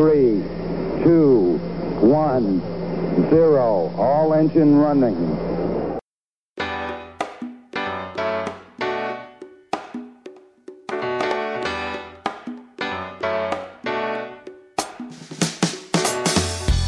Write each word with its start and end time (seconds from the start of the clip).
three, 0.00 0.42
two, 1.04 1.60
one, 2.00 2.62
zero. 3.28 3.92
All 3.98 4.32
engine 4.32 4.78
running. 4.78 5.14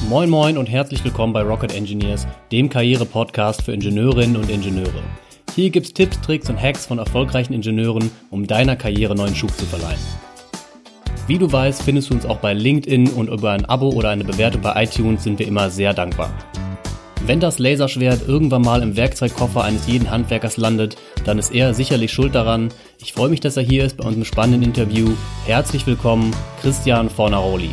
Moin 0.09 0.31
Moin 0.31 0.57
und 0.57 0.71
herzlich 0.71 1.05
willkommen 1.05 1.35
bei 1.35 1.43
Rocket 1.43 1.75
Engineers, 1.75 2.27
dem 2.51 2.71
Karriere-Podcast 2.71 3.61
für 3.61 3.73
Ingenieurinnen 3.73 4.37
und 4.37 4.49
Ingenieure. 4.49 5.03
Hier 5.55 5.69
gibt's 5.69 5.93
Tipps, 5.93 6.19
Tricks 6.23 6.49
und 6.49 6.59
Hacks 6.59 6.87
von 6.87 6.99
erfolgreichen 6.99 7.53
Ingenieuren, 7.53 8.11
um 8.31 8.47
deiner 8.47 8.77
Karriere 8.77 9.15
neuen 9.15 9.35
Schub 9.35 9.51
zu 9.51 9.67
verleihen. 9.67 10.01
Wie 11.29 11.39
du 11.39 11.51
weißt, 11.51 11.85
findest 11.85 12.11
du 12.11 12.15
uns 12.15 12.27
auch 12.27 12.39
bei 12.39 12.53
LinkedIn 12.53 13.11
und 13.11 13.29
über 13.29 13.53
ein 13.53 13.65
Abo 13.65 13.91
oder 13.91 14.11
eine 14.11 14.25
Bewertung 14.25 14.61
bei 14.61 14.83
iTunes 14.83 15.23
sind 15.23 15.39
wir 15.39 15.47
immer 15.47 15.71
sehr 15.71 15.95
dankbar. 15.95 16.37
Wenn 17.25 17.39
das 17.39 17.61
Laserschwert 17.61 18.27
irgendwann 18.27 18.63
mal 18.63 18.83
im 18.83 18.97
Werkzeugkoffer 18.97 19.63
eines 19.63 19.87
jeden 19.87 20.11
Handwerkers 20.11 20.57
landet, 20.57 20.97
dann 21.25 21.39
ist 21.39 21.55
er 21.55 21.75
sicherlich 21.75 22.13
schuld 22.13 22.35
daran. 22.35 22.75
Ich 23.01 23.13
freue 23.13 23.29
mich, 23.31 23.39
dass 23.39 23.57
er 23.57 23.63
hier 23.63 23.85
ist 23.85 23.99
bei 23.99 24.05
unserem 24.05 24.25
spannenden 24.25 24.65
Interview. 24.65 25.13
Herzlich 25.47 25.87
willkommen, 25.87 26.35
Christian 26.61 27.09
Fornaroli. 27.09 27.71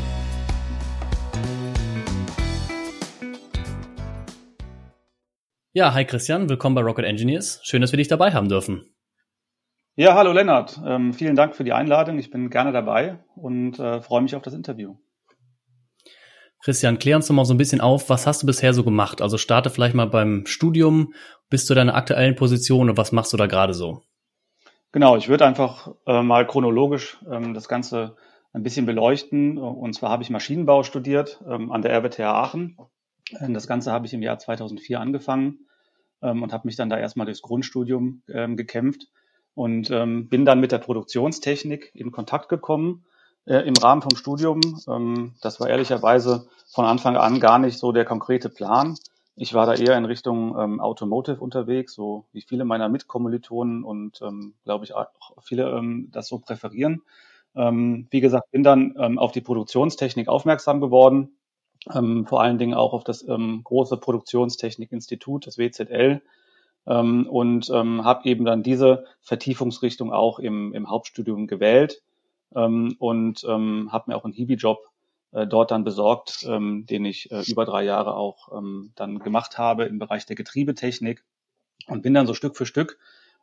Ja, 5.73 5.95
hi 5.95 6.05
Christian, 6.05 6.49
willkommen 6.49 6.76
bei 6.76 6.81
Rocket 6.81 7.05
Engineers. 7.05 7.62
Schön, 7.63 7.81
dass 7.81 7.91
wir 7.91 7.98
dich 7.98 8.07
dabei 8.07 8.31
haben 8.31 8.48
dürfen. 8.48 8.85
Ja, 9.99 10.16
hallo 10.16 10.31
Lennart. 10.31 10.80
Ähm, 10.85 11.13
vielen 11.13 11.35
Dank 11.35 11.58
für 11.58 11.66
die 11.66 11.73
Einladung. 11.73 12.20
Ich 12.20 12.31
bin 12.31 12.49
gerne 12.49 12.71
dabei 12.71 13.20
und 13.35 13.80
äh, 13.80 13.99
freue 13.99 14.21
mich 14.21 14.34
auf 14.34 14.41
das 14.41 14.53
Interview. 14.53 14.95
Christian, 16.63 16.99
klär 16.99 17.17
uns 17.17 17.27
doch 17.27 17.35
mal 17.35 17.44
so 17.44 17.53
ein 17.53 17.57
bisschen 17.57 17.81
auf, 17.81 18.09
was 18.09 18.26
hast 18.26 18.41
du 18.41 18.48
bisher 18.48 18.73
so 18.73 18.85
gemacht? 18.85 19.21
Also 19.21 19.38
starte 19.38 19.70
vielleicht 19.70 19.96
mal 19.96 20.07
beim 20.07 20.46
Studium, 20.46 21.13
bis 21.49 21.65
zu 21.65 21.76
deiner 21.76 21.96
aktuellen 21.96 22.38
Position 22.38 22.90
und 22.90 22.96
was 22.96 23.12
machst 23.12 23.34
du 23.34 23.35
da 23.35 23.48
gerade 23.48 23.73
so? 23.73 24.04
Genau, 24.93 25.18
ich 25.18 25.27
würde 25.27 25.46
einfach 25.46 25.93
äh, 26.07 26.21
mal 26.21 26.48
chronologisch 26.48 27.18
ähm, 27.29 27.54
das 27.54 27.68
Ganze 27.68 28.16
ein 28.54 28.63
bisschen 28.63 28.85
beleuchten. 28.85 29.57
Und 29.57 29.95
zwar 29.95 30.12
habe 30.12 30.23
ich 30.23 30.29
Maschinenbau 30.29 30.84
studiert 30.84 31.43
ähm, 31.45 31.73
an 31.73 31.82
der 31.82 31.91
RWTH 31.91 32.21
Aachen 32.21 32.77
das 33.49 33.68
Ganze 33.68 33.91
habe 33.91 34.05
ich 34.05 34.13
im 34.13 34.23
Jahr 34.23 34.40
2004 34.40 34.98
angefangen 34.98 35.68
ähm, 36.21 36.41
und 36.41 36.54
habe 36.54 36.70
mich 36.70 36.77
dann 36.77 36.90
da 36.90 36.98
erstmal 36.98 37.26
durchs 37.26 37.41
Grundstudium 37.41 38.23
ähm, 38.29 38.55
gekämpft 38.55 39.10
und 39.55 39.91
ähm, 39.91 40.29
bin 40.29 40.45
dann 40.45 40.59
mit 40.59 40.71
der 40.71 40.77
Produktionstechnik 40.77 41.91
in 41.93 42.11
Kontakt 42.11 42.49
gekommen 42.49 43.05
äh, 43.45 43.59
im 43.67 43.75
Rahmen 43.75 44.01
vom 44.01 44.15
Studium. 44.15 44.61
Ähm, 44.87 45.35
das 45.41 45.59
war 45.59 45.69
ehrlicherweise 45.69 46.47
von 46.67 46.85
Anfang 46.85 47.17
an 47.17 47.39
gar 47.39 47.59
nicht 47.59 47.77
so 47.77 47.91
der 47.91 48.05
konkrete 48.05 48.49
Plan. 48.49 48.95
Ich 49.35 49.53
war 49.53 49.65
da 49.65 49.73
eher 49.73 49.97
in 49.97 50.05
Richtung 50.05 50.57
ähm, 50.59 50.79
Automotive 50.79 51.39
unterwegs, 51.39 51.93
so 51.93 52.25
wie 52.31 52.41
viele 52.41 52.65
meiner 52.65 52.89
Mitkommilitonen 52.89 53.83
und 53.83 54.21
ähm, 54.21 54.53
glaube 54.65 54.85
ich 54.85 54.93
auch 54.93 55.07
viele 55.41 55.70
ähm, 55.70 56.09
das 56.11 56.27
so 56.27 56.39
präferieren. 56.39 57.01
Ähm, 57.55 58.07
wie 58.11 58.21
gesagt, 58.21 58.51
bin 58.51 58.63
dann 58.63 58.95
ähm, 58.97 59.17
auf 59.17 59.31
die 59.31 59.41
Produktionstechnik 59.41 60.27
aufmerksam 60.27 60.81
geworden 60.81 61.39
ähm, 61.93 62.25
vor 62.25 62.41
allen 62.41 62.57
Dingen 62.57 62.73
auch 62.73 62.93
auf 62.93 63.03
das 63.03 63.27
ähm, 63.27 63.61
große 63.63 63.97
Produktionstechnikinstitut, 63.97 65.47
das 65.47 65.57
WZL, 65.57 66.22
ähm, 66.88 67.28
und 67.28 67.69
ähm, 67.69 68.03
habe 68.03 68.28
eben 68.30 68.46
dann 68.46 68.63
diese 68.63 69.06
Vertiefungsrichtung 69.22 70.12
auch 70.12 70.40
im, 70.40 70.74
im 70.74 70.90
Hauptstudium 70.90 71.47
gewählt 71.47 72.02
ähm, 72.56 72.96
und 73.00 73.44
ähm, 73.47 73.90
habe 73.91 74.12
mir 74.12 74.18
auch 74.18 74.25
einen 74.25 74.34
Hiwi-Job 74.34 74.80
äh, 75.31 75.47
dort 75.47 75.72
dann 75.72 75.84
besorgt, 75.84 76.46
ähm, 76.47 76.85
den 76.85 77.06
ich 77.06 77.31
äh, 77.31 77.44
über 77.47 77.66
drei 77.66 77.84
Jahre 77.84 78.16
auch 78.16 78.57
ähm, 78.57 78.91
dann 78.96 79.19
gemacht 79.19 79.57
habe 79.57 79.85
im 79.85 80.00
Bereich 80.00 80.25
der 80.25 80.35
Getriebetechnik 80.35 81.24
und 81.88 82.02
bin 82.02 82.13
dann 82.13 82.28
so 82.28 82.34
Stück 82.34 82.57
für 82.57 82.66
Stück 82.66 82.97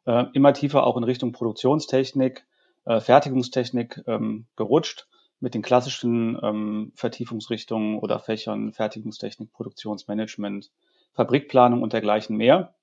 äh, 0.06 0.24
immer 0.32 0.52
tiefer 0.52 0.86
auch 0.86 0.96
in 0.96 1.04
Richtung 1.04 1.32
Produktionstechnik, 1.32 2.46
äh, 2.84 3.00
Fertigungstechnik 3.00 4.02
ähm, 4.06 4.46
gerutscht 4.56 5.06
mit 5.40 5.54
den 5.54 5.62
klassischen 5.62 6.38
ähm, 6.42 6.92
Vertiefungsrichtungen 6.94 7.98
oder 7.98 8.18
Fächern 8.18 8.72
Fertigungstechnik, 8.72 9.52
Produktionsmanagement, 9.52 10.70
Fabrikplanung 11.12 11.82
und 11.82 11.92
dergleichen 11.92 12.36
mehr. 12.36 12.74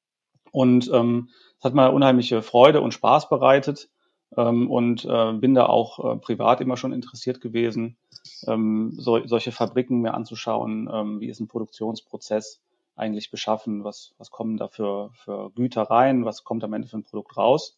Und 0.53 0.89
ähm, 0.93 1.29
es 1.57 1.65
hat 1.65 1.73
mir 1.73 1.91
unheimliche 1.91 2.41
Freude 2.41 2.79
und 2.79 2.93
Spaß 2.93 3.27
bereitet. 3.27 3.89
Ähm, 4.37 4.69
und 4.71 5.05
äh, 5.05 5.33
bin 5.33 5.53
da 5.53 5.65
auch 5.65 6.13
äh, 6.13 6.17
privat 6.17 6.61
immer 6.61 6.77
schon 6.77 6.93
interessiert 6.93 7.41
gewesen, 7.41 7.97
ähm, 8.47 8.93
so, 8.97 9.25
solche 9.25 9.51
Fabriken 9.51 10.01
mir 10.01 10.13
anzuschauen, 10.13 10.89
ähm, 10.91 11.19
wie 11.19 11.27
ist 11.27 11.39
ein 11.39 11.47
Produktionsprozess 11.47 12.61
eigentlich 12.95 13.31
beschaffen, 13.31 13.83
was, 13.83 14.13
was 14.17 14.31
kommen 14.31 14.57
da 14.57 14.67
für, 14.67 15.11
für 15.13 15.51
Güter 15.51 15.83
rein, 15.83 16.25
was 16.25 16.43
kommt 16.43 16.63
am 16.63 16.73
Ende 16.73 16.87
für 16.87 16.97
ein 16.97 17.03
Produkt 17.03 17.37
raus. 17.37 17.77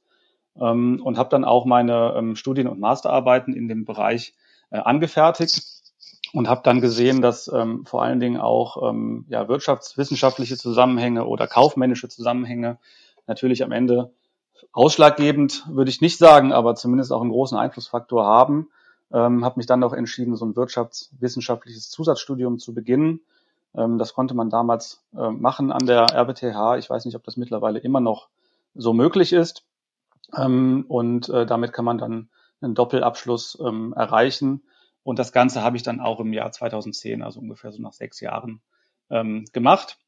Ähm, 0.59 1.01
und 1.03 1.17
habe 1.17 1.29
dann 1.29 1.45
auch 1.45 1.65
meine 1.65 2.13
ähm, 2.15 2.35
Studien- 2.35 2.67
und 2.67 2.79
Masterarbeiten 2.79 3.53
in 3.53 3.67
dem 3.67 3.85
Bereich 3.85 4.33
äh, 4.69 4.77
angefertigt 4.77 5.74
und 6.33 6.49
habe 6.49 6.61
dann 6.63 6.81
gesehen, 6.81 7.21
dass 7.21 7.47
ähm, 7.47 7.85
vor 7.85 8.03
allen 8.03 8.19
Dingen 8.19 8.39
auch 8.39 8.89
ähm, 8.89 9.25
ja, 9.29 9.47
wirtschaftswissenschaftliche 9.47 10.57
Zusammenhänge 10.57 11.25
oder 11.25 11.47
kaufmännische 11.47 12.09
Zusammenhänge 12.09 12.77
natürlich 13.27 13.63
am 13.63 13.71
Ende 13.71 14.11
ausschlaggebend, 14.71 15.65
würde 15.69 15.89
ich 15.89 16.01
nicht 16.01 16.17
sagen, 16.17 16.51
aber 16.51 16.75
zumindest 16.75 17.11
auch 17.11 17.21
einen 17.21 17.31
großen 17.31 17.57
Einflussfaktor 17.57 18.25
haben. 18.25 18.69
Ähm, 19.11 19.45
habe 19.45 19.59
mich 19.59 19.67
dann 19.67 19.83
auch 19.83 19.93
entschieden, 19.93 20.35
so 20.35 20.45
ein 20.45 20.55
wirtschaftswissenschaftliches 20.55 21.89
Zusatzstudium 21.89 22.59
zu 22.59 22.73
beginnen. 22.73 23.21
Ähm, 23.75 23.97
das 23.97 24.13
konnte 24.13 24.33
man 24.33 24.49
damals 24.49 25.03
äh, 25.15 25.29
machen 25.29 25.71
an 25.71 25.85
der 25.85 26.13
RWTH. 26.13 26.77
Ich 26.77 26.89
weiß 26.89 27.05
nicht, 27.05 27.15
ob 27.15 27.23
das 27.23 27.37
mittlerweile 27.37 27.79
immer 27.79 27.99
noch 27.99 28.27
so 28.73 28.93
möglich 28.93 29.31
ist. 29.31 29.63
Ähm, 30.35 30.85
und 30.87 31.29
äh, 31.29 31.45
damit 31.45 31.71
kann 31.71 31.85
man 31.85 31.97
dann 31.97 32.29
einen 32.61 32.75
Doppelabschluss 32.75 33.57
ähm, 33.61 33.93
erreichen. 33.95 34.63
Und 35.05 35.19
das 35.19 35.31
Ganze 35.31 35.61
habe 35.61 35.77
ich 35.77 35.83
dann 35.83 35.99
auch 35.99 36.19
im 36.19 36.33
Jahr 36.33 36.51
2010, 36.51 37.21
also 37.21 37.39
ungefähr 37.39 37.71
so 37.71 37.79
nach 37.79 37.93
sechs 37.93 38.19
Jahren, 38.21 38.59
ähm, 39.11 39.45
gemacht. 39.53 39.99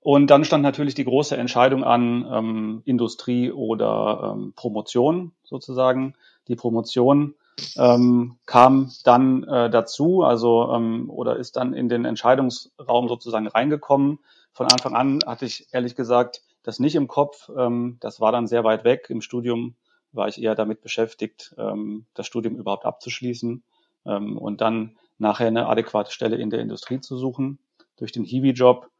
Und 0.00 0.26
dann 0.26 0.44
stand 0.44 0.62
natürlich 0.62 0.94
die 0.94 1.06
große 1.06 1.34
Entscheidung 1.34 1.82
an, 1.82 2.28
ähm, 2.30 2.82
Industrie 2.84 3.50
oder 3.50 4.34
ähm, 4.36 4.52
Promotion 4.54 5.32
sozusagen. 5.44 6.12
Die 6.46 6.56
Promotion 6.56 7.36
ähm, 7.78 8.36
kam 8.44 8.92
dann 9.04 9.44
äh, 9.44 9.70
dazu, 9.70 10.22
also 10.24 10.70
ähm, 10.74 11.08
oder 11.08 11.36
ist 11.36 11.56
dann 11.56 11.72
in 11.72 11.88
den 11.88 12.04
Entscheidungsraum 12.04 13.08
sozusagen 13.08 13.46
reingekommen. 13.46 14.18
Von 14.52 14.66
Anfang 14.66 14.94
an 14.94 15.20
hatte 15.24 15.46
ich 15.46 15.68
ehrlich 15.72 15.96
gesagt 15.96 16.42
das 16.62 16.78
nicht 16.78 16.96
im 16.96 17.08
Kopf. 17.08 17.50
Ähm, 17.56 17.96
das 18.00 18.20
war 18.20 18.30
dann 18.30 18.46
sehr 18.46 18.62
weit 18.62 18.84
weg. 18.84 19.06
Im 19.08 19.22
Studium 19.22 19.74
war 20.12 20.28
ich 20.28 20.42
eher 20.42 20.54
damit 20.54 20.82
beschäftigt, 20.82 21.54
ähm, 21.56 22.04
das 22.12 22.26
Studium 22.26 22.56
überhaupt 22.56 22.84
abzuschließen 22.84 23.62
ähm, 24.06 24.38
und 24.38 24.60
dann 24.60 24.96
nachher 25.18 25.48
eine 25.48 25.66
adäquate 25.66 26.10
Stelle 26.10 26.36
in 26.36 26.50
der 26.50 26.60
Industrie 26.60 27.00
zu 27.00 27.16
suchen. 27.16 27.58
Durch 27.96 28.12
den 28.12 28.24
Hiwi-Job 28.24 28.90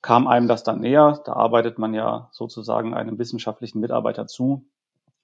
kam 0.00 0.26
einem 0.26 0.48
das 0.48 0.64
dann 0.64 0.80
näher. 0.80 1.20
Da 1.24 1.34
arbeitet 1.34 1.78
man 1.78 1.94
ja 1.94 2.28
sozusagen 2.32 2.94
einem 2.94 3.18
wissenschaftlichen 3.18 3.80
Mitarbeiter 3.80 4.26
zu 4.26 4.64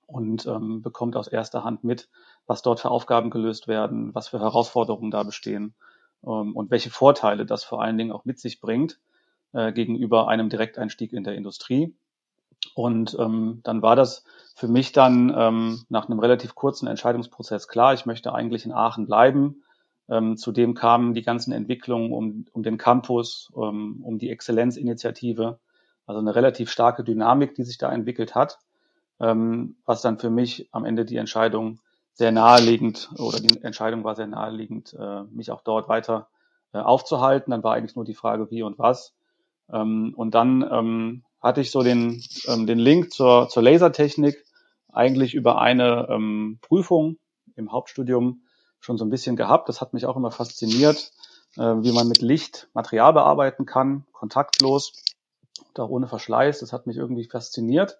und 0.06 0.46
ähm, 0.46 0.82
bekommt 0.82 1.16
aus 1.16 1.28
erster 1.28 1.64
Hand 1.64 1.84
mit, 1.84 2.08
was 2.46 2.62
dort 2.62 2.80
für 2.80 2.90
Aufgaben 2.90 3.30
gelöst 3.30 3.68
werden, 3.68 4.14
was 4.14 4.28
für 4.28 4.40
Herausforderungen 4.40 5.10
da 5.10 5.22
bestehen 5.22 5.74
ähm, 6.24 6.56
und 6.56 6.70
welche 6.70 6.90
Vorteile 6.90 7.44
das 7.44 7.64
vor 7.64 7.82
allen 7.82 7.98
Dingen 7.98 8.12
auch 8.12 8.24
mit 8.24 8.38
sich 8.38 8.60
bringt 8.60 8.98
äh, 9.52 9.72
gegenüber 9.72 10.28
einem 10.28 10.48
Direkteinstieg 10.48 11.12
in 11.12 11.24
der 11.24 11.34
Industrie. 11.34 11.94
Und 12.74 13.16
ähm, 13.18 13.60
dann 13.64 13.82
war 13.82 13.96
das 13.96 14.24
für 14.54 14.68
mich 14.68 14.92
dann 14.92 15.32
ähm, 15.36 15.84
nach 15.88 16.08
einem 16.08 16.18
relativ 16.18 16.54
kurzen 16.54 16.86
Entscheidungsprozess 16.86 17.68
klar, 17.68 17.94
ich 17.94 18.06
möchte 18.06 18.34
eigentlich 18.34 18.64
in 18.64 18.72
Aachen 18.72 19.06
bleiben. 19.06 19.62
Ähm, 20.08 20.36
zudem 20.36 20.74
kamen 20.74 21.14
die 21.14 21.22
ganzen 21.22 21.52
Entwicklungen 21.52 22.12
um, 22.12 22.46
um 22.52 22.62
den 22.62 22.78
Campus, 22.78 23.50
um, 23.52 24.02
um 24.02 24.18
die 24.18 24.30
Exzellenzinitiative, 24.30 25.58
also 26.06 26.20
eine 26.20 26.34
relativ 26.34 26.70
starke 26.70 27.04
Dynamik, 27.04 27.54
die 27.54 27.64
sich 27.64 27.78
da 27.78 27.92
entwickelt 27.92 28.34
hat, 28.34 28.58
ähm, 29.20 29.76
was 29.84 30.00
dann 30.02 30.18
für 30.18 30.30
mich 30.30 30.68
am 30.72 30.84
Ende 30.84 31.04
die 31.04 31.18
Entscheidung 31.18 31.80
sehr 32.14 32.32
naheliegend 32.32 33.10
oder 33.16 33.38
die 33.38 33.62
Entscheidung 33.62 34.02
war 34.02 34.16
sehr 34.16 34.26
naheliegend, 34.26 34.96
äh, 34.98 35.22
mich 35.30 35.52
auch 35.52 35.60
dort 35.60 35.88
weiter 35.88 36.28
äh, 36.72 36.78
aufzuhalten. 36.78 37.52
Dann 37.52 37.62
war 37.62 37.74
eigentlich 37.74 37.94
nur 37.94 38.04
die 38.04 38.14
Frage, 38.14 38.50
wie 38.50 38.62
und 38.62 38.78
was. 38.78 39.14
Ähm, 39.72 40.14
und 40.16 40.34
dann 40.34 40.68
ähm, 40.68 41.22
hatte 41.40 41.60
ich 41.60 41.70
so 41.70 41.82
den, 41.82 42.22
ähm, 42.46 42.66
den 42.66 42.78
Link 42.78 43.12
zur, 43.12 43.48
zur 43.48 43.62
Lasertechnik 43.62 44.44
eigentlich 44.92 45.34
über 45.34 45.60
eine 45.60 46.08
ähm, 46.10 46.58
Prüfung 46.62 47.18
im 47.56 47.72
Hauptstudium 47.72 48.42
schon 48.80 48.98
so 48.98 49.04
ein 49.04 49.10
bisschen 49.10 49.36
gehabt. 49.36 49.68
Das 49.68 49.80
hat 49.80 49.92
mich 49.92 50.06
auch 50.06 50.16
immer 50.16 50.30
fasziniert, 50.30 51.12
äh, 51.56 51.60
wie 51.60 51.92
man 51.92 52.08
mit 52.08 52.22
Licht 52.22 52.68
Material 52.74 53.12
bearbeiten 53.12 53.66
kann, 53.66 54.06
kontaktlos, 54.12 54.92
da 55.74 55.84
ohne 55.84 56.08
Verschleiß. 56.08 56.60
Das 56.60 56.72
hat 56.72 56.86
mich 56.86 56.96
irgendwie 56.96 57.24
fasziniert. 57.24 57.98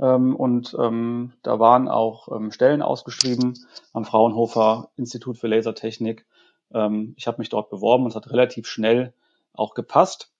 Ähm, 0.00 0.34
und 0.34 0.76
ähm, 0.78 1.32
da 1.42 1.58
waren 1.58 1.88
auch 1.88 2.28
ähm, 2.34 2.50
Stellen 2.50 2.82
ausgeschrieben 2.82 3.54
am 3.92 4.04
Fraunhofer 4.04 4.90
Institut 4.96 5.38
für 5.38 5.48
Lasertechnik 5.48 6.26
Ähm, 6.74 7.14
ich 7.18 7.26
habe 7.26 7.38
mich 7.38 7.50
dort 7.50 7.70
beworben 7.70 8.04
und 8.04 8.10
es 8.10 8.16
hat 8.16 8.30
relativ 8.30 8.66
schnell 8.66 9.12
auch 9.52 9.74
gepasst. 9.74 10.32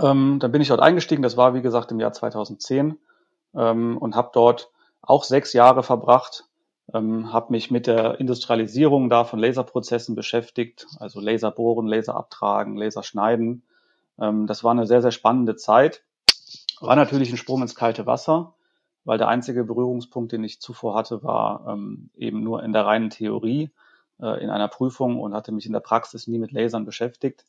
Ähm, 0.00 0.38
dann 0.40 0.52
bin 0.52 0.60
ich 0.60 0.68
dort 0.68 0.80
eingestiegen, 0.80 1.22
das 1.22 1.36
war 1.36 1.54
wie 1.54 1.62
gesagt 1.62 1.92
im 1.92 2.00
Jahr 2.00 2.12
2010 2.12 2.98
ähm, 3.54 3.98
und 3.98 4.16
habe 4.16 4.30
dort 4.32 4.70
auch 5.00 5.24
sechs 5.24 5.52
Jahre 5.52 5.82
verbracht, 5.82 6.44
ähm, 6.92 7.32
habe 7.32 7.52
mich 7.52 7.70
mit 7.70 7.86
der 7.86 8.20
Industrialisierung 8.20 9.08
da 9.08 9.24
von 9.24 9.38
Laserprozessen 9.38 10.14
beschäftigt, 10.14 10.86
also 10.98 11.20
Laserbohren, 11.20 11.86
Laser 11.86 12.16
abtragen, 12.16 12.76
Laserschneiden. 12.76 13.62
Ähm, 14.20 14.46
das 14.46 14.64
war 14.64 14.72
eine 14.72 14.86
sehr, 14.86 15.02
sehr 15.02 15.12
spannende 15.12 15.56
Zeit. 15.56 16.02
War 16.80 16.96
natürlich 16.96 17.30
ein 17.30 17.36
Sprung 17.36 17.62
ins 17.62 17.74
kalte 17.74 18.06
Wasser, 18.06 18.54
weil 19.04 19.18
der 19.18 19.28
einzige 19.28 19.64
Berührungspunkt, 19.64 20.32
den 20.32 20.44
ich 20.44 20.60
zuvor 20.60 20.94
hatte, 20.94 21.22
war 21.22 21.66
ähm, 21.68 22.10
eben 22.16 22.42
nur 22.42 22.62
in 22.62 22.72
der 22.72 22.86
reinen 22.86 23.10
Theorie 23.10 23.70
äh, 24.20 24.42
in 24.42 24.50
einer 24.50 24.68
Prüfung 24.68 25.20
und 25.20 25.34
hatte 25.34 25.52
mich 25.52 25.66
in 25.66 25.72
der 25.72 25.80
Praxis 25.80 26.26
nie 26.26 26.38
mit 26.38 26.52
Lasern 26.52 26.84
beschäftigt. 26.84 27.44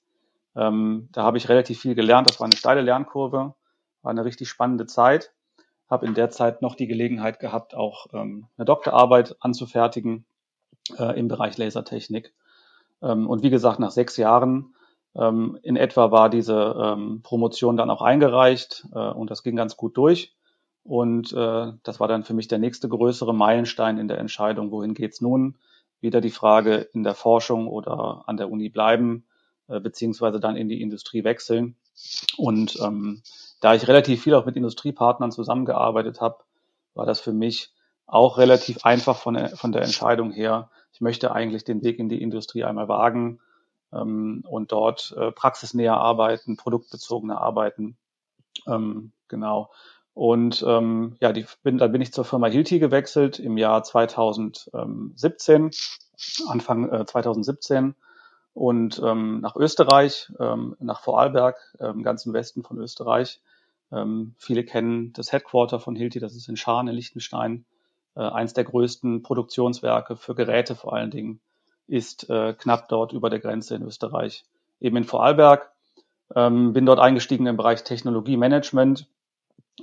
Ähm, 0.57 1.07
da 1.11 1.23
habe 1.23 1.37
ich 1.37 1.49
relativ 1.49 1.79
viel 1.79 1.95
gelernt. 1.95 2.27
Das 2.27 2.39
war 2.39 2.45
eine 2.45 2.55
steile 2.55 2.81
Lernkurve, 2.81 3.53
war 4.01 4.11
eine 4.11 4.25
richtig 4.25 4.49
spannende 4.49 4.87
Zeit. 4.87 5.33
Habe 5.89 6.05
in 6.05 6.15
der 6.15 6.29
Zeit 6.31 6.61
noch 6.61 6.75
die 6.75 6.87
Gelegenheit 6.87 7.39
gehabt, 7.39 7.75
auch 7.75 8.07
ähm, 8.11 8.47
eine 8.57 8.65
Doktorarbeit 8.65 9.37
anzufertigen 9.39 10.25
äh, 10.97 11.17
im 11.17 11.27
Bereich 11.27 11.57
Lasertechnik. 11.57 12.33
Ähm, 13.01 13.27
und 13.27 13.43
wie 13.43 13.51
gesagt, 13.51 13.79
nach 13.79 13.91
sechs 13.91 14.17
Jahren 14.17 14.73
ähm, 15.15 15.57
in 15.61 15.77
etwa 15.77 16.11
war 16.11 16.29
diese 16.29 16.75
ähm, 16.77 17.21
Promotion 17.21 17.77
dann 17.77 17.89
auch 17.89 18.01
eingereicht 18.01 18.87
äh, 18.93 18.99
und 18.99 19.29
das 19.31 19.43
ging 19.43 19.55
ganz 19.55 19.77
gut 19.77 19.95
durch. 19.95 20.35
Und 20.83 21.33
äh, 21.33 21.73
das 21.83 21.99
war 21.99 22.07
dann 22.07 22.23
für 22.23 22.33
mich 22.33 22.47
der 22.47 22.59
nächste 22.59 22.89
größere 22.89 23.33
Meilenstein 23.33 23.97
in 23.97 24.07
der 24.07 24.19
Entscheidung, 24.19 24.71
wohin 24.71 24.93
geht's 24.93 25.21
nun? 25.21 25.57
Wieder 25.99 26.21
die 26.21 26.31
Frage 26.31 26.75
in 26.93 27.03
der 27.03 27.15
Forschung 27.15 27.67
oder 27.67 28.23
an 28.27 28.37
der 28.37 28.49
Uni 28.49 28.69
bleiben, 28.69 29.25
äh, 29.67 29.79
beziehungsweise 29.79 30.39
dann 30.39 30.55
in 30.55 30.69
die 30.69 30.81
Industrie 30.81 31.23
wechseln. 31.23 31.75
Und 32.37 32.79
ähm, 32.81 33.21
da 33.59 33.73
ich 33.73 33.87
relativ 33.87 34.23
viel 34.23 34.35
auch 34.35 34.45
mit 34.45 34.55
Industriepartnern 34.55 35.31
zusammengearbeitet 35.31 36.21
habe, 36.21 36.43
war 36.93 37.05
das 37.05 37.19
für 37.19 37.33
mich 37.33 37.73
auch 38.05 38.37
relativ 38.37 38.85
einfach 38.85 39.17
von 39.17 39.33
der, 39.33 39.49
von 39.49 39.71
der 39.71 39.81
Entscheidung 39.81 40.31
her. 40.31 40.69
Ich 40.93 41.01
möchte 41.01 41.31
eigentlich 41.31 41.63
den 41.63 41.83
Weg 41.83 41.99
in 41.99 42.09
die 42.09 42.21
Industrie 42.21 42.63
einmal 42.63 42.87
wagen 42.87 43.39
ähm, 43.91 44.43
und 44.47 44.71
dort 44.71 45.13
äh, 45.17 45.31
praxisnäher 45.31 45.97
arbeiten, 45.97 46.57
produktbezogener 46.57 47.41
arbeiten. 47.41 47.97
Ähm, 48.65 49.11
genau. 49.27 49.71
Und 50.13 50.63
ähm, 50.67 51.15
ja, 51.19 51.31
die 51.31 51.45
bin, 51.61 51.77
dann 51.77 51.91
bin 51.91 52.01
ich 52.01 52.11
zur 52.11 52.25
Firma 52.25 52.47
Hilti 52.47 52.79
gewechselt 52.79 53.37
im 53.37 53.57
Jahr 53.57 53.83
2017, 53.83 55.71
Anfang 56.47 56.89
äh, 56.89 57.05
2017 57.05 57.93
und 58.57 58.99
ähm, 59.05 59.39
nach 59.41 59.55
Österreich, 59.55 60.31
ähm, 60.39 60.75
nach 60.79 61.01
Vorarlberg, 61.01 61.57
ähm, 61.79 62.01
ganz 62.01 62.25
im 62.25 62.33
Westen 62.33 62.63
von 62.63 62.79
Österreich. 62.79 63.39
Ähm, 63.91 64.33
viele 64.39 64.63
kennen 64.63 65.13
das 65.13 65.31
Headquarter 65.31 65.79
von 65.79 65.95
Hilti, 65.95 66.19
das 66.19 66.35
ist 66.35 66.49
in 66.49 66.57
Schaan 66.57 66.87
in 66.87 66.95
Liechtenstein. 66.95 67.65
Äh, 68.15 68.21
eins 68.21 68.53
der 68.53 68.63
größten 68.63 69.21
Produktionswerke 69.21 70.15
für 70.15 70.33
Geräte 70.33 70.73
vor 70.73 70.93
allen 70.93 71.11
Dingen 71.11 71.39
ist 71.85 72.31
äh, 72.31 72.55
knapp 72.57 72.89
dort 72.89 73.13
über 73.13 73.29
der 73.29 73.39
Grenze 73.39 73.75
in 73.75 73.83
Österreich, 73.83 74.43
eben 74.81 74.97
in 74.97 75.03
Vorarlberg. 75.03 75.71
Ähm, 76.35 76.73
bin 76.73 76.87
dort 76.87 76.99
eingestiegen 76.99 77.45
im 77.45 77.57
Bereich 77.57 77.83
Technologiemanagement. 77.83 79.05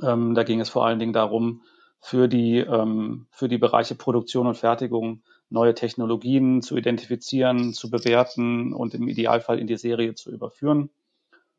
Ähm, 0.03 0.35
da 0.35 0.43
ging 0.43 0.61
es 0.61 0.69
vor 0.69 0.85
allen 0.85 0.99
Dingen 0.99 1.13
darum, 1.13 1.63
für 2.01 2.27
die, 2.27 2.59
ähm, 2.59 3.27
für 3.31 3.47
die 3.47 3.59
Bereiche 3.59 3.95
Produktion 3.95 4.49
und 4.49 4.57
Fertigung 4.57 5.23
neue 5.55 5.75
Technologien 5.75 6.61
zu 6.61 6.77
identifizieren, 6.77 7.73
zu 7.73 7.89
bewerten 7.89 8.75
und 8.75 8.93
im 8.93 9.09
Idealfall 9.09 9.59
in 9.59 9.67
die 9.67 9.77
Serie 9.77 10.15
zu 10.15 10.31
überführen. 10.31 10.91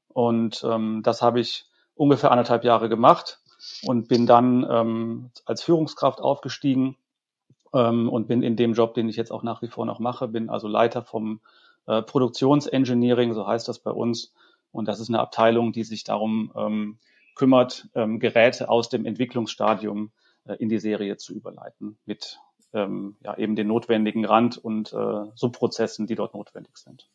Und 0.10 0.64
ähm, 0.70 1.02
das 1.02 1.22
habe 1.22 1.40
ich 1.40 1.66
ungefähr 1.96 2.32
anderthalb 2.32 2.64
Jahre 2.66 2.90
gemacht 2.90 3.40
und 3.84 4.08
bin 4.08 4.28
dann 4.28 4.68
ähm, 4.70 5.32
als 5.46 5.64
Führungskraft 5.64 6.20
aufgestiegen 6.20 6.98
ähm, 7.74 8.10
und 8.10 8.28
bin 8.28 8.44
in 8.44 8.58
dem 8.58 8.74
Job, 8.74 8.94
den 8.94 9.10
ich 9.10 9.16
jetzt 9.16 9.32
auch 9.32 9.44
nach 9.44 9.62
wie 9.62 9.70
vor 9.70 9.86
noch 9.86 10.00
mache, 10.00 10.28
bin 10.28 10.50
also 10.50 10.68
Leiter 10.68 11.02
vom 11.02 11.40
äh, 11.88 12.02
Produktionsengineering, 12.02 13.34
so 13.34 13.48
heißt 13.48 13.68
das 13.68 13.80
bei 13.80 13.92
uns. 13.92 14.34
Und 14.72 14.90
das 14.90 15.00
ist 15.00 15.08
eine 15.10 15.22
Abteilung, 15.22 15.72
die 15.72 15.86
sich 15.86 16.04
darum 16.04 16.52
ähm, 16.56 16.98
kümmert, 17.34 17.88
ähm, 17.96 18.20
Geräte 18.20 18.68
aus 18.68 18.90
dem 18.90 19.06
Entwicklungsstadium 19.06 20.12
äh, 20.46 20.56
in 20.56 20.68
die 20.68 20.80
Serie 20.80 21.16
zu 21.16 21.34
überleiten 21.34 21.98
mit 22.06 22.40
ähm, 22.76 23.16
ja, 23.24 23.38
eben 23.38 23.56
den 23.56 23.68
notwendigen 23.68 24.26
Rand- 24.26 24.58
und 24.58 24.94
äh, 24.94 25.32
Subprozessen, 25.36 26.06
die 26.06 26.16
dort 26.16 26.34
notwendig 26.36 26.78
sind. 26.78 27.08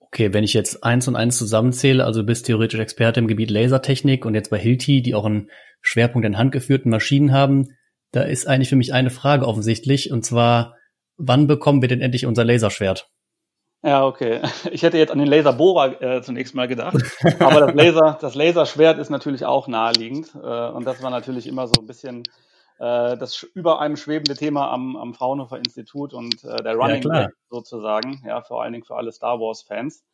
Okay, 0.00 0.32
wenn 0.32 0.44
ich 0.44 0.54
jetzt 0.54 0.84
eins 0.84 1.08
und 1.08 1.16
eins 1.16 1.36
zusammenzähle, 1.36 2.04
also 2.04 2.20
du 2.20 2.26
bist 2.26 2.46
theoretisch 2.46 2.80
Experte 2.80 3.20
im 3.20 3.28
Gebiet 3.28 3.50
Lasertechnik 3.50 4.24
und 4.24 4.34
jetzt 4.34 4.50
bei 4.50 4.58
Hilti, 4.58 5.02
die 5.02 5.14
auch 5.14 5.24
einen 5.24 5.50
Schwerpunkt 5.80 6.26
in 6.26 6.38
handgeführten 6.38 6.90
Maschinen 6.90 7.32
haben, 7.32 7.76
da 8.12 8.22
ist 8.22 8.46
eigentlich 8.46 8.68
für 8.68 8.76
mich 8.76 8.92
eine 8.92 9.10
Frage 9.10 9.46
offensichtlich 9.46 10.10
und 10.10 10.24
zwar, 10.24 10.76
wann 11.16 11.46
bekommen 11.46 11.82
wir 11.82 11.88
denn 11.88 12.00
endlich 12.00 12.24
unser 12.26 12.44
Laserschwert? 12.44 13.10
Ja, 13.82 14.06
okay. 14.06 14.40
Ich 14.70 14.82
hätte 14.82 14.98
jetzt 14.98 15.10
an 15.12 15.18
den 15.18 15.28
Laserbohrer 15.28 16.00
äh, 16.00 16.22
zunächst 16.22 16.54
mal 16.54 16.66
gedacht, 16.68 16.96
aber 17.38 17.66
das 17.66 17.74
Laser, 17.74 18.18
das 18.20 18.34
Laserschwert 18.34 18.98
ist 18.98 19.10
natürlich 19.10 19.44
auch 19.44 19.68
naheliegend 19.68 20.34
äh, 20.34 20.68
und 20.70 20.86
das 20.86 21.02
war 21.02 21.10
natürlich 21.10 21.46
immer 21.46 21.66
so 21.66 21.80
ein 21.80 21.86
bisschen 21.86 22.22
äh, 22.78 23.16
das 23.16 23.42
über 23.42 23.80
einem 23.80 23.96
schwebende 23.96 24.34
Thema 24.34 24.70
am, 24.70 24.96
am 24.96 25.14
Fraunhofer 25.14 25.58
Institut 25.58 26.12
und 26.12 26.44
äh, 26.44 26.62
der 26.62 26.74
Running 26.74 27.02
ja, 27.02 27.28
sozusagen, 27.50 28.22
ja, 28.26 28.42
vor 28.42 28.62
allen 28.62 28.72
Dingen 28.72 28.84
für 28.84 28.96
alle 28.96 29.12
Star 29.12 29.40
Wars 29.40 29.62
Fans. 29.62 30.04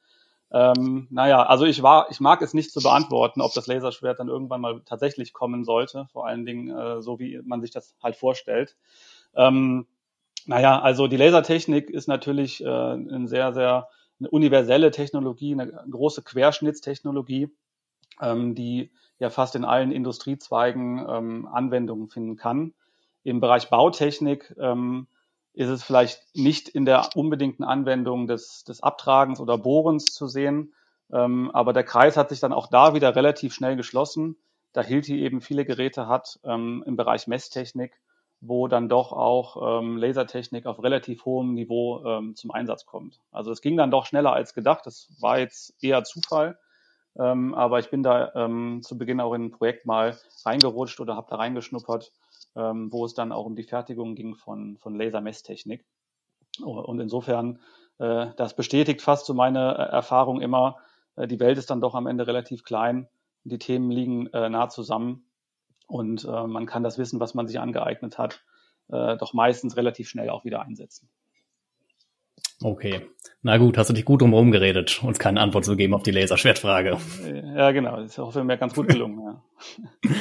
Ähm, 0.52 1.08
naja, 1.10 1.44
also 1.44 1.64
ich 1.64 1.82
war, 1.82 2.10
ich 2.10 2.20
mag 2.20 2.42
es 2.42 2.52
nicht 2.52 2.72
zu 2.72 2.80
beantworten, 2.80 3.40
ob 3.40 3.54
das 3.54 3.66
Laserschwert 3.66 4.20
dann 4.20 4.28
irgendwann 4.28 4.60
mal 4.60 4.82
tatsächlich 4.84 5.32
kommen 5.32 5.64
sollte, 5.64 6.06
vor 6.12 6.26
allen 6.26 6.44
Dingen 6.44 6.68
äh, 6.68 7.00
so 7.00 7.18
wie 7.18 7.40
man 7.42 7.62
sich 7.62 7.70
das 7.70 7.96
halt 8.02 8.16
vorstellt. 8.16 8.76
Ähm, 9.34 9.86
naja, 10.44 10.80
also 10.80 11.06
die 11.06 11.16
Lasertechnik 11.16 11.88
ist 11.88 12.06
natürlich 12.06 12.62
äh, 12.62 12.68
eine 12.68 13.28
sehr, 13.28 13.54
sehr 13.54 13.88
eine 14.20 14.30
universelle 14.30 14.90
Technologie, 14.90 15.52
eine 15.52 15.72
große 15.90 16.22
Querschnittstechnologie, 16.22 17.48
ähm, 18.20 18.54
die 18.54 18.92
ja 19.18 19.30
fast 19.30 19.54
in 19.54 19.64
allen 19.64 19.92
Industriezweigen 19.92 21.04
ähm, 21.08 21.48
Anwendungen 21.50 22.08
finden 22.08 22.36
kann. 22.36 22.74
Im 23.22 23.40
Bereich 23.40 23.70
Bautechnik 23.70 24.54
ähm, 24.58 25.06
ist 25.54 25.68
es 25.68 25.82
vielleicht 25.82 26.20
nicht 26.34 26.68
in 26.68 26.84
der 26.84 27.10
unbedingten 27.14 27.64
Anwendung 27.64 28.26
des, 28.26 28.64
des 28.64 28.82
Abtragens 28.82 29.38
oder 29.40 29.58
Bohrens 29.58 30.06
zu 30.06 30.26
sehen, 30.26 30.72
ähm, 31.12 31.50
aber 31.52 31.72
der 31.72 31.84
Kreis 31.84 32.16
hat 32.16 32.30
sich 32.30 32.40
dann 32.40 32.52
auch 32.52 32.68
da 32.68 32.94
wieder 32.94 33.14
relativ 33.14 33.54
schnell 33.54 33.76
geschlossen, 33.76 34.36
da 34.72 34.80
Hilti 34.80 35.20
eben 35.20 35.40
viele 35.40 35.64
Geräte 35.64 36.08
hat 36.08 36.40
ähm, 36.44 36.82
im 36.86 36.96
Bereich 36.96 37.26
Messtechnik, 37.26 38.00
wo 38.40 38.66
dann 38.68 38.88
doch 38.88 39.12
auch 39.12 39.80
ähm, 39.80 39.98
Lasertechnik 39.98 40.66
auf 40.66 40.82
relativ 40.82 41.24
hohem 41.26 41.52
Niveau 41.52 42.02
ähm, 42.04 42.34
zum 42.34 42.50
Einsatz 42.50 42.86
kommt. 42.86 43.20
Also 43.30 43.52
es 43.52 43.60
ging 43.60 43.76
dann 43.76 43.90
doch 43.90 44.06
schneller 44.06 44.32
als 44.32 44.54
gedacht. 44.54 44.86
Das 44.86 45.12
war 45.20 45.38
jetzt 45.38 45.74
eher 45.82 46.02
Zufall. 46.04 46.58
Ähm, 47.18 47.54
aber 47.54 47.78
ich 47.78 47.90
bin 47.90 48.02
da 48.02 48.32
ähm, 48.34 48.80
zu 48.82 48.96
Beginn 48.96 49.20
auch 49.20 49.34
in 49.34 49.46
ein 49.46 49.50
Projekt 49.50 49.86
mal 49.86 50.16
reingerutscht 50.44 51.00
oder 51.00 51.16
habe 51.16 51.28
da 51.28 51.36
reingeschnuppert, 51.36 52.12
ähm, 52.56 52.92
wo 52.92 53.04
es 53.04 53.14
dann 53.14 53.32
auch 53.32 53.44
um 53.44 53.54
die 53.54 53.64
Fertigung 53.64 54.14
ging 54.14 54.34
von, 54.34 54.78
von 54.78 54.94
Lasermesstechnik. 54.94 55.84
Und 56.60 57.00
insofern, 57.00 57.60
äh, 57.98 58.28
das 58.36 58.56
bestätigt 58.56 59.02
fast 59.02 59.26
so 59.26 59.34
meine 59.34 59.76
äh, 59.76 59.92
Erfahrung 59.92 60.40
immer, 60.40 60.78
äh, 61.16 61.26
die 61.26 61.40
Welt 61.40 61.58
ist 61.58 61.70
dann 61.70 61.80
doch 61.80 61.94
am 61.94 62.06
Ende 62.06 62.26
relativ 62.26 62.64
klein, 62.64 63.08
die 63.44 63.58
Themen 63.58 63.90
liegen 63.90 64.26
äh, 64.28 64.48
nah 64.48 64.68
zusammen 64.68 65.26
und 65.86 66.24
äh, 66.24 66.46
man 66.46 66.66
kann 66.66 66.82
das 66.82 66.98
Wissen, 66.98 67.20
was 67.20 67.34
man 67.34 67.46
sich 67.46 67.60
angeeignet 67.60 68.18
hat, 68.18 68.42
äh, 68.88 69.16
doch 69.16 69.34
meistens 69.34 69.76
relativ 69.76 70.08
schnell 70.08 70.30
auch 70.30 70.44
wieder 70.44 70.62
einsetzen. 70.62 71.10
Okay. 72.62 73.02
Na 73.42 73.56
gut, 73.56 73.76
hast 73.76 73.90
du 73.90 73.94
dich 73.94 74.04
gut 74.04 74.22
drumherum 74.22 74.52
geredet, 74.52 75.02
uns 75.02 75.18
keine 75.18 75.40
Antwort 75.40 75.64
zu 75.64 75.76
geben 75.76 75.94
auf 75.94 76.04
die 76.04 76.12
Laserschwertfrage. 76.12 76.96
Ja, 77.56 77.72
genau. 77.72 77.96
Das 77.96 78.12
ist 78.12 78.18
hoffe 78.18 78.44
mir 78.44 78.56
ganz 78.56 78.74
gut 78.74 78.88
gelungen, 78.88 79.20
ja. 79.24 79.42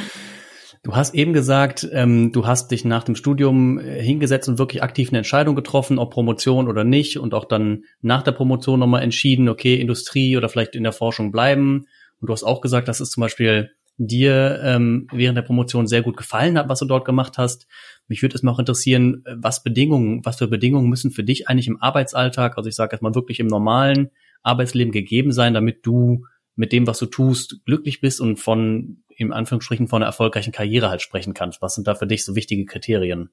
Du 0.84 0.96
hast 0.96 1.14
eben 1.14 1.32
gesagt, 1.32 1.88
ähm, 1.92 2.32
du 2.32 2.48
hast 2.48 2.72
dich 2.72 2.86
nach 2.86 3.04
dem 3.04 3.16
Studium 3.16 3.78
äh, 3.78 4.02
hingesetzt 4.02 4.50
und 4.50 4.58
wirklich 4.58 4.82
aktiv 4.82 5.10
eine 5.10 5.20
Entscheidung 5.20 5.56
getroffen, 5.56 6.00
ob 6.00 6.12
Promotion 6.12 6.68
oder 6.68 6.84
nicht, 6.84 7.20
und 7.20 7.36
auch 7.36 7.46
dann 7.46 7.84
nach 8.02 8.24
der 8.24 8.32
Promotion 8.32 8.80
nochmal 8.80 9.04
entschieden, 9.04 9.48
okay, 9.48 9.76
Industrie 9.76 10.36
oder 10.38 10.50
vielleicht 10.50 10.76
in 10.76 10.82
der 10.82 10.92
Forschung 10.92 11.32
bleiben. 11.32 11.86
Und 12.20 12.28
du 12.30 12.34
hast 12.34 12.44
auch 12.44 12.62
gesagt, 12.62 12.88
das 12.88 13.00
ist 13.00 13.12
zum 13.12 13.22
Beispiel 13.22 13.72
dir 14.08 14.60
ähm, 14.64 15.08
während 15.12 15.38
der 15.38 15.44
Promotion 15.44 15.88
sehr 15.88 16.02
gut 16.02 16.18
gefallen 16.18 16.58
hat, 16.58 16.70
was 16.70 16.80
du 16.80 16.86
dort 16.86 17.06
gemacht 17.06 17.38
hast. 17.38 17.68
Mich 18.08 18.22
würde 18.22 18.36
es 18.36 18.46
auch 18.46 18.60
interessieren, 18.60 19.24
was 19.36 19.64
Bedingungen, 19.64 20.26
was 20.26 20.38
für 20.38 20.48
Bedingungen 20.48 20.90
müssen 20.90 21.12
für 21.12 21.24
dich 21.24 21.48
eigentlich 21.48 21.68
im 21.68 21.82
Arbeitsalltag, 21.82 22.58
also 22.58 22.68
ich 22.68 22.76
sage 22.76 22.96
jetzt 22.96 23.02
mal 23.02 23.16
wirklich 23.16 23.40
im 23.40 23.48
normalen 23.48 24.10
Arbeitsleben 24.44 24.92
gegeben 24.92 25.32
sein, 25.32 25.54
damit 25.54 25.86
du 25.86 26.26
mit 26.56 26.72
dem, 26.72 26.88
was 26.88 27.00
du 27.00 27.06
tust, 27.06 27.64
glücklich 27.66 28.02
bist 28.02 28.20
und 28.22 28.38
von, 28.38 29.04
im 29.16 29.32
Anführungsstrichen, 29.32 29.88
von 29.88 30.02
einer 30.02 30.08
erfolgreichen 30.08 30.52
Karriere 30.52 30.90
halt 30.90 31.02
sprechen 31.02 31.34
kannst. 31.34 31.62
Was 31.62 31.76
sind 31.76 31.88
da 31.88 31.96
für 31.96 32.08
dich 32.08 32.26
so 32.26 32.36
wichtige 32.36 32.66
Kriterien? 32.66 33.30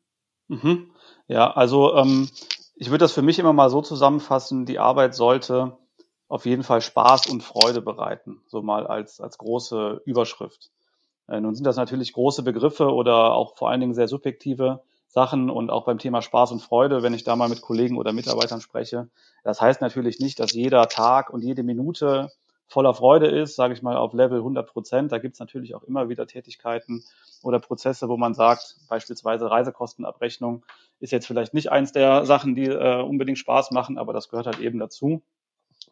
Mhm. 0.48 0.90
Ja, 1.28 1.50
also 1.50 1.94
ähm, 1.96 2.28
ich 2.76 2.90
würde 2.90 3.04
das 3.04 3.12
für 3.12 3.22
mich 3.22 3.38
immer 3.38 3.52
mal 3.52 3.70
so 3.70 3.82
zusammenfassen, 3.82 4.66
die 4.66 4.78
Arbeit 4.78 5.14
sollte 5.14 5.76
auf 6.28 6.46
jeden 6.46 6.62
Fall 6.62 6.80
Spaß 6.80 7.26
und 7.26 7.42
Freude 7.42 7.80
bereiten, 7.80 8.40
so 8.46 8.62
mal 8.62 8.86
als, 8.86 9.20
als 9.20 9.38
große 9.38 10.02
Überschrift. 10.04 10.70
Äh, 11.26 11.40
nun 11.40 11.54
sind 11.54 11.64
das 11.64 11.76
natürlich 11.76 12.12
große 12.12 12.42
Begriffe 12.42 12.92
oder 12.92 13.32
auch 13.34 13.56
vor 13.56 13.70
allen 13.70 13.80
Dingen 13.80 13.94
sehr 13.94 14.08
subjektive 14.08 14.82
Sachen 15.08 15.48
und 15.48 15.70
auch 15.70 15.86
beim 15.86 15.98
Thema 15.98 16.20
Spaß 16.20 16.52
und 16.52 16.62
Freude, 16.62 17.02
wenn 17.02 17.14
ich 17.14 17.24
da 17.24 17.34
mal 17.34 17.48
mit 17.48 17.62
Kollegen 17.62 17.96
oder 17.96 18.12
Mitarbeitern 18.12 18.60
spreche. 18.60 19.08
Das 19.42 19.60
heißt 19.60 19.80
natürlich 19.80 20.20
nicht, 20.20 20.38
dass 20.38 20.52
jeder 20.52 20.86
Tag 20.88 21.30
und 21.30 21.42
jede 21.42 21.62
Minute 21.62 22.30
voller 22.66 22.92
Freude 22.92 23.26
ist, 23.26 23.56
sage 23.56 23.72
ich 23.72 23.82
mal 23.82 23.96
auf 23.96 24.12
Level 24.12 24.38
100 24.38 24.68
Prozent. 24.68 25.10
Da 25.10 25.18
gibt 25.18 25.34
es 25.34 25.40
natürlich 25.40 25.74
auch 25.74 25.82
immer 25.84 26.10
wieder 26.10 26.26
Tätigkeiten 26.26 27.02
oder 27.42 27.58
Prozesse, 27.58 28.10
wo 28.10 28.18
man 28.18 28.34
sagt, 28.34 28.76
beispielsweise 28.88 29.50
Reisekostenabrechnung 29.50 30.62
ist 31.00 31.12
jetzt 31.12 31.26
vielleicht 31.26 31.54
nicht 31.54 31.72
eins 31.72 31.92
der 31.92 32.26
Sachen, 32.26 32.54
die 32.54 32.66
äh, 32.66 33.00
unbedingt 33.00 33.38
Spaß 33.38 33.70
machen, 33.70 33.96
aber 33.96 34.12
das 34.12 34.28
gehört 34.28 34.46
halt 34.46 34.58
eben 34.58 34.78
dazu. 34.78 35.22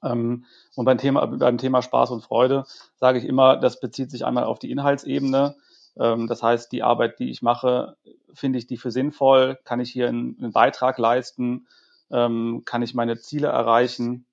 Ähm, 0.03 0.45
und 0.75 0.85
beim 0.85 0.99
Thema, 0.99 1.27
beim 1.27 1.59
Thema 1.59 1.83
Spaß 1.83 2.11
und 2.11 2.23
Freude 2.23 2.65
sage 2.97 3.19
ich 3.19 3.25
immer, 3.25 3.57
das 3.57 3.81
bezieht 3.81 4.11
sich 4.11 4.25
einmal 4.25 4.45
auf 4.45 4.59
die 4.59 4.71
Inhaltsebene. 4.71 5.57
Ähm, 5.99 6.27
das 6.27 6.43
heißt, 6.43 6.73
die 6.73 6.83
Arbeit, 6.83 7.19
die 7.19 7.31
ich 7.31 7.43
mache, 7.43 7.97
finde 8.33 8.59
ich 8.59 8.67
die 8.67 8.77
für 8.77 8.91
sinnvoll? 8.91 9.59
Kann 9.65 9.81
ich 9.81 9.91
hier 9.91 10.09
einen, 10.09 10.37
einen 10.39 10.53
Beitrag 10.53 10.99
leisten? 10.99 11.67
Ähm, 12.11 12.63
kann 12.65 12.83
ich 12.83 12.95
meine 12.95 13.19
Ziele 13.19 13.49
erreichen? 13.49 14.27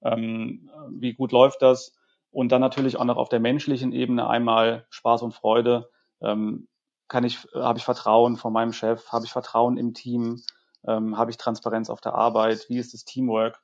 Wie 0.00 1.14
gut 1.14 1.32
läuft 1.32 1.60
das? 1.60 1.92
Und 2.30 2.52
dann 2.52 2.60
natürlich 2.60 2.98
auch 2.98 3.04
noch 3.04 3.16
auf 3.16 3.28
der 3.28 3.40
menschlichen 3.40 3.90
Ebene 3.90 4.28
einmal 4.28 4.86
Spaß 4.90 5.22
und 5.22 5.34
Freude. 5.34 5.90
Kann 6.20 7.24
ich, 7.24 7.48
habe 7.52 7.78
ich 7.78 7.84
Vertrauen 7.84 8.36
von 8.36 8.52
meinem 8.52 8.72
Chef? 8.72 9.10
Habe 9.10 9.24
ich 9.24 9.32
Vertrauen 9.32 9.76
im 9.76 9.92
Team? 9.94 10.40
Habe 10.86 11.32
ich 11.32 11.36
Transparenz 11.36 11.90
auf 11.90 12.00
der 12.00 12.14
Arbeit? 12.14 12.66
Wie 12.68 12.78
ist 12.78 12.94
das 12.94 13.04
Teamwork? 13.04 13.60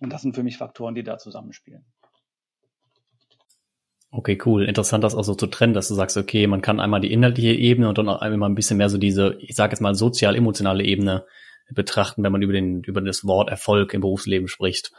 Und 0.00 0.12
das 0.12 0.22
sind 0.22 0.34
für 0.34 0.42
mich 0.42 0.56
Faktoren, 0.56 0.94
die 0.94 1.02
da 1.02 1.18
zusammenspielen. 1.18 1.84
Okay, 4.10 4.38
cool. 4.46 4.64
Interessant, 4.64 5.04
das 5.04 5.14
auch 5.14 5.24
so 5.24 5.34
zu 5.34 5.46
trennen, 5.46 5.74
dass 5.74 5.88
du 5.88 5.94
sagst, 5.94 6.16
okay, 6.16 6.46
man 6.46 6.62
kann 6.62 6.80
einmal 6.80 7.00
die 7.00 7.12
inhaltliche 7.12 7.52
Ebene 7.52 7.88
und 7.88 7.98
dann 7.98 8.08
auch 8.08 8.20
einmal 8.20 8.48
ein 8.48 8.54
bisschen 8.54 8.78
mehr 8.78 8.88
so 8.88 8.96
diese, 8.96 9.36
ich 9.40 9.54
sage 9.54 9.72
jetzt 9.72 9.80
mal, 9.80 9.94
sozial-emotionale 9.94 10.82
Ebene 10.82 11.26
betrachten, 11.70 12.22
wenn 12.22 12.32
man 12.32 12.40
über 12.40 12.54
den, 12.54 12.82
über 12.84 13.02
das 13.02 13.26
Wort 13.26 13.50
Erfolg 13.50 13.92
im 13.92 14.00
Berufsleben 14.00 14.48
spricht. 14.48 14.92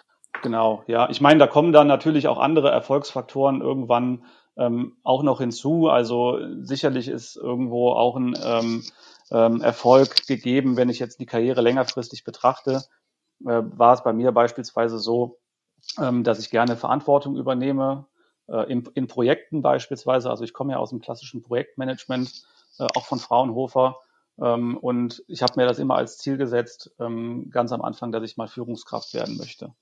Genau, 0.43 0.83
ja. 0.87 1.09
Ich 1.09 1.21
meine, 1.21 1.39
da 1.39 1.47
kommen 1.47 1.73
dann 1.73 1.87
natürlich 1.87 2.27
auch 2.27 2.37
andere 2.37 2.69
Erfolgsfaktoren 2.69 3.61
irgendwann 3.61 4.25
ähm, 4.57 4.97
auch 5.03 5.23
noch 5.23 5.39
hinzu. 5.39 5.87
Also 5.87 6.39
sicherlich 6.61 7.07
ist 7.07 7.35
irgendwo 7.35 7.91
auch 7.91 8.15
ein 8.15 8.37
ähm, 8.43 8.83
ähm, 9.31 9.61
Erfolg 9.61 10.27
gegeben, 10.27 10.77
wenn 10.77 10.89
ich 10.89 10.99
jetzt 10.99 11.19
die 11.19 11.25
Karriere 11.25 11.61
längerfristig 11.61 12.23
betrachte. 12.23 12.83
Äh, 13.45 13.61
war 13.77 13.93
es 13.93 14.03
bei 14.03 14.13
mir 14.13 14.31
beispielsweise 14.31 14.99
so, 14.99 15.37
ähm, 15.97 16.23
dass 16.23 16.39
ich 16.39 16.49
gerne 16.49 16.75
Verantwortung 16.75 17.35
übernehme, 17.35 18.05
äh, 18.47 18.71
in, 18.71 18.83
in 18.95 19.07
Projekten 19.07 19.61
beispielsweise. 19.61 20.29
Also 20.29 20.43
ich 20.43 20.53
komme 20.53 20.73
ja 20.73 20.79
aus 20.79 20.89
dem 20.89 21.01
klassischen 21.01 21.41
Projektmanagement, 21.41 22.43
äh, 22.79 22.87
auch 22.95 23.05
von 23.05 23.19
Fraunhofer. 23.19 23.97
Ähm, 24.41 24.77
und 24.77 25.23
ich 25.27 25.41
habe 25.41 25.53
mir 25.57 25.65
das 25.67 25.79
immer 25.79 25.95
als 25.95 26.17
Ziel 26.17 26.37
gesetzt, 26.37 26.91
ähm, 26.99 27.49
ganz 27.51 27.71
am 27.71 27.81
Anfang, 27.81 28.11
dass 28.11 28.23
ich 28.23 28.37
mal 28.37 28.47
Führungskraft 28.47 29.13
werden 29.13 29.37
möchte. 29.37 29.73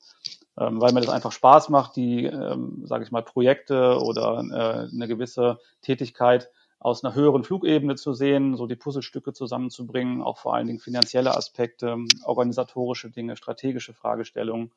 Ähm, 0.59 0.81
weil 0.81 0.93
mir 0.93 1.01
das 1.01 1.09
einfach 1.09 1.31
Spaß 1.31 1.69
macht, 1.69 1.95
die, 1.95 2.25
ähm, 2.25 2.81
sage 2.85 3.03
ich 3.03 3.11
mal, 3.11 3.21
Projekte 3.23 3.99
oder 3.99 4.43
äh, 4.51 4.93
eine 4.93 5.07
gewisse 5.07 5.59
Tätigkeit 5.81 6.49
aus 6.79 7.03
einer 7.03 7.15
höheren 7.15 7.43
Flugebene 7.43 7.95
zu 7.95 8.13
sehen, 8.13 8.55
so 8.55 8.67
die 8.67 8.75
Puzzlestücke 8.75 9.33
zusammenzubringen, 9.33 10.21
auch 10.21 10.37
vor 10.37 10.53
allen 10.53 10.67
Dingen 10.67 10.79
finanzielle 10.79 11.35
Aspekte, 11.35 11.97
organisatorische 12.23 13.09
Dinge, 13.09 13.35
strategische 13.35 13.93
Fragestellungen. 13.93 14.71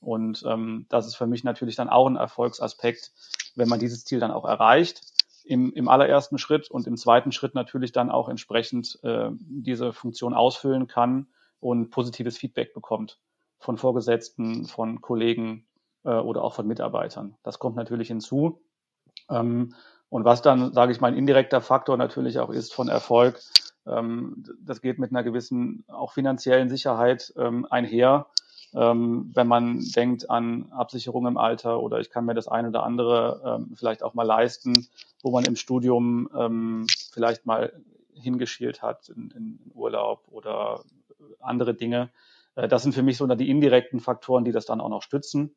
Und 0.00 0.44
ähm, 0.46 0.86
das 0.88 1.06
ist 1.06 1.16
für 1.16 1.26
mich 1.26 1.44
natürlich 1.44 1.76
dann 1.76 1.88
auch 1.88 2.06
ein 2.06 2.16
Erfolgsaspekt, 2.16 3.12
wenn 3.56 3.68
man 3.68 3.80
dieses 3.80 4.04
Ziel 4.04 4.20
dann 4.20 4.30
auch 4.30 4.44
erreicht. 4.44 5.02
Im, 5.44 5.72
im 5.72 5.88
allerersten 5.88 6.38
Schritt 6.38 6.70
und 6.70 6.86
im 6.86 6.96
zweiten 6.96 7.32
Schritt 7.32 7.54
natürlich 7.54 7.92
dann 7.92 8.10
auch 8.10 8.28
entsprechend 8.28 8.98
äh, 9.02 9.30
diese 9.40 9.92
Funktion 9.92 10.34
ausfüllen 10.34 10.86
kann 10.86 11.26
und 11.58 11.90
positives 11.90 12.38
Feedback 12.38 12.72
bekommt 12.72 13.18
von 13.58 13.76
Vorgesetzten, 13.76 14.66
von 14.66 15.00
Kollegen 15.00 15.66
äh, 16.04 16.10
oder 16.10 16.44
auch 16.44 16.54
von 16.54 16.66
Mitarbeitern. 16.66 17.36
Das 17.42 17.58
kommt 17.58 17.76
natürlich 17.76 18.08
hinzu. 18.08 18.62
Ähm, 19.28 19.74
und 20.10 20.24
was 20.24 20.42
dann, 20.42 20.72
sage 20.72 20.92
ich 20.92 21.00
mal, 21.00 21.08
ein 21.08 21.16
indirekter 21.16 21.60
Faktor 21.62 21.96
natürlich 21.96 22.38
auch 22.38 22.50
ist 22.50 22.74
von 22.74 22.88
Erfolg, 22.88 23.40
ähm, 23.86 24.44
das 24.62 24.82
geht 24.82 24.98
mit 24.98 25.10
einer 25.10 25.22
gewissen 25.22 25.84
auch 25.88 26.12
finanziellen 26.12 26.68
Sicherheit 26.68 27.32
ähm, 27.38 27.66
einher 27.70 28.26
ähm, 28.74 29.30
wenn 29.34 29.46
man 29.46 29.80
denkt 29.80 30.30
an 30.30 30.70
Absicherung 30.70 31.26
im 31.26 31.36
Alter 31.36 31.80
oder 31.80 31.98
ich 31.98 32.10
kann 32.10 32.24
mir 32.24 32.34
das 32.34 32.46
eine 32.46 32.68
oder 32.68 32.84
andere 32.84 33.42
ähm, 33.44 33.74
vielleicht 33.74 34.02
auch 34.02 34.14
mal 34.14 34.26
leisten, 34.26 34.86
wo 35.22 35.30
man 35.30 35.44
im 35.44 35.56
Studium 35.56 36.28
ähm, 36.36 36.86
vielleicht 37.12 37.46
mal 37.46 37.72
hingeschielt 38.14 38.82
hat 38.82 39.08
in, 39.08 39.30
in 39.30 39.72
Urlaub 39.74 40.22
oder 40.30 40.84
andere 41.40 41.74
Dinge. 41.74 42.10
Äh, 42.54 42.68
das 42.68 42.82
sind 42.82 42.92
für 42.92 43.02
mich 43.02 43.16
so 43.16 43.26
die 43.26 43.50
indirekten 43.50 43.98
Faktoren, 43.98 44.44
die 44.44 44.52
das 44.52 44.66
dann 44.66 44.80
auch 44.80 44.88
noch 44.88 45.02
stützen. 45.02 45.56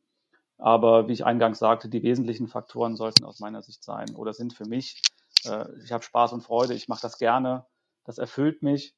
Aber 0.58 1.08
wie 1.08 1.14
ich 1.14 1.26
eingangs 1.26 1.60
sagte, 1.60 1.90
die 1.90 2.04
wesentlichen 2.04 2.48
Faktoren 2.48 2.96
sollten 2.96 3.26
aus 3.26 3.40
meiner 3.40 3.62
Sicht 3.62 3.84
sein 3.84 4.16
oder 4.16 4.34
sind 4.34 4.54
für 4.54 4.66
mich, 4.66 5.02
äh, 5.46 5.66
ich 5.84 5.92
habe 5.92 6.04
Spaß 6.04 6.34
und 6.34 6.42
Freude, 6.42 6.74
ich 6.74 6.88
mache 6.88 7.02
das 7.02 7.18
gerne, 7.18 7.66
das 8.06 8.18
erfüllt 8.18 8.62
mich. 8.64 8.96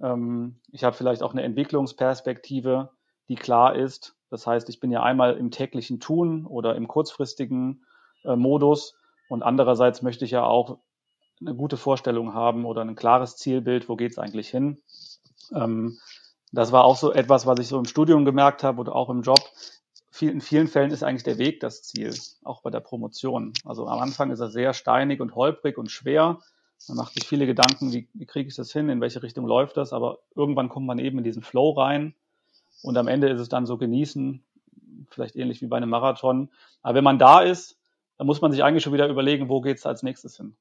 Ähm, 0.00 0.60
ich 0.70 0.84
habe 0.84 0.96
vielleicht 0.96 1.22
auch 1.22 1.32
eine 1.32 1.42
Entwicklungsperspektive, 1.42 2.90
die 3.28 3.34
klar 3.34 3.74
ist. 3.74 4.16
Das 4.30 4.46
heißt, 4.46 4.68
ich 4.68 4.80
bin 4.80 4.90
ja 4.90 5.02
einmal 5.02 5.36
im 5.36 5.50
täglichen 5.50 6.00
Tun 6.00 6.46
oder 6.46 6.76
im 6.76 6.86
kurzfristigen 6.86 7.84
äh, 8.24 8.36
Modus 8.36 8.96
und 9.28 9.42
andererseits 9.42 10.02
möchte 10.02 10.24
ich 10.24 10.32
ja 10.32 10.44
auch 10.44 10.78
eine 11.40 11.54
gute 11.54 11.76
Vorstellung 11.76 12.34
haben 12.34 12.64
oder 12.64 12.82
ein 12.82 12.96
klares 12.96 13.36
Zielbild, 13.36 13.88
wo 13.88 13.96
geht 13.96 14.12
es 14.12 14.18
eigentlich 14.18 14.48
hin. 14.48 14.82
Ähm, 15.54 15.98
das 16.52 16.72
war 16.72 16.84
auch 16.84 16.96
so 16.96 17.12
etwas, 17.12 17.46
was 17.46 17.58
ich 17.60 17.68
so 17.68 17.78
im 17.78 17.84
Studium 17.84 18.24
gemerkt 18.24 18.64
habe 18.64 18.80
oder 18.80 18.94
auch 18.94 19.10
im 19.10 19.22
Job. 19.22 19.40
In 20.26 20.40
vielen 20.40 20.68
Fällen 20.68 20.90
ist 20.90 21.02
eigentlich 21.02 21.24
der 21.24 21.38
Weg 21.38 21.60
das 21.60 21.82
Ziel, 21.82 22.14
auch 22.42 22.62
bei 22.62 22.70
der 22.70 22.80
Promotion. 22.80 23.52
Also 23.64 23.86
am 23.86 24.00
Anfang 24.00 24.30
ist 24.30 24.40
er 24.40 24.50
sehr 24.50 24.74
steinig 24.74 25.20
und 25.20 25.34
holprig 25.34 25.78
und 25.78 25.90
schwer. 25.90 26.38
Man 26.88 26.96
macht 26.96 27.14
sich 27.14 27.26
viele 27.26 27.46
Gedanken, 27.46 27.92
wie, 27.92 28.08
wie 28.14 28.26
kriege 28.26 28.48
ich 28.48 28.54
das 28.54 28.72
hin, 28.72 28.88
in 28.88 29.00
welche 29.00 29.22
Richtung 29.22 29.46
läuft 29.46 29.76
das, 29.76 29.92
aber 29.92 30.18
irgendwann 30.34 30.68
kommt 30.68 30.86
man 30.86 30.98
eben 30.98 31.18
in 31.18 31.24
diesen 31.24 31.42
Flow 31.42 31.70
rein 31.70 32.14
und 32.82 32.96
am 32.96 33.08
Ende 33.08 33.28
ist 33.28 33.40
es 33.40 33.48
dann 33.48 33.66
so 33.66 33.76
genießen, 33.76 34.42
vielleicht 35.10 35.36
ähnlich 35.36 35.60
wie 35.62 35.66
bei 35.66 35.76
einem 35.76 35.90
Marathon. 35.90 36.50
Aber 36.82 36.94
wenn 36.94 37.04
man 37.04 37.18
da 37.18 37.40
ist, 37.40 37.78
dann 38.16 38.26
muss 38.26 38.40
man 38.40 38.52
sich 38.52 38.62
eigentlich 38.62 38.84
schon 38.84 38.92
wieder 38.92 39.08
überlegen, 39.08 39.48
wo 39.48 39.60
geht 39.60 39.78
es 39.78 39.86
als 39.86 40.02
nächstes 40.02 40.36
hin. 40.36 40.56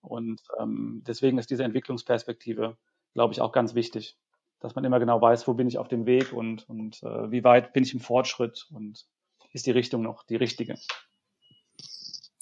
Und 0.00 0.42
ähm, 0.60 1.02
deswegen 1.06 1.38
ist 1.38 1.50
diese 1.50 1.64
Entwicklungsperspektive, 1.64 2.76
glaube 3.14 3.32
ich, 3.32 3.40
auch 3.40 3.52
ganz 3.52 3.74
wichtig, 3.74 4.16
dass 4.64 4.74
man 4.74 4.84
immer 4.84 4.98
genau 4.98 5.20
weiß, 5.20 5.46
wo 5.46 5.52
bin 5.52 5.68
ich 5.68 5.76
auf 5.76 5.88
dem 5.88 6.06
Weg 6.06 6.32
und, 6.32 6.66
und 6.70 7.02
äh, 7.02 7.30
wie 7.30 7.44
weit 7.44 7.74
bin 7.74 7.82
ich 7.82 7.92
im 7.92 8.00
Fortschritt 8.00 8.66
und 8.72 9.04
ist 9.52 9.66
die 9.66 9.72
Richtung 9.72 10.00
noch 10.00 10.22
die 10.22 10.36
richtige. 10.36 10.76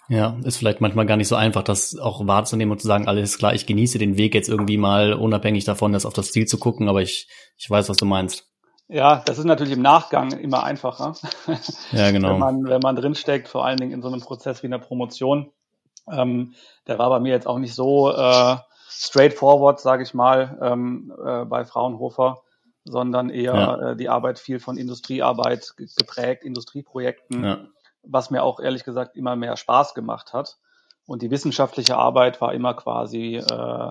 Ja, 0.08 0.38
ist 0.44 0.56
vielleicht 0.56 0.80
manchmal 0.80 1.06
gar 1.06 1.16
nicht 1.16 1.26
so 1.26 1.34
einfach, 1.34 1.64
das 1.64 1.98
auch 1.98 2.24
wahrzunehmen 2.24 2.70
und 2.70 2.80
zu 2.80 2.86
sagen, 2.86 3.08
alles 3.08 3.38
klar, 3.38 3.54
ich 3.54 3.66
genieße 3.66 3.98
den 3.98 4.16
Weg 4.18 4.36
jetzt 4.36 4.48
irgendwie 4.48 4.76
mal, 4.76 5.14
unabhängig 5.14 5.64
davon, 5.64 5.92
das 5.92 6.06
auf 6.06 6.12
das 6.12 6.30
Ziel 6.30 6.46
zu 6.46 6.60
gucken, 6.60 6.88
aber 6.88 7.02
ich, 7.02 7.28
ich 7.56 7.68
weiß, 7.68 7.88
was 7.88 7.96
du 7.96 8.04
meinst. 8.04 8.48
Ja, 8.86 9.20
das 9.26 9.38
ist 9.38 9.44
natürlich 9.44 9.72
im 9.72 9.82
Nachgang 9.82 10.30
immer 10.30 10.62
einfacher. 10.62 11.16
Ja, 11.90 12.12
genau. 12.12 12.34
wenn 12.34 12.38
man, 12.38 12.64
wenn 12.66 12.82
man 12.82 12.94
drinsteckt, 12.94 13.48
vor 13.48 13.64
allen 13.64 13.78
Dingen 13.78 13.90
in 13.90 14.02
so 14.02 14.06
einem 14.06 14.20
Prozess 14.20 14.62
wie 14.62 14.68
einer 14.68 14.78
Promotion. 14.78 15.50
Ähm, 16.08 16.54
der 16.86 17.00
war 17.00 17.10
bei 17.10 17.18
mir 17.18 17.32
jetzt 17.32 17.48
auch 17.48 17.58
nicht 17.58 17.74
so 17.74 18.12
äh, 18.12 18.56
straightforward, 19.00 19.80
sage 19.80 20.02
ich 20.02 20.14
mal, 20.14 20.58
ähm, 20.60 21.12
äh, 21.24 21.44
bei 21.44 21.64
Fraunhofer, 21.64 22.42
sondern 22.84 23.30
eher 23.30 23.54
ja. 23.54 23.90
äh, 23.90 23.96
die 23.96 24.08
Arbeit 24.08 24.38
viel 24.38 24.60
von 24.60 24.76
Industriearbeit 24.76 25.74
geprägt, 25.76 26.44
Industrieprojekten, 26.44 27.44
ja. 27.44 27.58
was 28.02 28.30
mir 28.30 28.42
auch 28.42 28.60
ehrlich 28.60 28.84
gesagt 28.84 29.16
immer 29.16 29.36
mehr 29.36 29.56
Spaß 29.56 29.94
gemacht 29.94 30.32
hat. 30.32 30.58
Und 31.04 31.22
die 31.22 31.30
wissenschaftliche 31.30 31.96
Arbeit 31.96 32.40
war 32.40 32.54
immer 32.54 32.74
quasi 32.74 33.36
äh, 33.36 33.90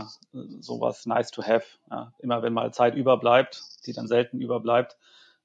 sowas 0.60 1.06
nice 1.06 1.32
to 1.32 1.44
have. 1.44 1.66
Ja. 1.90 2.14
Immer 2.20 2.42
wenn 2.42 2.54
mal 2.54 2.74
Zeit 2.74 2.96
überbleibt, 2.96 3.62
die 3.86 3.94
dann 3.94 4.08
selten 4.08 4.40
überbleibt. 4.40 4.98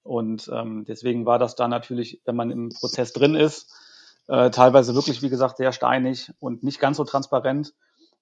Und 0.02 0.48
ähm, 0.52 0.84
deswegen 0.86 1.26
war 1.26 1.38
das 1.38 1.56
dann 1.56 1.70
natürlich, 1.70 2.20
wenn 2.24 2.36
man 2.36 2.50
im 2.52 2.68
Prozess 2.68 3.12
drin 3.12 3.34
ist, 3.34 3.74
äh, 4.28 4.50
teilweise 4.50 4.94
wirklich, 4.94 5.22
wie 5.22 5.28
gesagt, 5.28 5.56
sehr 5.56 5.72
steinig 5.72 6.32
und 6.38 6.62
nicht 6.62 6.78
ganz 6.78 6.96
so 6.96 7.04
transparent. 7.04 7.74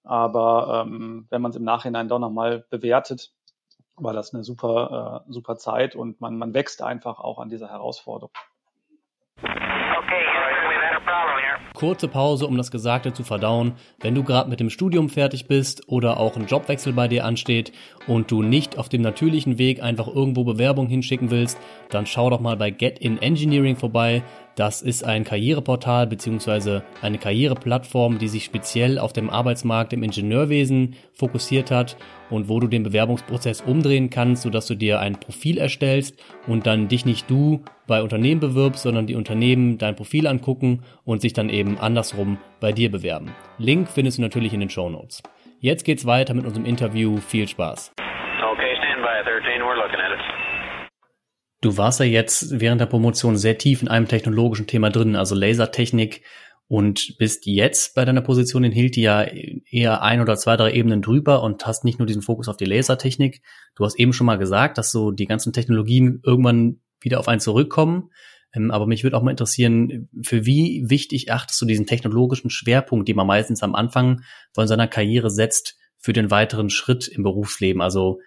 Aber 0.05 0.85
ähm, 0.87 1.27
wenn 1.31 1.43
man 1.43 1.51
es 1.51 1.57
im 1.57 1.65
Nachhinein 1.65 2.09
doch 2.09 2.19
nochmal 2.19 2.65
bewertet, 2.71 3.33
war 3.97 4.13
das 4.13 4.35
eine 4.35 4.45
super, 4.45 5.25
äh, 5.27 5.33
super 5.33 5.57
Zeit 5.57 5.97
und 5.97 6.21
man, 6.21 6.37
man 6.37 6.53
wächst 6.53 6.83
einfach 6.83 7.21
auch 7.21 7.39
an 7.39 7.49
dieser 7.49 7.71
Herausforderung. 7.71 8.31
Kurze 11.75 12.07
Pause, 12.07 12.47
um 12.47 12.57
das 12.57 12.71
Gesagte 12.71 13.13
zu 13.13 13.25
verdauen. 13.25 13.73
Wenn 14.01 14.15
du 14.15 14.23
gerade 14.23 14.49
mit 14.49 14.61
dem 14.61 14.71
Studium 14.71 15.09
fertig 15.09 15.49
bist 15.49 15.89
oder 15.89 16.19
auch 16.19 16.37
ein 16.37 16.47
Jobwechsel 16.47 16.93
bei 16.93 17.09
dir 17.09 17.25
ansteht 17.25 17.73
und 18.07 18.31
du 18.31 18.43
nicht 18.43 18.79
auf 18.79 18.89
dem 18.89 19.03
natürlichen 19.03 19.59
Weg 19.59 19.83
einfach 19.83 20.07
irgendwo 20.07 20.45
Bewerbung 20.45 20.87
hinschicken 20.87 21.31
willst, 21.31 21.59
dann 21.91 22.07
schau 22.07 22.31
doch 22.31 22.41
mal 22.41 22.57
bei 22.57 22.71
Get 22.71 23.01
in 23.01 23.21
Engineering 23.21 23.75
vorbei. 23.75 24.23
Das 24.57 24.83
ist 24.83 25.03
ein 25.05 25.25
Karriereportal 25.25 26.07
bzw. 26.07 26.83
eine 27.03 27.19
Karriereplattform, 27.19 28.19
die 28.19 28.29
sich 28.29 28.45
speziell 28.45 29.01
auf 29.01 29.13
dem 29.13 29.29
Arbeitsmarkt 29.29 29.93
im 29.93 30.05
Ingenieurwesen 30.05 30.95
fokussiert 31.13 31.73
hat 31.73 31.97
und 32.31 32.49
wo 32.49 32.61
du 32.61 32.69
den 32.69 32.85
Bewerbungsprozess 32.85 33.63
umdrehen 33.63 34.11
kannst, 34.11 34.43
sodass 34.43 34.67
du 34.67 34.77
dir 34.77 35.01
ein 35.01 35.19
Profil 35.19 35.59
erstellst 35.59 36.23
und 36.47 36.67
dann 36.67 36.87
dich 36.87 37.05
nicht 37.05 37.29
du 37.29 37.65
bei 37.89 38.01
Unternehmen 38.01 38.41
bewirbst, 38.41 38.85
sondern 38.85 39.09
die 39.09 39.17
Unternehmen 39.17 39.79
dein 39.79 39.97
Profil 39.97 40.29
angucken 40.29 40.85
und 41.05 41.21
sich 41.21 41.33
dann 41.33 41.49
eben 41.49 41.79
andersrum 41.79 42.39
bei 42.61 42.71
dir 42.71 42.93
bewerben. 42.93 43.35
Link 43.59 43.89
findest 43.89 44.19
du 44.19 44.23
natürlich 44.23 44.55
in 44.55 44.61
den 44.61 44.71
Show 44.71 44.89
Notes. 44.89 45.23
Jetzt 45.59 45.85
geht's 45.85 46.07
weiter 46.07 46.35
mit 46.35 46.47
unserem 46.47 46.65
Interview. 46.67 47.17
Viel 47.17 47.49
Spaß. 47.49 47.93
Okay, 47.99 48.77
stand 48.79 49.03
by 49.03 49.23
13, 49.25 49.63
we're 49.63 49.75
looking 49.75 49.99
at 49.99 50.13
it. 50.13 50.44
Du 51.65 51.79
warst 51.79 51.99
ja 51.99 52.05
jetzt 52.05 52.61
während 52.61 52.79
der 52.83 52.87
Promotion 52.87 53.39
sehr 53.39 53.57
tief 53.57 53.81
in 53.81 53.89
einem 53.89 54.07
technologischen 54.07 54.67
Thema 54.67 54.91
drin, 54.91 55.17
also 55.17 55.35
Lasertechnik 55.35 56.23
und 56.69 57.17
bist 57.19 57.47
jetzt 57.47 57.95
bei 57.95 58.05
deiner 58.05 58.21
Position 58.21 58.65
in 58.65 58.73
Hilti 58.73 59.01
ja 59.01 59.23
eher 59.23 60.03
ein 60.03 60.21
oder 60.21 60.37
zwei, 60.37 60.59
drei 60.59 60.75
Ebenen 60.75 61.01
drüber 61.01 61.43
und 61.43 61.67
hast 61.67 61.83
nicht 61.83 61.99
nur 61.99 62.05
diesen 62.05 62.21
Fokus 62.21 62.49
auf 62.49 62.59
die 62.59 62.67
Lasertechnik. 62.67 63.41
Du 63.77 63.87
hast 63.87 63.99
eben 63.99 64.13
schon 64.13 64.27
mal 64.27 64.37
gesagt, 64.37 64.77
dass 64.77 64.93
so 64.93 65.11
die 65.11 65.25
ganzen 65.25 65.55
Technologien 65.55 66.21
irgendwann 66.23 66.83
wieder 67.01 67.19
auf 67.19 67.29
einen 67.29 67.41
zurückkommen. 67.41 68.11
Ähm, 68.53 68.71
aber 68.71 68.87
mich 68.87 69.03
würde 69.03 69.17
auch 69.17 69.23
mal 69.23 69.31
interessieren, 69.31 70.11
für 70.23 70.45
wie 70.45 70.85
wichtig 70.89 71.33
achtest 71.33 71.63
du 71.63 71.65
diesen 71.65 71.87
technologischen 71.87 72.51
Schwerpunkt, 72.51 73.09
den 73.09 73.17
man 73.17 73.27
meistens 73.27 73.63
am 73.63 73.75
Anfang 73.75 74.21
von 74.53 74.69
seiner 74.69 74.87
Karriere 74.87 75.31
setzt, 75.31 75.79
für 75.97 76.13
den 76.13 76.31
weiteren 76.31 76.69
Schritt 76.69 77.09
im 77.09 77.23
Berufsleben? 77.23 77.81
Also 77.81 78.19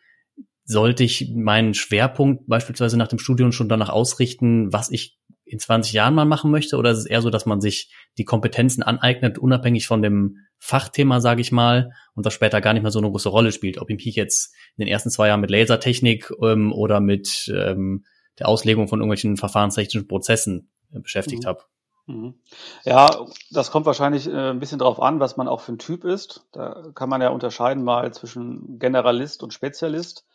sollte 0.67 1.05
ich 1.05 1.31
meinen 1.33 1.74
Schwerpunkt 1.74 2.45
beispielsweise 2.47 2.97
nach 2.97 3.07
dem 3.07 3.19
Studium 3.19 3.53
schon 3.53 3.69
danach 3.69 3.89
ausrichten, 3.89 4.71
was 4.74 4.91
ich 4.91 5.17
in 5.45 5.59
20 5.59 5.93
Jahren 5.93 6.13
mal 6.13 6.25
machen 6.25 6.51
möchte? 6.51 6.75
Oder 6.75 6.91
ist 6.91 6.97
es 6.97 7.05
eher 7.05 7.21
so, 7.21 7.29
dass 7.29 7.45
man 7.45 7.62
sich 7.62 7.93
die 8.17 8.25
Kompetenzen 8.25 8.83
aneignet, 8.83 9.38
unabhängig 9.38 9.88
von 9.88 10.01
dem 10.01 10.39
Fachthema, 10.59 11.21
sage 11.21 11.39
ich 11.39 11.53
mal, 11.53 11.93
und 12.15 12.25
das 12.25 12.33
später 12.33 12.59
gar 12.59 12.74
nicht 12.74 12.81
mehr 12.81 12.91
so 12.91 13.00
eine 13.00 13.09
große 13.09 13.29
Rolle 13.29 13.53
spielt? 13.53 13.77
Ob 13.77 13.89
ich 13.89 14.05
mich 14.05 14.15
jetzt 14.15 14.53
in 14.75 14.83
den 14.83 14.91
ersten 14.91 15.09
zwei 15.09 15.29
Jahren 15.29 15.39
mit 15.39 15.51
Lasertechnik 15.51 16.33
ähm, 16.41 16.74
oder 16.74 17.00
mit 17.00 17.50
ähm, 17.55 18.03
der 18.38 18.50
Auslegung 18.50 18.89
von 18.89 19.00
irgendwelchen 19.00 19.38
verfahrenstechnischen 19.38 20.09
Prozessen 20.09 20.69
äh, 20.91 21.00
beschäftigt 21.00 21.43
mhm. 21.43 21.47
habe. 21.47 21.62
Mhm. 22.07 22.33
Ja, 22.83 23.07
das 23.51 23.71
kommt 23.71 23.86
wahrscheinlich 23.86 24.27
äh, 24.27 24.50
ein 24.50 24.59
bisschen 24.59 24.79
drauf 24.79 25.01
an, 25.01 25.21
was 25.21 25.38
man 25.38 25.47
auch 25.47 25.62
für 25.62 25.71
ein 25.71 25.79
Typ 25.79 26.03
ist. 26.03 26.45
Da 26.51 26.91
kann 26.93 27.07
man 27.07 27.21
ja 27.21 27.29
unterscheiden 27.29 27.86
mal 27.86 28.13
zwischen 28.13 28.79
Generalist 28.79 29.43
und 29.43 29.53
Spezialist. 29.53 30.25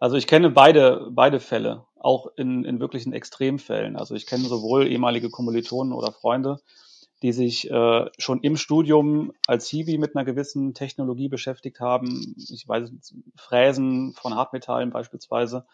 Also 0.00 0.16
ich 0.16 0.26
kenne 0.26 0.50
beide, 0.50 1.08
beide 1.10 1.40
Fälle, 1.40 1.84
auch 2.00 2.28
in, 2.36 2.64
in 2.64 2.80
wirklichen 2.80 3.12
Extremfällen. 3.12 3.96
Also 3.96 4.14
ich 4.14 4.26
kenne 4.26 4.44
sowohl 4.44 4.86
ehemalige 4.86 5.28
Kommilitonen 5.28 5.92
oder 5.92 6.10
Freunde, 6.10 6.58
die 7.20 7.32
sich 7.32 7.70
äh, 7.70 8.06
schon 8.16 8.40
im 8.40 8.56
Studium 8.56 9.32
als 9.46 9.68
Hiwi 9.68 9.98
mit 9.98 10.16
einer 10.16 10.24
gewissen 10.24 10.72
Technologie 10.72 11.28
beschäftigt 11.28 11.80
haben. 11.80 12.34
Ich 12.50 12.66
weiß, 12.66 12.90
Fräsen 13.36 14.14
von 14.14 14.34
Hartmetallen 14.34 14.90
beispielsweise. 14.90 15.66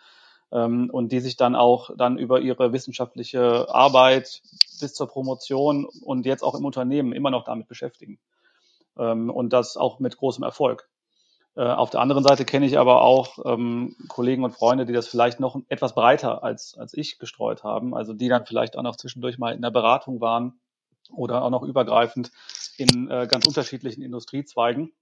Ähm, 0.50 0.90
und 0.90 1.12
die 1.12 1.20
sich 1.20 1.36
dann 1.36 1.54
auch 1.54 1.90
dann 1.96 2.18
über 2.18 2.40
ihre 2.40 2.72
wissenschaftliche 2.72 3.68
Arbeit 3.72 4.42
bis 4.80 4.92
zur 4.94 5.06
Promotion 5.06 5.86
und 6.02 6.26
jetzt 6.26 6.42
auch 6.42 6.56
im 6.56 6.64
Unternehmen 6.64 7.12
immer 7.12 7.30
noch 7.30 7.44
damit 7.44 7.68
beschäftigen. 7.68 8.18
Ähm, 8.98 9.30
und 9.30 9.52
das 9.52 9.76
auch 9.76 10.00
mit 10.00 10.16
großem 10.16 10.42
Erfolg. 10.42 10.88
Äh, 11.56 11.62
auf 11.62 11.88
der 11.90 12.00
anderen 12.00 12.22
Seite 12.22 12.44
kenne 12.44 12.66
ich 12.66 12.78
aber 12.78 13.02
auch 13.02 13.38
ähm, 13.46 13.96
Kollegen 14.08 14.44
und 14.44 14.52
Freunde, 14.52 14.84
die 14.84 14.92
das 14.92 15.08
vielleicht 15.08 15.40
noch 15.40 15.58
etwas 15.68 15.94
breiter 15.94 16.44
als, 16.44 16.76
als 16.78 16.92
ich 16.92 17.18
gestreut 17.18 17.64
haben, 17.64 17.94
also 17.94 18.12
die 18.12 18.28
dann 18.28 18.44
vielleicht 18.44 18.76
auch 18.76 18.82
noch 18.82 18.96
zwischendurch 18.96 19.38
mal 19.38 19.54
in 19.54 19.62
der 19.62 19.70
Beratung 19.70 20.20
waren 20.20 20.60
oder 21.10 21.42
auch 21.42 21.50
noch 21.50 21.62
übergreifend 21.62 22.30
in 22.76 23.10
äh, 23.10 23.26
ganz 23.26 23.46
unterschiedlichen 23.46 24.02
Industriezweigen. 24.02 24.92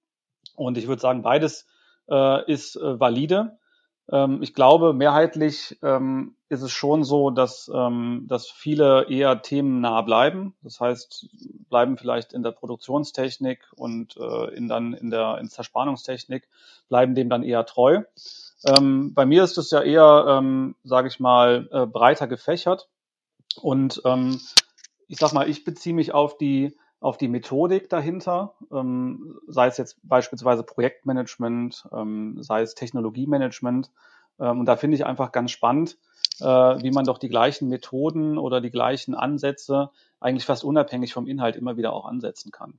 Und 0.55 0.79
ich 0.79 0.87
würde 0.87 1.03
sagen, 1.03 1.23
beides 1.23 1.67
äh, 2.09 2.51
ist 2.51 2.77
äh, 2.77 3.01
valide. 3.01 3.59
Ähm, 4.11 4.43
ich 4.43 4.55
glaube, 4.55 4.93
mehrheitlich 4.93 5.79
ähm, 5.83 6.37
ist 6.49 6.63
es 6.63 6.73
schon 6.73 7.05
so, 7.05 7.31
dass, 7.31 7.71
ähm, 7.75 8.27
dass 8.29 8.51
viele 8.51 9.09
eher 9.09 9.43
themennah 9.43 10.03
bleiben. 10.03 10.55
Das 10.63 10.81
heißt, 10.81 11.29
bleiben 11.69 11.97
vielleicht 11.97 12.33
in 12.33 12.43
der 12.43 12.53
Produktionstechnik 12.53 13.61
und 13.77 14.17
äh, 14.17 14.55
in 14.55 14.69
dann 14.69 14.93
in 14.93 15.11
der 15.11 15.39
in 15.39 15.49
Zerspannungstechnik, 15.49 16.49
bleiben 16.89 17.15
dem 17.15 17.31
dann 17.31 17.43
eher 17.43 17.65
treu. 17.67 18.03
Ähm, 18.67 19.15
bei 19.15 19.27
mir 19.27 19.45
ist 19.45 19.59
es 19.59 19.71
ja 19.71 19.83
eher, 19.83 20.27
ähm, 20.29 20.75
sage 20.85 21.09
ich 21.09 21.21
mal, 21.21 21.69
äh, 21.71 21.87
breiter 21.87 22.27
gefächert. 22.27 22.89
Und 23.61 24.03
ähm, 24.05 24.41
ich 25.09 25.19
sag 25.19 25.33
mal, 25.33 25.49
ich 25.49 25.65
beziehe 25.65 25.95
mich 25.95 26.13
auf 26.13 26.39
die 26.39 26.77
auf 27.05 27.19
die 27.19 27.29
Methodik 27.29 27.91
dahinter, 27.91 28.55
ähm, 28.73 29.39
sei 29.47 29.67
es 29.67 29.77
jetzt 29.77 29.99
beispielsweise 30.05 30.63
Projektmanagement, 30.63 31.87
ähm, 31.93 32.43
sei 32.43 32.63
es 32.63 32.75
Technologiemanagement. 32.75 33.91
Ähm, 34.41 34.61
und 34.61 34.65
da 34.65 34.77
finde 34.77 34.97
ich 34.97 35.05
einfach 35.05 35.31
ganz 35.31 35.51
spannend, 35.51 35.99
äh, 36.41 36.47
wie 36.47 36.91
man 36.91 37.05
doch 37.05 37.19
die 37.19 37.29
gleichen 37.29 37.69
Methoden 37.69 38.39
oder 38.39 38.63
die 38.63 38.71
gleichen 38.71 39.15
Ansätze 39.15 39.91
eigentlich 40.19 40.47
fast 40.47 40.65
unabhängig 40.65 41.13
vom 41.13 41.27
Inhalt 41.27 41.57
immer 41.57 41.77
wieder 41.77 41.93
auch 41.93 42.07
ansetzen 42.07 42.51
kann. 42.51 42.79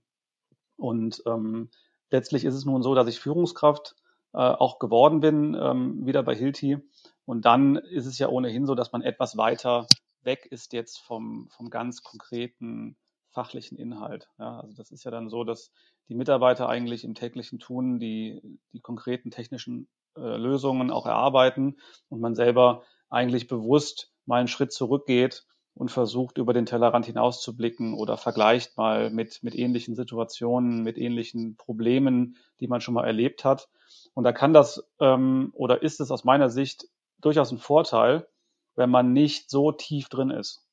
Und 0.75 1.21
ähm, 1.27 1.69
letztlich 2.09 2.45
ist 2.45 2.55
es 2.55 2.65
nun 2.65 2.81
so, 2.81 2.95
dass 2.95 3.07
ich 3.07 3.19
Führungskraft 3.19 3.95
äh, 4.33 4.39
auch 4.39 4.79
geworden 4.79 5.19
bin, 5.19 5.53
ähm, 5.53 6.03
wieder 6.03 6.23
bei 6.23 6.33
Hilti. 6.33 6.79
Und 7.25 7.45
dann 7.45 7.75
ist 7.75 8.07
es 8.07 8.17
ja 8.17 8.29
ohnehin 8.29 8.65
so, 8.65 8.73
dass 8.73 8.91
man 8.91 9.03
etwas 9.03 9.37
weiter 9.37 9.85
weg 10.23 10.47
ist 10.49 10.73
jetzt 10.73 10.97
vom, 10.97 11.47
vom 11.49 11.69
ganz 11.69 12.01
konkreten 12.01 12.97
fachlichen 13.35 13.77
Inhalt. 13.77 14.29
Ja, 14.39 14.61
also 14.61 14.73
das 14.75 14.91
ist 14.91 15.03
ja 15.03 15.11
dann 15.11 15.29
so, 15.29 15.43
dass 15.43 15.71
die 16.07 16.15
Mitarbeiter 16.15 16.67
eigentlich 16.69 17.03
im 17.03 17.13
täglichen 17.13 17.59
Tun 17.59 17.99
die, 17.99 18.41
die 18.73 18.79
konkreten 18.79 19.29
technischen 19.29 19.87
äh, 20.17 20.37
Lösungen 20.37 20.89
auch 20.89 21.05
erarbeiten 21.05 21.77
und 22.09 22.21
man 22.21 22.33
selber 22.33 22.83
eigentlich 23.09 23.47
bewusst 23.47 24.11
mal 24.25 24.39
einen 24.39 24.47
Schritt 24.47 24.71
zurückgeht 24.71 25.45
und 25.73 25.91
versucht, 25.91 26.37
über 26.37 26.53
den 26.53 26.65
Tellerrand 26.65 27.05
hinauszublicken 27.05 27.93
oder 27.93 28.15
vergleicht 28.15 28.77
mal 28.77 29.09
mit, 29.09 29.43
mit 29.43 29.53
ähnlichen 29.53 29.95
Situationen, 29.95 30.81
mit 30.83 30.97
ähnlichen 30.97 31.57
Problemen, 31.57 32.37
die 32.61 32.67
man 32.67 32.79
schon 32.79 32.93
mal 32.93 33.05
erlebt 33.05 33.43
hat. 33.43 33.67
Und 34.13 34.23
da 34.23 34.31
kann 34.31 34.53
das 34.53 34.87
ähm, 35.01 35.51
oder 35.53 35.83
ist 35.83 35.99
es 35.99 36.09
aus 36.09 36.23
meiner 36.23 36.49
Sicht 36.49 36.87
durchaus 37.19 37.51
ein 37.51 37.57
Vorteil, 37.57 38.27
wenn 38.75 38.89
man 38.89 39.11
nicht 39.11 39.49
so 39.49 39.73
tief 39.73 40.07
drin 40.07 40.29
ist, 40.29 40.65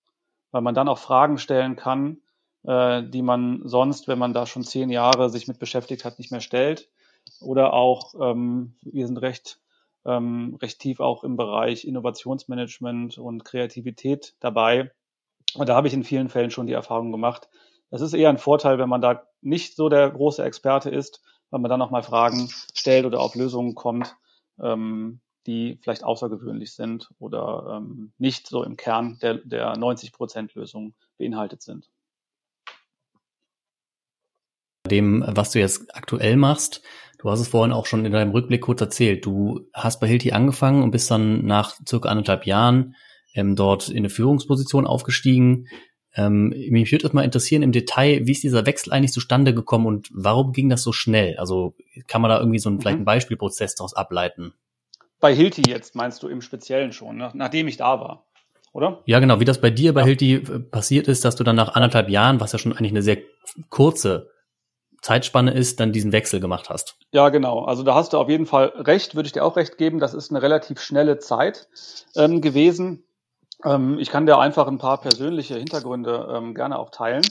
weil 0.52 0.62
man 0.62 0.74
dann 0.74 0.88
auch 0.88 0.98
Fragen 0.98 1.38
stellen 1.38 1.74
kann, 1.74 2.22
äh, 2.64 3.02
die 3.02 3.22
man 3.22 3.62
sonst, 3.64 4.08
wenn 4.08 4.18
man 4.18 4.32
da 4.32 4.46
schon 4.46 4.64
zehn 4.64 4.90
Jahre 4.90 5.30
sich 5.30 5.48
mit 5.48 5.58
beschäftigt 5.58 6.04
hat, 6.04 6.18
nicht 6.18 6.30
mehr 6.30 6.40
stellt. 6.40 6.88
Oder 7.40 7.72
auch, 7.72 8.14
ähm, 8.20 8.74
wir 8.82 9.06
sind 9.06 9.18
recht, 9.18 9.60
ähm, 10.04 10.58
recht 10.60 10.80
tief 10.80 11.00
auch 11.00 11.24
im 11.24 11.36
Bereich 11.36 11.84
Innovationsmanagement 11.84 13.18
und 13.18 13.44
Kreativität 13.44 14.34
dabei. 14.40 14.92
Und 15.54 15.68
da 15.68 15.76
habe 15.76 15.88
ich 15.88 15.94
in 15.94 16.04
vielen 16.04 16.28
Fällen 16.28 16.50
schon 16.50 16.66
die 16.66 16.72
Erfahrung 16.72 17.12
gemacht. 17.12 17.48
Das 17.90 18.00
ist 18.00 18.14
eher 18.14 18.30
ein 18.30 18.38
Vorteil, 18.38 18.78
wenn 18.78 18.88
man 18.88 19.02
da 19.02 19.24
nicht 19.40 19.76
so 19.76 19.88
der 19.88 20.10
große 20.10 20.42
Experte 20.42 20.88
ist, 20.88 21.22
weil 21.50 21.60
man 21.60 21.68
dann 21.68 21.78
nochmal 21.78 22.02
Fragen 22.02 22.48
stellt 22.74 23.04
oder 23.04 23.20
auf 23.20 23.34
Lösungen 23.34 23.74
kommt, 23.74 24.16
ähm, 24.60 25.20
die 25.46 25.78
vielleicht 25.82 26.04
außergewöhnlich 26.04 26.72
sind 26.72 27.10
oder 27.18 27.76
ähm, 27.76 28.12
nicht 28.18 28.46
so 28.46 28.62
im 28.62 28.76
Kern 28.76 29.18
der, 29.20 29.34
der 29.34 29.76
90 29.76 30.12
Prozent 30.12 30.54
Lösung 30.54 30.94
beinhaltet 31.18 31.62
sind 31.62 31.90
dem, 34.92 35.24
was 35.26 35.50
du 35.50 35.58
jetzt 35.58 35.94
aktuell 35.96 36.36
machst. 36.36 36.82
Du 37.18 37.30
hast 37.30 37.40
es 37.40 37.48
vorhin 37.48 37.72
auch 37.72 37.86
schon 37.86 38.04
in 38.04 38.12
deinem 38.12 38.32
Rückblick 38.32 38.62
kurz 38.62 38.80
erzählt. 38.80 39.24
Du 39.24 39.68
hast 39.72 40.00
bei 40.00 40.08
Hilti 40.08 40.32
angefangen 40.32 40.82
und 40.82 40.90
bist 40.90 41.10
dann 41.10 41.44
nach 41.46 41.74
circa 41.86 42.08
anderthalb 42.08 42.46
Jahren 42.46 42.94
ähm, 43.34 43.56
dort 43.56 43.88
in 43.88 43.98
eine 43.98 44.10
Führungsposition 44.10 44.86
aufgestiegen. 44.86 45.68
Ähm, 46.14 46.48
mich 46.70 46.92
würde 46.92 47.04
das 47.04 47.12
mal 47.12 47.24
interessieren 47.24 47.62
im 47.62 47.72
Detail, 47.72 48.26
wie 48.26 48.32
ist 48.32 48.42
dieser 48.42 48.66
Wechsel 48.66 48.92
eigentlich 48.92 49.12
zustande 49.12 49.54
gekommen 49.54 49.86
und 49.86 50.10
warum 50.12 50.52
ging 50.52 50.68
das 50.68 50.82
so 50.82 50.92
schnell? 50.92 51.36
Also 51.38 51.74
kann 52.06 52.20
man 52.20 52.28
da 52.28 52.38
irgendwie 52.38 52.58
so 52.58 52.68
einen, 52.68 52.76
mhm. 52.76 52.80
vielleicht 52.82 52.96
einen 52.96 53.04
Beispielprozess 53.04 53.76
daraus 53.76 53.94
ableiten? 53.94 54.52
Bei 55.20 55.34
Hilti 55.34 55.62
jetzt 55.68 55.94
meinst 55.94 56.22
du 56.22 56.28
im 56.28 56.42
Speziellen 56.42 56.92
schon, 56.92 57.16
nach, 57.16 57.32
nachdem 57.34 57.68
ich 57.68 57.76
da 57.76 58.00
war, 58.00 58.26
oder? 58.72 59.00
Ja, 59.06 59.20
genau. 59.20 59.38
Wie 59.38 59.44
das 59.44 59.60
bei 59.60 59.70
dir 59.70 59.94
bei 59.94 60.00
ja. 60.00 60.06
Hilti 60.06 60.34
äh, 60.34 60.58
passiert 60.58 61.06
ist, 61.06 61.24
dass 61.24 61.36
du 61.36 61.44
dann 61.44 61.56
nach 61.56 61.74
anderthalb 61.74 62.08
Jahren, 62.08 62.40
was 62.40 62.52
ja 62.52 62.58
schon 62.58 62.72
eigentlich 62.72 62.92
eine 62.92 63.02
sehr 63.02 63.18
kurze 63.70 64.31
Zeitspanne 65.02 65.52
ist, 65.52 65.80
dann 65.80 65.92
diesen 65.92 66.12
Wechsel 66.12 66.40
gemacht 66.40 66.70
hast. 66.70 66.96
Ja, 67.12 67.28
genau. 67.28 67.64
Also 67.64 67.82
da 67.82 67.94
hast 67.94 68.12
du 68.12 68.18
auf 68.18 68.28
jeden 68.28 68.46
Fall 68.46 68.72
recht, 68.76 69.14
würde 69.14 69.26
ich 69.26 69.32
dir 69.32 69.44
auch 69.44 69.56
recht 69.56 69.76
geben. 69.76 69.98
Das 69.98 70.14
ist 70.14 70.30
eine 70.30 70.40
relativ 70.40 70.80
schnelle 70.80 71.18
Zeit 71.18 71.68
ähm, 72.16 72.40
gewesen. 72.40 73.04
Ähm, 73.64 73.98
ich 73.98 74.10
kann 74.10 74.26
dir 74.26 74.38
einfach 74.38 74.68
ein 74.68 74.78
paar 74.78 75.00
persönliche 75.00 75.56
Hintergründe 75.56 76.28
ähm, 76.32 76.54
gerne 76.54 76.78
auch 76.78 76.90
teilen. 76.90 77.24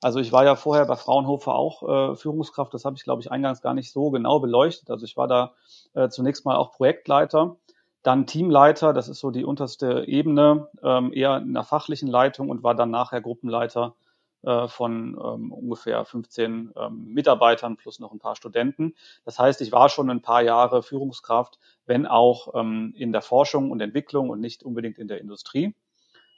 Also 0.00 0.20
ich 0.20 0.32
war 0.32 0.44
ja 0.44 0.56
vorher 0.56 0.86
bei 0.86 0.96
Fraunhofer 0.96 1.54
auch 1.54 2.12
äh, 2.12 2.16
Führungskraft, 2.16 2.72
das 2.72 2.84
habe 2.84 2.96
ich, 2.96 3.02
glaube 3.02 3.20
ich, 3.20 3.32
eingangs 3.32 3.62
gar 3.62 3.74
nicht 3.74 3.92
so 3.92 4.10
genau 4.10 4.38
beleuchtet. 4.38 4.90
Also 4.90 5.04
ich 5.04 5.16
war 5.16 5.26
da 5.26 5.52
äh, 5.94 6.08
zunächst 6.08 6.44
mal 6.44 6.56
auch 6.56 6.72
Projektleiter, 6.72 7.56
dann 8.04 8.26
Teamleiter, 8.26 8.92
das 8.92 9.08
ist 9.08 9.18
so 9.18 9.30
die 9.32 9.44
unterste 9.44 10.04
Ebene, 10.06 10.68
ähm, 10.82 11.12
eher 11.12 11.38
in 11.38 11.52
der 11.52 11.64
fachlichen 11.64 12.08
Leitung 12.08 12.48
und 12.48 12.62
war 12.62 12.76
dann 12.76 12.90
nachher 12.90 13.20
Gruppenleiter 13.20 13.94
von 14.42 15.18
ähm, 15.20 15.52
ungefähr 15.52 16.04
15 16.04 16.72
ähm, 16.76 17.04
Mitarbeitern 17.12 17.76
plus 17.76 17.98
noch 17.98 18.12
ein 18.12 18.20
paar 18.20 18.36
Studenten. 18.36 18.94
Das 19.24 19.38
heißt, 19.38 19.60
ich 19.60 19.72
war 19.72 19.88
schon 19.88 20.08
ein 20.10 20.22
paar 20.22 20.42
Jahre 20.42 20.82
Führungskraft, 20.84 21.58
wenn 21.86 22.06
auch 22.06 22.54
ähm, 22.54 22.94
in 22.96 23.10
der 23.10 23.22
Forschung 23.22 23.72
und 23.72 23.80
Entwicklung 23.80 24.30
und 24.30 24.40
nicht 24.40 24.62
unbedingt 24.62 24.96
in 24.96 25.08
der 25.08 25.20
Industrie. 25.20 25.74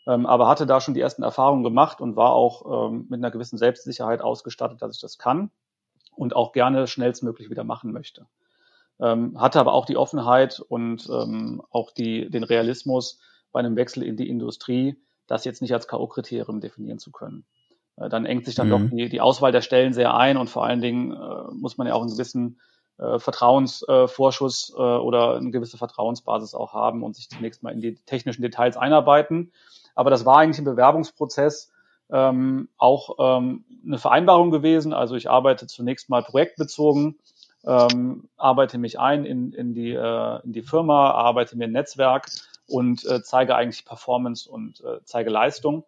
Ähm, 0.07 0.27
aber 0.27 0.49
hatte 0.49 0.67
da 0.67 0.81
schon 0.81 0.95
die 0.95 1.01
ersten 1.01 1.23
Erfahrungen 1.23 1.63
gemacht 1.63 2.01
und 2.01 2.17
war 2.17 2.33
auch 2.33 2.91
ähm, 2.91 3.07
mit 3.11 3.21
einer 3.21 3.31
gewissen 3.31 3.59
Selbstsicherheit 3.59 4.23
ausgestattet, 4.23 4.81
dass 4.81 4.95
ich 4.95 5.01
das 5.01 5.19
kann 5.19 5.51
und 6.17 6.35
auch 6.35 6.53
gerne 6.53 6.87
schnellstmöglich 6.87 7.51
wieder 7.51 7.65
machen 7.65 7.93
möchte. 7.93 8.27
Ähm, 8.99 9.41
hatte 9.41 9.61
aber 9.61 9.73
auch 9.73 9.87
die 9.87 9.97
Offenheit 9.97 10.61
und 10.61 11.09
ähm, 11.11 11.63
auch 11.71 11.91
die, 11.91 12.31
den 12.31 12.45
Realismus 12.45 13.21
bei 13.53 13.61
einem 13.61 13.77
Wechsel 13.77 14.03
in 14.03 14.17
die 14.17 14.29
Industrie, 14.29 14.97
das 15.27 15.45
jetzt 15.45 15.63
nicht 15.63 15.73
als 15.73 15.87
K.O.-Kriterium 15.87 16.61
definieren 16.61 16.99
zu 16.99 17.11
können. 17.11 17.45
Äh, 18.01 18.09
dann 18.09 18.27
engt 18.27 18.47
sich 18.47 18.55
dann 18.55 18.69
mhm. 18.69 18.71
doch 18.71 18.97
die, 18.97 19.09
die 19.09 19.21
Auswahl 19.21 19.53
der 19.53 19.63
Stellen 19.63 19.93
sehr 19.93 20.15
ein 20.15 20.37
und 20.37 20.51
vor 20.51 20.65
allen 20.65 20.81
Dingen 20.81 21.13
äh, 21.13 21.53
muss 21.53 21.79
man 21.79 21.87
ja 21.87 21.95
auch 21.95 22.01
einen 22.03 22.11
gewissen 22.11 22.59
äh, 22.99 23.19
Vertrauensvorschuss 23.19 24.75
äh, 24.77 24.81
oder 24.81 25.37
eine 25.37 25.51
gewisse 25.51 25.79
Vertrauensbasis 25.79 26.55
auch 26.55 26.73
haben 26.73 27.03
und 27.03 27.17
sich 27.17 27.29
zunächst 27.29 27.63
mal 27.63 27.73
in 27.73 27.81
die 27.81 27.95
technischen 27.95 28.43
Details 28.43 28.77
einarbeiten. 28.77 29.53
Aber 29.95 30.11
das 30.11 30.25
war 30.25 30.39
eigentlich 30.39 30.59
im 30.59 30.65
Bewerbungsprozess 30.65 31.73
ähm, 32.11 32.69
auch 32.77 33.17
ähm, 33.19 33.65
eine 33.85 33.99
Vereinbarung 33.99 34.51
gewesen. 34.51 34.93
Also 34.93 35.15
ich 35.15 35.31
arbeite 35.31 35.67
zunächst 35.67 36.09
mal 36.09 36.23
projektbezogen, 36.23 37.19
ähm, 37.65 38.29
arbeite 38.37 38.79
mich 38.79 38.99
ein 38.99 39.25
in, 39.25 39.53
in, 39.53 39.75
die, 39.75 39.93
äh, 39.93 40.41
in 40.45 40.53
die 40.53 40.63
Firma, 40.63 41.11
arbeite 41.11 41.57
mir 41.57 41.65
ein 41.65 41.73
Netzwerk 41.73 42.27
und 42.67 43.05
äh, 43.05 43.23
zeige 43.23 43.55
eigentlich 43.55 43.85
Performance 43.85 44.51
und 44.51 44.81
äh, 44.81 45.01
zeige 45.05 45.31
Leistung. 45.31 45.85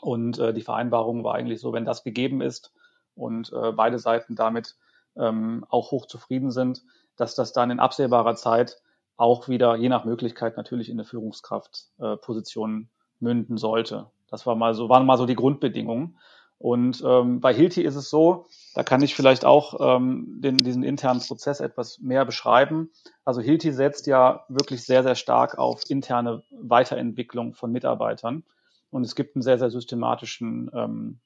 Und 0.00 0.38
äh, 0.38 0.52
die 0.52 0.62
Vereinbarung 0.62 1.24
war 1.24 1.34
eigentlich 1.34 1.60
so, 1.60 1.72
wenn 1.72 1.84
das 1.84 2.04
gegeben 2.04 2.40
ist 2.40 2.72
und 3.14 3.52
äh, 3.52 3.72
beide 3.72 3.98
Seiten 3.98 4.36
damit 4.36 4.76
ähm, 5.16 5.64
auch 5.68 5.90
hoch 5.90 6.06
zufrieden 6.06 6.50
sind, 6.50 6.82
dass 7.16 7.34
das 7.34 7.52
dann 7.52 7.70
in 7.70 7.80
absehbarer 7.80 8.36
Zeit 8.36 8.80
auch 9.16 9.48
wieder, 9.48 9.74
je 9.76 9.88
nach 9.88 10.04
Möglichkeit, 10.04 10.56
natürlich 10.56 10.88
in 10.88 10.94
eine 10.94 11.04
Führungskraftposition 11.04 12.82
äh, 12.82 12.86
münden 13.18 13.56
sollte. 13.56 14.10
Das 14.30 14.46
war 14.46 14.54
mal 14.54 14.74
so, 14.74 14.88
waren 14.88 15.06
mal 15.06 15.18
so 15.18 15.26
die 15.26 15.34
Grundbedingungen. 15.34 16.16
Und 16.58 17.02
ähm, 17.06 17.40
bei 17.40 17.54
Hilti 17.54 17.82
ist 17.82 17.94
es 17.94 18.10
so, 18.10 18.46
da 18.74 18.82
kann 18.82 19.00
ich 19.00 19.14
vielleicht 19.14 19.44
auch 19.44 19.96
ähm, 19.96 20.40
den, 20.40 20.56
diesen 20.56 20.82
internen 20.82 21.20
Prozess 21.20 21.60
etwas 21.60 22.00
mehr 22.00 22.24
beschreiben. 22.24 22.90
Also 23.24 23.40
Hilti 23.40 23.72
setzt 23.72 24.08
ja 24.08 24.44
wirklich 24.48 24.84
sehr, 24.84 25.04
sehr 25.04 25.14
stark 25.14 25.56
auf 25.56 25.82
interne 25.88 26.42
Weiterentwicklung 26.50 27.54
von 27.54 27.70
Mitarbeitern. 27.70 28.42
Und 28.90 29.04
es 29.04 29.14
gibt 29.14 29.36
einen 29.36 29.42
sehr, 29.42 29.58
sehr 29.58 29.70
systematischen 29.70 30.70
ähm, 30.74 31.20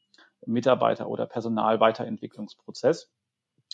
Mitarbeiter- 0.46 1.08
oder 1.08 1.26
Personalweiterentwicklungsprozess, 1.26 3.10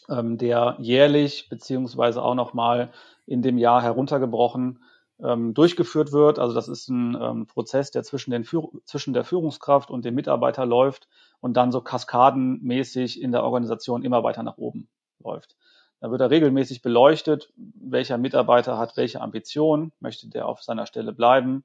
ähm, 0.09 0.39
der 0.39 0.77
jährlich 0.79 1.49
beziehungsweise 1.49 2.23
auch 2.23 2.35
nochmal 2.35 2.93
in 3.27 3.43
dem 3.43 3.59
Jahr 3.59 3.83
heruntergebrochen 3.83 4.83
ähm, 5.21 5.55
durchgeführt 5.55 6.13
wird. 6.13 6.39
Also 6.39 6.55
das 6.55 6.69
ist 6.69 6.89
ein 6.89 7.17
ähm, 7.21 7.47
Prozess, 7.47 7.91
der 7.91 8.03
zwischen, 8.03 8.31
den 8.31 8.45
Führ 8.45 8.69
zwischen 8.85 9.15
der 9.15 9.25
Führungskraft 9.25 9.91
und 9.91 10.05
dem 10.05 10.15
Mitarbeiter 10.15 10.67
läuft 10.67 11.09
und 11.41 11.57
dann 11.57 11.73
so 11.73 11.81
kaskadenmäßig 11.81 13.21
in 13.21 13.33
der 13.33 13.45
Organisation 13.45 14.05
immer 14.05 14.23
weiter 14.23 14.43
nach 14.43 14.59
oben 14.59 14.89
läuft. 15.19 15.57
Da 16.01 16.13
wird 16.13 16.21
er 16.21 16.31
regelmäßig 16.31 16.81
beleuchtet, 16.81 17.53
welcher 17.57 18.19
Mitarbeiter 18.19 18.79
hat 18.79 18.97
welche 18.97 19.21
Ambition, 19.21 19.93
möchte 19.99 20.29
der 20.29 20.47
auf 20.47 20.63
seiner 20.63 20.87
Stelle 20.87 21.13
bleiben, 21.13 21.65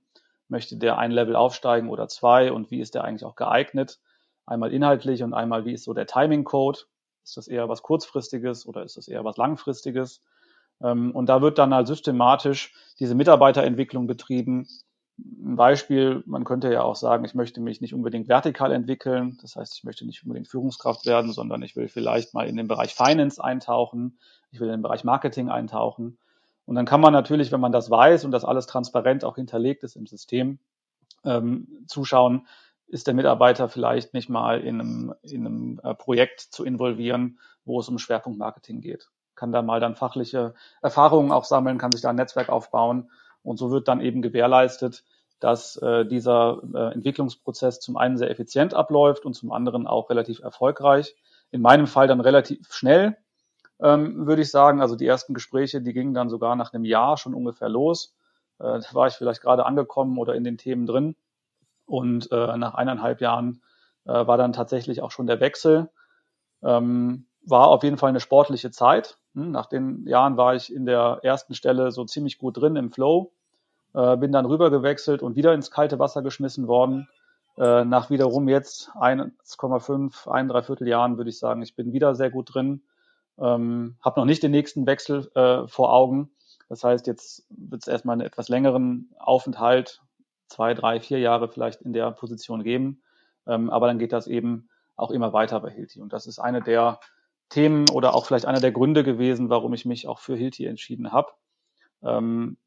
möchte 0.54 0.78
der 0.78 0.98
ein 0.98 1.12
Level 1.12 1.36
aufsteigen 1.36 1.90
oder 1.90 2.08
zwei 2.08 2.52
und 2.54 2.72
wie 2.72 2.80
ist 2.80 2.96
der 2.96 3.04
eigentlich 3.04 3.26
auch 3.26 3.36
geeignet? 3.36 4.00
Einmal 4.46 4.72
inhaltlich 4.72 5.24
und 5.24 5.34
einmal, 5.34 5.66
wie 5.66 5.74
ist 5.74 5.84
so 5.84 5.94
der 5.94 6.06
Timing 6.06 6.46
Code? 6.46 6.80
Ist 7.24 7.38
das 7.38 7.48
eher 7.48 7.68
was 7.70 7.82
kurzfristiges 7.82 8.66
oder 8.66 8.84
ist 8.84 8.96
das 8.96 9.08
eher 9.08 9.26
was 9.26 9.36
langfristiges? 9.36 10.22
Ähm, 10.82 11.12
und 11.12 11.28
da 11.28 11.42
wird 11.42 11.58
dann 11.58 11.74
halt 11.74 11.88
systematisch 11.88 12.74
diese 13.00 13.16
Mitarbeiterentwicklung 13.16 14.06
betrieben. 14.06 14.68
Ein 15.18 15.56
Beispiel, 15.56 16.24
man 16.28 16.44
könnte 16.44 16.72
ja 16.72 16.84
auch 16.84 16.96
sagen, 16.96 17.26
ich 17.26 17.34
möchte 17.34 17.60
mich 17.60 17.82
nicht 17.82 17.94
unbedingt 17.94 18.28
vertikal 18.28 18.72
entwickeln. 18.72 19.38
Das 19.42 19.56
heißt, 19.56 19.74
ich 19.76 19.84
möchte 19.84 20.06
nicht 20.06 20.24
unbedingt 20.24 20.48
Führungskraft 20.48 21.06
werden, 21.08 21.32
sondern 21.32 21.64
ich 21.64 21.76
will 21.76 21.88
vielleicht 21.88 22.34
mal 22.34 22.48
in 22.48 22.58
den 22.58 22.68
Bereich 22.68 22.94
Finance 22.94 23.44
eintauchen. 23.44 24.20
Ich 24.52 24.60
will 24.60 24.68
in 24.68 24.74
den 24.74 24.82
Bereich 24.84 25.04
Marketing 25.04 25.50
eintauchen. 25.50 26.20
Und 26.66 26.76
dann 26.76 26.86
kann 26.86 27.02
man 27.02 27.14
natürlich, 27.14 27.52
wenn 27.52 27.60
man 27.60 27.72
das 27.72 27.90
weiß 27.90 28.26
und 28.26 28.32
das 28.32 28.46
alles 28.46 28.68
transparent 28.68 29.26
auch 29.26 29.36
hinterlegt 29.36 29.84
ist 29.84 29.96
im 29.96 30.08
System, 30.08 30.60
ähm, 31.26 31.68
zuschauen, 31.88 32.48
ist 32.88 33.08
der 33.08 33.14
Mitarbeiter 33.14 33.70
vielleicht 33.70 34.14
nicht 34.14 34.30
mal 34.30 34.62
in 34.62 34.80
einem, 34.80 35.16
in 35.24 35.46
einem 35.46 35.82
äh, 35.84 35.96
Projekt 35.96 36.42
zu 36.42 36.64
involvieren, 36.64 37.40
wo 37.66 37.80
es 37.80 37.90
um 37.90 37.98
Schwerpunkt 37.98 38.38
Marketing 38.38 38.82
geht. 38.82 39.10
Kann 39.36 39.52
da 39.52 39.62
mal 39.62 39.80
dann 39.80 39.96
fachliche 39.96 40.54
Erfahrungen 40.82 41.32
auch 41.32 41.46
sammeln, 41.46 41.78
kann 41.78 41.92
sich 41.92 42.02
da 42.02 42.10
ein 42.10 42.16
Netzwerk 42.16 42.50
aufbauen 42.50 43.10
und 43.42 43.58
so 43.58 43.72
wird 43.72 43.88
dann 43.88 44.00
eben 44.00 44.22
gewährleistet, 44.22 45.04
dass 45.40 45.76
äh, 45.78 46.06
dieser 46.06 46.62
äh, 46.74 46.94
Entwicklungsprozess 46.94 47.80
zum 47.80 47.98
einen 47.98 48.18
sehr 48.18 48.30
effizient 48.30 48.74
abläuft 48.74 49.26
und 49.26 49.34
zum 49.34 49.52
anderen 49.52 49.88
auch 49.88 50.10
relativ 50.10 50.40
erfolgreich. 50.40 51.16
In 51.52 51.62
meinem 51.62 51.88
Fall 51.88 52.08
dann 52.08 52.22
relativ 52.22 52.72
schnell, 52.72 53.18
ähm, 53.82 54.26
würde 54.28 54.42
ich 54.42 54.52
sagen. 54.52 54.82
Also 54.82 54.96
die 54.96 55.08
ersten 55.08 55.34
Gespräche, 55.34 55.82
die 55.82 55.94
gingen 55.94 56.14
dann 56.14 56.30
sogar 56.30 56.56
nach 56.56 56.74
einem 56.74 56.86
Jahr 56.86 57.18
schon 57.18 57.34
ungefähr 57.34 57.70
los. 57.70 58.16
Äh, 58.60 58.80
da 58.80 58.94
war 58.94 59.08
ich 59.08 59.14
vielleicht 59.14 59.42
gerade 59.42 59.66
angekommen 59.66 60.18
oder 60.18 60.36
in 60.36 60.44
den 60.44 60.58
Themen 60.58 60.86
drin. 60.86 61.16
Und 61.86 62.32
äh, 62.32 62.58
nach 62.58 62.76
eineinhalb 62.76 63.22
Jahren 63.22 63.62
äh, 64.06 64.26
war 64.26 64.38
dann 64.38 64.54
tatsächlich 64.54 65.02
auch 65.02 65.12
schon 65.12 65.28
der 65.28 65.40
Wechsel. 65.40 65.90
Ähm, 66.64 67.28
war 67.46 67.68
auf 67.68 67.84
jeden 67.84 67.98
Fall 67.98 68.10
eine 68.10 68.20
sportliche 68.20 68.72
Zeit. 68.72 69.18
Hm, 69.36 69.52
nach 69.52 69.66
den 69.66 70.08
Jahren 70.08 70.38
war 70.38 70.56
ich 70.56 70.74
in 70.74 70.86
der 70.86 71.20
ersten 71.24 71.54
Stelle 71.54 71.92
so 71.92 72.06
ziemlich 72.06 72.38
gut 72.38 72.58
drin 72.58 72.76
im 72.76 72.92
Flow. 72.92 73.34
Äh, 73.94 74.18
bin 74.18 74.32
dann 74.32 74.46
rüber 74.46 74.72
gewechselt 74.72 75.22
und 75.22 75.36
wieder 75.36 75.54
ins 75.54 75.72
kalte 75.72 76.00
Wasser 76.00 76.22
geschmissen 76.22 76.68
worden. 76.68 77.08
Äh, 77.58 77.86
nach 77.86 78.10
wiederum 78.10 78.48
jetzt 78.48 78.90
1,5, 78.96 80.28
ein 80.30 80.48
Dreiviertel 80.48 80.88
Jahren 80.88 81.18
würde 81.18 81.30
ich 81.30 81.38
sagen, 81.38 81.62
ich 81.62 81.76
bin 81.76 81.94
wieder 81.94 82.16
sehr 82.16 82.32
gut 82.32 82.54
drin. 82.54 82.82
Ähm, 83.40 83.98
habe 84.02 84.20
noch 84.20 84.26
nicht 84.26 84.44
den 84.44 84.52
nächsten 84.52 84.86
Wechsel 84.86 85.32
äh, 85.36 85.68
vor 85.68 85.94
Augen. 85.94 86.32
Das 86.70 86.84
heißt, 86.84 87.08
jetzt 87.08 87.46
wird 87.50 87.82
es 87.82 87.88
erstmal 87.88 88.14
einen 88.14 88.28
etwas 88.28 88.50
längeren 88.50 89.14
Aufenthalt, 89.18 90.02
zwei, 90.48 90.74
drei, 90.74 91.00
vier 91.00 91.20
Jahre 91.20 91.50
vielleicht 91.50 91.82
in 91.82 91.94
der 91.94 92.12
Position 92.12 92.64
geben. 92.64 93.02
Ähm, 93.48 93.70
aber 93.70 93.88
dann 93.88 94.00
geht 94.00 94.14
das 94.14 94.28
eben 94.28 94.70
auch 94.96 95.12
immer 95.12 95.34
weiter 95.34 95.60
bei 95.60 95.72
Hilti. 95.72 96.02
Und 96.02 96.14
das 96.14 96.28
ist 96.28 96.40
eine 96.40 96.62
der 96.62 97.00
Themen 97.50 97.90
oder 97.90 98.16
auch 98.16 98.26
vielleicht 98.26 98.46
einer 98.46 98.60
der 98.60 98.72
Gründe 98.72 99.04
gewesen, 99.04 99.50
warum 99.50 99.74
ich 99.74 99.86
mich 99.86 100.08
auch 100.08 100.20
für 100.20 100.36
Hilti 100.36 100.66
entschieden 100.66 101.12
habe. 101.12 101.32
Ähm, 102.02 102.58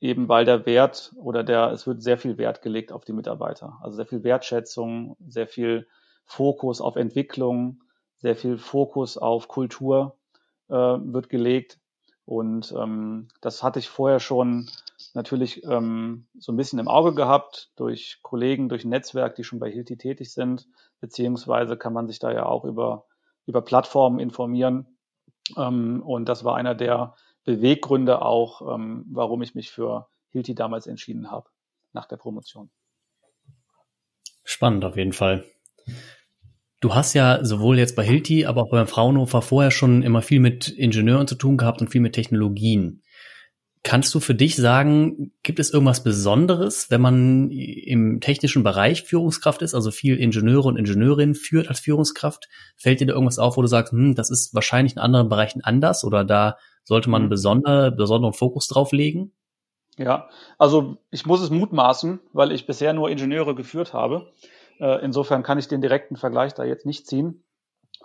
eben 0.00 0.28
weil 0.28 0.44
der 0.44 0.66
Wert 0.66 1.12
oder 1.16 1.42
der, 1.42 1.70
es 1.72 1.86
wird 1.86 2.02
sehr 2.02 2.18
viel 2.18 2.36
Wert 2.36 2.62
gelegt 2.62 2.92
auf 2.92 3.04
die 3.04 3.12
Mitarbeiter. 3.12 3.78
Also 3.82 3.96
sehr 3.96 4.06
viel 4.06 4.22
Wertschätzung, 4.22 5.16
sehr 5.26 5.46
viel 5.46 5.86
Fokus 6.24 6.80
auf 6.80 6.96
Entwicklung, 6.96 7.82
sehr 8.24 8.36
viel 8.36 8.56
Fokus 8.56 9.18
auf 9.18 9.48
Kultur 9.48 10.16
äh, 10.70 10.74
wird 10.74 11.28
gelegt. 11.28 11.78
Und 12.24 12.74
ähm, 12.74 13.28
das 13.42 13.62
hatte 13.62 13.78
ich 13.78 13.90
vorher 13.90 14.18
schon 14.18 14.70
natürlich 15.12 15.62
ähm, 15.64 16.26
so 16.38 16.50
ein 16.50 16.56
bisschen 16.56 16.78
im 16.78 16.88
Auge 16.88 17.14
gehabt 17.14 17.70
durch 17.76 18.20
Kollegen, 18.22 18.70
durch 18.70 18.86
ein 18.86 18.88
Netzwerk, 18.88 19.34
die 19.34 19.44
schon 19.44 19.58
bei 19.58 19.70
Hilti 19.70 19.98
tätig 19.98 20.32
sind, 20.32 20.66
beziehungsweise 21.00 21.76
kann 21.76 21.92
man 21.92 22.06
sich 22.06 22.18
da 22.18 22.32
ja 22.32 22.46
auch 22.46 22.64
über, 22.64 23.04
über 23.44 23.60
Plattformen 23.60 24.18
informieren. 24.18 24.96
Ähm, 25.58 26.02
und 26.02 26.26
das 26.26 26.44
war 26.44 26.56
einer 26.56 26.74
der 26.74 27.16
Beweggründe 27.44 28.22
auch, 28.22 28.74
ähm, 28.74 29.04
warum 29.10 29.42
ich 29.42 29.54
mich 29.54 29.70
für 29.70 30.08
Hilti 30.30 30.54
damals 30.54 30.86
entschieden 30.86 31.30
habe, 31.30 31.50
nach 31.92 32.06
der 32.06 32.16
Promotion. 32.16 32.70
Spannend 34.44 34.86
auf 34.86 34.96
jeden 34.96 35.12
Fall. 35.12 35.44
Du 36.84 36.94
hast 36.94 37.14
ja 37.14 37.42
sowohl 37.42 37.78
jetzt 37.78 37.96
bei 37.96 38.04
Hilti, 38.04 38.44
aber 38.44 38.60
auch 38.60 38.68
beim 38.68 38.86
Fraunhofer 38.86 39.40
vorher 39.40 39.70
schon 39.70 40.02
immer 40.02 40.20
viel 40.20 40.38
mit 40.38 40.68
Ingenieuren 40.68 41.26
zu 41.26 41.34
tun 41.34 41.56
gehabt 41.56 41.80
und 41.80 41.88
viel 41.88 42.02
mit 42.02 42.12
Technologien. 42.12 43.00
Kannst 43.82 44.14
du 44.14 44.20
für 44.20 44.34
dich 44.34 44.54
sagen, 44.56 45.32
gibt 45.42 45.60
es 45.60 45.70
irgendwas 45.70 46.04
Besonderes, 46.04 46.90
wenn 46.90 47.00
man 47.00 47.50
im 47.50 48.20
technischen 48.20 48.64
Bereich 48.64 49.04
Führungskraft 49.04 49.62
ist, 49.62 49.74
also 49.74 49.90
viel 49.90 50.18
Ingenieure 50.18 50.68
und 50.68 50.76
Ingenieurinnen 50.76 51.34
führt 51.34 51.68
als 51.68 51.80
Führungskraft? 51.80 52.50
Fällt 52.76 53.00
dir 53.00 53.06
da 53.06 53.14
irgendwas 53.14 53.38
auf, 53.38 53.56
wo 53.56 53.62
du 53.62 53.66
sagst, 53.66 53.92
hm, 53.92 54.14
das 54.14 54.28
ist 54.28 54.52
wahrscheinlich 54.52 54.92
in 54.92 54.98
anderen 54.98 55.30
Bereichen 55.30 55.64
anders 55.64 56.04
oder 56.04 56.22
da 56.22 56.58
sollte 56.82 57.08
man 57.08 57.22
einen 57.22 57.28
mhm. 57.28 57.30
besonder, 57.30 57.92
besonderen 57.92 58.34
Fokus 58.34 58.68
drauf 58.68 58.92
legen? 58.92 59.32
Ja, 59.96 60.28
also 60.58 60.98
ich 61.10 61.24
muss 61.24 61.40
es 61.40 61.48
mutmaßen, 61.48 62.20
weil 62.34 62.52
ich 62.52 62.66
bisher 62.66 62.92
nur 62.92 63.08
Ingenieure 63.08 63.54
geführt 63.54 63.94
habe. 63.94 64.30
Äh, 64.78 65.04
insofern 65.04 65.42
kann 65.42 65.58
ich 65.58 65.68
den 65.68 65.80
direkten 65.80 66.16
Vergleich 66.16 66.54
da 66.54 66.64
jetzt 66.64 66.86
nicht 66.86 67.06
ziehen. 67.06 67.44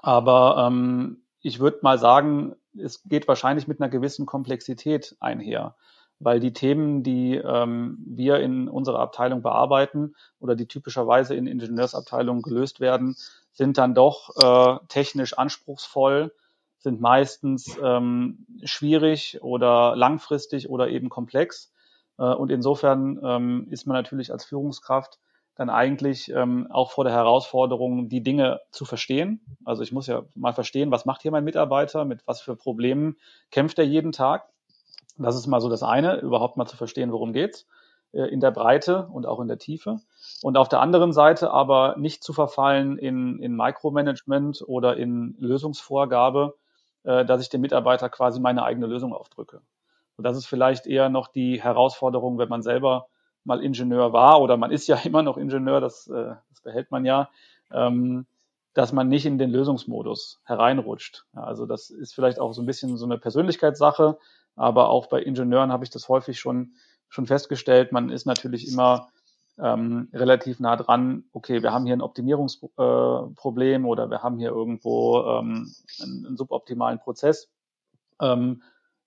Aber 0.02 0.66
ähm, 0.68 1.24
ich 1.42 1.60
würde 1.60 1.80
mal 1.82 1.98
sagen, 1.98 2.56
es 2.78 3.04
geht 3.04 3.28
wahrscheinlich 3.28 3.68
mit 3.68 3.82
einer 3.82 3.90
gewissen 3.90 4.26
Komplexität 4.26 5.16
einher, 5.20 5.76
weil 6.20 6.40
die 6.40 6.54
Themen, 6.54 7.04
die 7.04 7.36
ähm, 7.36 7.98
wir 8.06 8.40
in 8.40 8.68
unserer 8.68 9.00
Abteilung 9.00 9.42
bearbeiten 9.42 10.16
oder 10.40 10.56
die 10.56 10.68
typischerweise 10.68 11.36
in 11.36 11.48
Ingenieursabteilungen 11.48 12.42
gelöst 12.42 12.80
werden, 12.80 13.16
sind 13.52 13.78
dann 13.78 13.94
doch 13.94 14.30
äh, 14.42 14.80
technisch 14.88 15.34
anspruchsvoll, 15.38 16.34
sind 16.78 17.02
meistens 17.02 17.78
ähm, 17.84 18.46
schwierig 18.64 19.40
oder 19.42 19.96
langfristig 19.96 20.70
oder 20.70 20.90
eben 20.90 21.10
komplex. 21.10 21.74
Äh, 22.18 22.24
und 22.24 22.52
insofern 22.52 23.20
ähm, 23.24 23.68
ist 23.70 23.86
man 23.86 23.96
natürlich 23.96 24.32
als 24.32 24.46
Führungskraft 24.46 25.20
dann 25.60 25.70
eigentlich 25.70 26.32
ähm, 26.32 26.68
auch 26.72 26.92
vor 26.92 27.04
der 27.04 27.12
Herausforderung, 27.12 28.08
die 28.08 28.24
Dinge 28.24 28.62
zu 28.72 28.86
verstehen. 28.86 29.42
Also 29.66 29.84
ich 29.84 29.92
muss 29.92 30.08
ja 30.08 30.24
mal 30.34 30.54
verstehen, 30.54 30.90
was 30.90 31.06
macht 31.06 31.22
hier 31.22 31.32
mein 31.32 31.44
Mitarbeiter, 31.44 32.06
mit 32.06 32.26
was 32.26 32.40
für 32.40 32.56
Problemen 32.56 33.18
kämpft 33.52 33.78
er 33.78 33.84
jeden 33.84 34.14
Tag. 34.14 34.48
Das 35.18 35.36
ist 35.36 35.48
mal 35.48 35.60
so 35.60 35.68
das 35.68 35.84
eine, 35.84 36.22
überhaupt 36.22 36.56
mal 36.56 36.66
zu 36.66 36.78
verstehen, 36.78 37.12
worum 37.12 37.34
geht's 37.34 37.68
äh, 38.14 38.22
in 38.22 38.40
der 38.40 38.52
Breite 38.52 39.10
und 39.12 39.26
auch 39.26 39.42
in 39.42 39.50
der 39.50 39.58
Tiefe. 39.58 39.98
Und 40.42 40.56
auf 40.56 40.70
der 40.70 40.80
anderen 40.80 41.12
Seite 41.12 41.52
aber 41.52 41.98
nicht 41.98 42.24
zu 42.24 42.32
verfallen 42.32 42.98
in, 42.98 43.40
in 43.40 43.54
Micromanagement 43.54 44.64
oder 44.66 44.96
in 44.96 45.36
Lösungsvorgabe, 45.40 46.56
äh, 47.04 47.26
dass 47.26 47.42
ich 47.42 47.50
dem 47.50 47.60
Mitarbeiter 47.60 48.08
quasi 48.08 48.40
meine 48.40 48.64
eigene 48.64 48.88
Lösung 48.88 49.12
aufdrücke. 49.12 49.60
Und 50.16 50.24
das 50.24 50.38
ist 50.38 50.46
vielleicht 50.46 50.88
eher 50.88 51.10
noch 51.10 51.28
die 51.28 51.62
Herausforderung, 51.62 52.38
wenn 52.38 52.48
man 52.48 52.62
selber 52.62 53.08
mal 53.50 53.62
Ingenieur 53.62 54.14
war 54.14 54.40
oder 54.42 54.56
man 54.56 54.72
ist 54.72 54.88
ja 54.88 54.96
immer 55.04 55.22
noch 55.22 55.38
Ingenieur, 55.38 55.82
das, 55.82 56.08
äh, 56.08 56.36
das 56.50 56.62
behält 56.64 56.92
man 56.92 57.04
ja, 57.04 57.30
ähm, 57.72 58.26
dass 58.74 58.94
man 58.94 59.10
nicht 59.10 59.26
in 59.26 59.38
den 59.38 59.50
Lösungsmodus 59.50 60.40
hereinrutscht. 60.46 61.26
Also 61.34 61.66
das 61.66 61.90
ist 61.90 62.16
vielleicht 62.16 62.40
auch 62.40 62.54
so 62.54 62.62
ein 62.62 62.66
bisschen 62.66 62.96
so 62.96 63.06
eine 63.06 63.18
Persönlichkeitssache, 63.18 64.18
aber 64.56 64.90
auch 64.90 65.08
bei 65.08 65.22
Ingenieuren 65.22 65.74
habe 65.74 65.84
ich 65.84 65.90
das 65.90 66.08
häufig 66.08 66.40
schon, 66.40 66.76
schon 67.10 67.26
festgestellt. 67.26 67.92
Man 67.92 68.10
ist 68.10 68.26
natürlich 68.26 68.72
immer 68.72 69.10
ähm, 69.58 70.08
relativ 70.14 70.60
nah 70.60 70.78
dran, 70.78 71.26
okay, 71.34 71.62
wir 71.62 71.74
haben 71.74 71.86
hier 71.86 71.96
ein 71.96 72.02
Optimierungsproblem 72.02 73.84
äh, 73.84 73.88
oder 73.88 74.10
wir 74.10 74.24
haben 74.24 74.38
hier 74.38 74.50
irgendwo 74.50 75.20
ähm, 75.24 75.74
einen, 76.02 76.26
einen 76.26 76.38
suboptimalen 76.38 77.00
Prozess. 77.00 77.50
Ähm, 78.22 78.62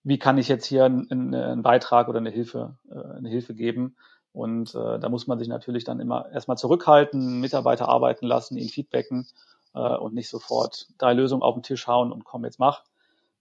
wie 0.05 0.18
kann 0.18 0.38
ich 0.38 0.48
jetzt 0.48 0.66
hier 0.66 0.85
einen, 0.85 1.35
einen 1.35 1.62
Beitrag 1.62 2.09
oder 2.09 2.18
eine 2.18 2.31
Hilfe, 2.31 2.76
äh, 2.90 3.16
eine 3.16 3.28
Hilfe 3.28 3.55
geben? 3.55 3.96
Und 4.32 4.74
äh, 4.74 4.98
da 4.98 5.08
muss 5.08 5.26
man 5.26 5.38
sich 5.38 5.48
natürlich 5.48 5.84
dann 5.84 6.00
immer 6.00 6.30
erstmal 6.32 6.56
zurückhalten, 6.56 7.40
Mitarbeiter 7.40 7.88
arbeiten 7.88 8.26
lassen, 8.26 8.56
ihnen 8.56 8.70
feedbacken 8.70 9.26
äh, 9.74 9.96
und 9.96 10.14
nicht 10.14 10.30
sofort 10.30 10.88
drei 10.98 11.12
Lösungen 11.12 11.42
auf 11.42 11.54
den 11.54 11.62
Tisch 11.62 11.86
hauen 11.86 12.12
und 12.12 12.24
komm, 12.24 12.44
jetzt 12.44 12.58
mach. 12.58 12.84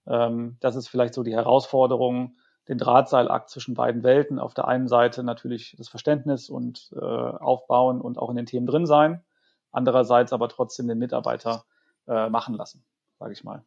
Ähm, 0.05 0.57
das 0.59 0.75
ist 0.75 0.89
vielleicht 0.89 1.13
so 1.13 1.23
die 1.23 1.33
Herausforderung, 1.33 2.35
den 2.67 2.77
Drahtseilakt 2.77 3.49
zwischen 3.49 3.73
beiden 3.73 4.03
Welten. 4.03 4.37
Auf 4.39 4.53
der 4.53 4.67
einen 4.67 4.87
Seite 4.87 5.23
natürlich 5.23 5.75
das 5.77 5.89
Verständnis 5.89 6.49
und 6.49 6.91
äh, 6.95 6.99
aufbauen 6.99 8.01
und 8.01 8.17
auch 8.17 8.29
in 8.29 8.35
den 8.35 8.45
Themen 8.45 8.67
drin 8.67 8.85
sein. 8.85 9.23
Andererseits 9.71 10.33
aber 10.33 10.49
trotzdem 10.49 10.87
den 10.87 10.99
Mitarbeiter 10.99 11.63
äh, 12.07 12.29
machen 12.29 12.55
lassen, 12.55 12.83
sage 13.19 13.33
ich 13.33 13.43
mal. 13.43 13.63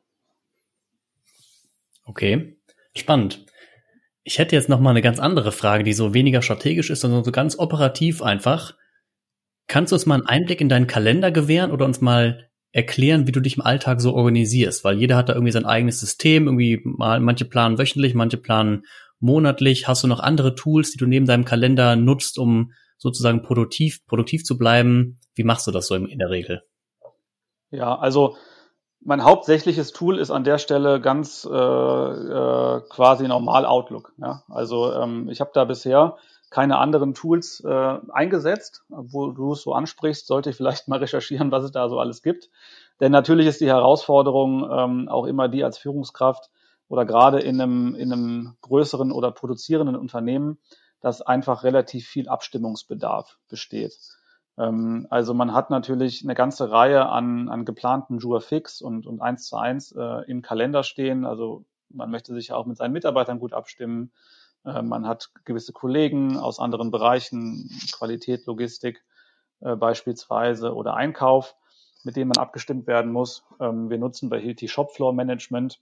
Okay, 2.04 2.58
spannend. 2.94 3.46
Ich 4.24 4.38
hätte 4.38 4.56
jetzt 4.56 4.70
noch 4.70 4.80
mal 4.80 4.90
eine 4.90 5.02
ganz 5.02 5.18
andere 5.18 5.52
Frage, 5.52 5.84
die 5.84 5.92
so 5.92 6.14
weniger 6.14 6.40
strategisch 6.40 6.90
ist, 6.90 7.00
sondern 7.00 7.24
so 7.24 7.30
ganz 7.30 7.58
operativ 7.58 8.22
einfach. 8.22 8.74
Kannst 9.66 9.92
du 9.92 9.96
uns 9.96 10.06
mal 10.06 10.14
einen 10.14 10.26
Einblick 10.26 10.60
in 10.60 10.68
deinen 10.68 10.86
Kalender 10.86 11.30
gewähren 11.30 11.70
oder 11.70 11.84
uns 11.84 12.00
mal 12.00 12.48
erklären, 12.72 13.26
wie 13.26 13.32
du 13.32 13.40
dich 13.40 13.56
im 13.56 13.62
Alltag 13.62 14.00
so 14.00 14.14
organisierst? 14.14 14.82
Weil 14.82 14.98
jeder 14.98 15.16
hat 15.16 15.28
da 15.28 15.34
irgendwie 15.34 15.52
sein 15.52 15.66
eigenes 15.66 16.00
System, 16.00 16.46
irgendwie 16.46 16.80
mal, 16.84 17.20
manche 17.20 17.44
planen 17.44 17.78
wöchentlich, 17.78 18.14
manche 18.14 18.38
planen 18.38 18.84
monatlich. 19.20 19.88
Hast 19.88 20.02
du 20.02 20.08
noch 20.08 20.20
andere 20.20 20.54
Tools, 20.54 20.90
die 20.90 20.98
du 20.98 21.06
neben 21.06 21.26
deinem 21.26 21.44
Kalender 21.44 21.94
nutzt, 21.94 22.38
um 22.38 22.72
sozusagen 22.96 23.42
produktiv, 23.42 24.06
produktiv 24.06 24.44
zu 24.44 24.56
bleiben? 24.56 25.20
Wie 25.34 25.44
machst 25.44 25.66
du 25.66 25.70
das 25.70 25.86
so 25.86 25.94
in 25.94 26.18
der 26.18 26.30
Regel? 26.30 26.62
Ja, 27.70 27.98
also 27.98 28.36
mein 29.04 29.22
hauptsächliches 29.22 29.92
Tool 29.92 30.18
ist 30.18 30.30
an 30.30 30.44
der 30.44 30.58
Stelle 30.58 31.00
ganz 31.00 31.48
äh, 31.50 31.54
äh, 31.54 32.80
quasi 32.88 33.28
normal 33.28 33.66
Outlook. 33.66 34.12
Ja? 34.18 34.42
Also 34.48 34.92
ähm, 34.92 35.28
ich 35.28 35.40
habe 35.40 35.50
da 35.52 35.64
bisher 35.64 36.16
keine 36.50 36.78
anderen 36.78 37.14
Tools 37.14 37.62
äh, 37.64 37.98
eingesetzt. 38.12 38.84
Wo 38.88 39.30
du 39.30 39.52
es 39.52 39.62
so 39.62 39.72
ansprichst, 39.72 40.26
sollte 40.26 40.50
ich 40.50 40.56
vielleicht 40.56 40.88
mal 40.88 40.98
recherchieren, 40.98 41.50
was 41.50 41.64
es 41.64 41.72
da 41.72 41.88
so 41.88 41.98
alles 41.98 42.22
gibt. 42.22 42.48
Denn 43.00 43.12
natürlich 43.12 43.46
ist 43.46 43.60
die 43.60 43.68
Herausforderung 43.68 44.68
ähm, 44.70 45.08
auch 45.08 45.26
immer 45.26 45.48
die 45.48 45.64
als 45.64 45.78
Führungskraft 45.78 46.50
oder 46.88 47.04
gerade 47.04 47.40
in 47.40 47.60
einem, 47.60 47.94
in 47.94 48.12
einem 48.12 48.56
größeren 48.62 49.10
oder 49.10 49.32
produzierenden 49.32 49.96
Unternehmen, 49.96 50.58
dass 51.00 51.22
einfach 51.22 51.64
relativ 51.64 52.06
viel 52.06 52.28
Abstimmungsbedarf 52.28 53.36
besteht. 53.48 53.98
Ähm, 54.58 55.06
also 55.10 55.34
man 55.34 55.52
hat 55.52 55.70
natürlich 55.70 56.22
eine 56.24 56.34
ganze 56.34 56.70
Reihe 56.70 57.06
an, 57.06 57.48
an 57.48 57.64
geplanten 57.64 58.18
Jour 58.18 58.40
fix 58.40 58.80
und, 58.80 59.06
und 59.06 59.20
eins 59.20 59.46
zu 59.46 59.56
eins 59.56 59.92
äh, 59.92 60.24
im 60.30 60.42
Kalender 60.42 60.82
stehen. 60.82 61.24
Also 61.24 61.64
man 61.88 62.10
möchte 62.10 62.34
sich 62.34 62.52
auch 62.52 62.66
mit 62.66 62.76
seinen 62.76 62.92
Mitarbeitern 62.92 63.38
gut 63.38 63.52
abstimmen. 63.52 64.12
Äh, 64.64 64.82
man 64.82 65.06
hat 65.06 65.30
gewisse 65.44 65.72
Kollegen 65.72 66.38
aus 66.38 66.58
anderen 66.58 66.90
Bereichen, 66.90 67.70
Qualität, 67.92 68.46
Logistik 68.46 69.02
äh, 69.60 69.76
beispielsweise 69.76 70.74
oder 70.74 70.94
Einkauf, 70.94 71.56
mit 72.04 72.16
denen 72.16 72.30
man 72.34 72.42
abgestimmt 72.42 72.86
werden 72.86 73.12
muss. 73.12 73.44
Ähm, 73.60 73.90
wir 73.90 73.98
nutzen 73.98 74.28
bei 74.28 74.40
Hilti 74.40 74.68
Shopfloor 74.68 75.12
Management 75.12 75.80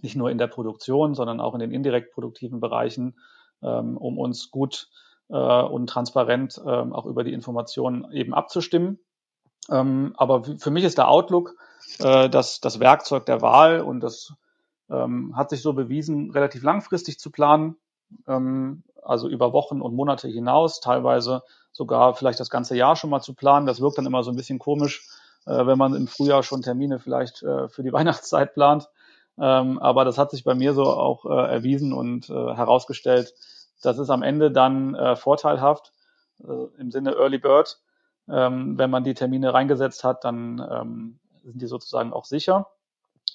nicht 0.00 0.16
nur 0.16 0.30
in 0.30 0.38
der 0.38 0.46
Produktion, 0.46 1.14
sondern 1.14 1.40
auch 1.40 1.54
in 1.54 1.60
den 1.60 1.70
indirekt 1.70 2.14
produktiven 2.14 2.60
Bereichen, 2.60 3.18
ähm, 3.62 3.96
um 3.96 4.18
uns 4.18 4.50
gut 4.50 4.88
äh, 5.32 5.62
und 5.62 5.88
transparent 5.88 6.60
äh, 6.64 6.68
auch 6.68 7.06
über 7.06 7.24
die 7.24 7.32
Informationen 7.32 8.10
eben 8.12 8.34
abzustimmen. 8.34 9.00
Ähm, 9.70 10.14
aber 10.16 10.44
für 10.58 10.70
mich 10.70 10.84
ist 10.84 10.98
der 10.98 11.08
Outlook 11.08 11.54
äh, 11.98 12.28
das, 12.28 12.60
das 12.60 12.80
Werkzeug 12.80 13.26
der 13.26 13.42
Wahl 13.42 13.80
und 13.80 14.00
das 14.00 14.34
ähm, 14.90 15.36
hat 15.36 15.50
sich 15.50 15.62
so 15.62 15.72
bewiesen, 15.72 16.30
relativ 16.30 16.62
langfristig 16.62 17.18
zu 17.18 17.30
planen, 17.30 17.76
ähm, 18.28 18.82
also 19.02 19.28
über 19.28 19.52
Wochen 19.52 19.80
und 19.80 19.94
Monate 19.94 20.28
hinaus, 20.28 20.80
teilweise 20.80 21.42
sogar 21.72 22.14
vielleicht 22.14 22.40
das 22.40 22.50
ganze 22.50 22.76
Jahr 22.76 22.96
schon 22.96 23.10
mal 23.10 23.20
zu 23.20 23.34
planen. 23.34 23.66
Das 23.66 23.80
wirkt 23.80 23.98
dann 23.98 24.06
immer 24.06 24.22
so 24.22 24.30
ein 24.30 24.36
bisschen 24.36 24.58
komisch, 24.58 25.08
äh, 25.46 25.66
wenn 25.66 25.78
man 25.78 25.94
im 25.94 26.06
Frühjahr 26.06 26.42
schon 26.42 26.62
Termine 26.62 26.98
vielleicht 26.98 27.42
äh, 27.42 27.68
für 27.68 27.82
die 27.82 27.92
Weihnachtszeit 27.92 28.54
plant. 28.54 28.88
Ähm, 29.38 29.78
aber 29.78 30.04
das 30.04 30.18
hat 30.18 30.30
sich 30.30 30.44
bei 30.44 30.54
mir 30.54 30.74
so 30.74 30.84
auch 30.84 31.24
äh, 31.24 31.52
erwiesen 31.52 31.92
und 31.94 32.28
äh, 32.28 32.54
herausgestellt, 32.54 33.32
das 33.82 33.98
ist 33.98 34.10
am 34.10 34.22
Ende 34.22 34.50
dann 34.50 34.94
äh, 34.94 35.16
vorteilhaft 35.16 35.92
äh, 36.42 36.66
im 36.78 36.90
Sinne 36.90 37.14
Early 37.14 37.38
Bird. 37.38 37.78
Ähm, 38.28 38.78
wenn 38.78 38.90
man 38.90 39.04
die 39.04 39.14
Termine 39.14 39.52
reingesetzt 39.52 40.04
hat, 40.04 40.24
dann 40.24 40.64
ähm, 40.70 41.18
sind 41.42 41.60
die 41.60 41.66
sozusagen 41.66 42.12
auch 42.12 42.24
sicher. 42.24 42.68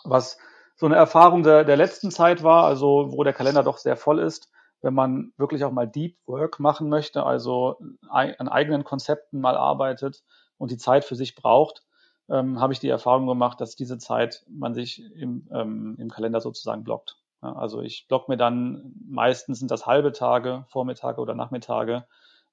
Was 0.03 0.37
so 0.75 0.85
eine 0.85 0.95
Erfahrung 0.95 1.43
der, 1.43 1.63
der 1.63 1.75
letzten 1.75 2.11
Zeit 2.11 2.43
war, 2.43 2.65
also 2.65 3.11
wo 3.11 3.23
der 3.23 3.33
Kalender 3.33 3.63
doch 3.63 3.77
sehr 3.77 3.97
voll 3.97 4.19
ist, 4.19 4.49
wenn 4.81 4.93
man 4.93 5.33
wirklich 5.37 5.63
auch 5.63 5.71
mal 5.71 5.87
Deep 5.87 6.17
Work 6.27 6.59
machen 6.59 6.87
möchte, 6.87 7.23
also 7.23 7.77
an 8.09 8.47
eigenen 8.47 8.83
Konzepten 8.83 9.41
mal 9.41 9.57
arbeitet 9.57 10.23
und 10.57 10.71
die 10.71 10.77
Zeit 10.77 11.03
für 11.03 11.15
sich 11.15 11.35
braucht, 11.35 11.83
ähm, 12.29 12.59
habe 12.59 12.73
ich 12.73 12.79
die 12.79 12.89
Erfahrung 12.89 13.25
gemacht, 13.27 13.59
dass 13.59 13.75
diese 13.75 13.97
Zeit 13.97 14.45
man 14.47 14.73
sich 14.73 15.03
im, 15.15 15.47
ähm, 15.51 15.95
im 15.99 16.09
Kalender 16.09 16.41
sozusagen 16.41 16.83
blockt. 16.83 17.17
Also 17.41 17.81
ich 17.81 18.07
block 18.07 18.29
mir 18.29 18.37
dann, 18.37 18.93
meistens 19.07 19.59
sind 19.59 19.71
das 19.71 19.85
halbe 19.85 20.11
Tage, 20.11 20.65
Vormittage 20.69 21.21
oder 21.21 21.35
Nachmittage, 21.35 22.05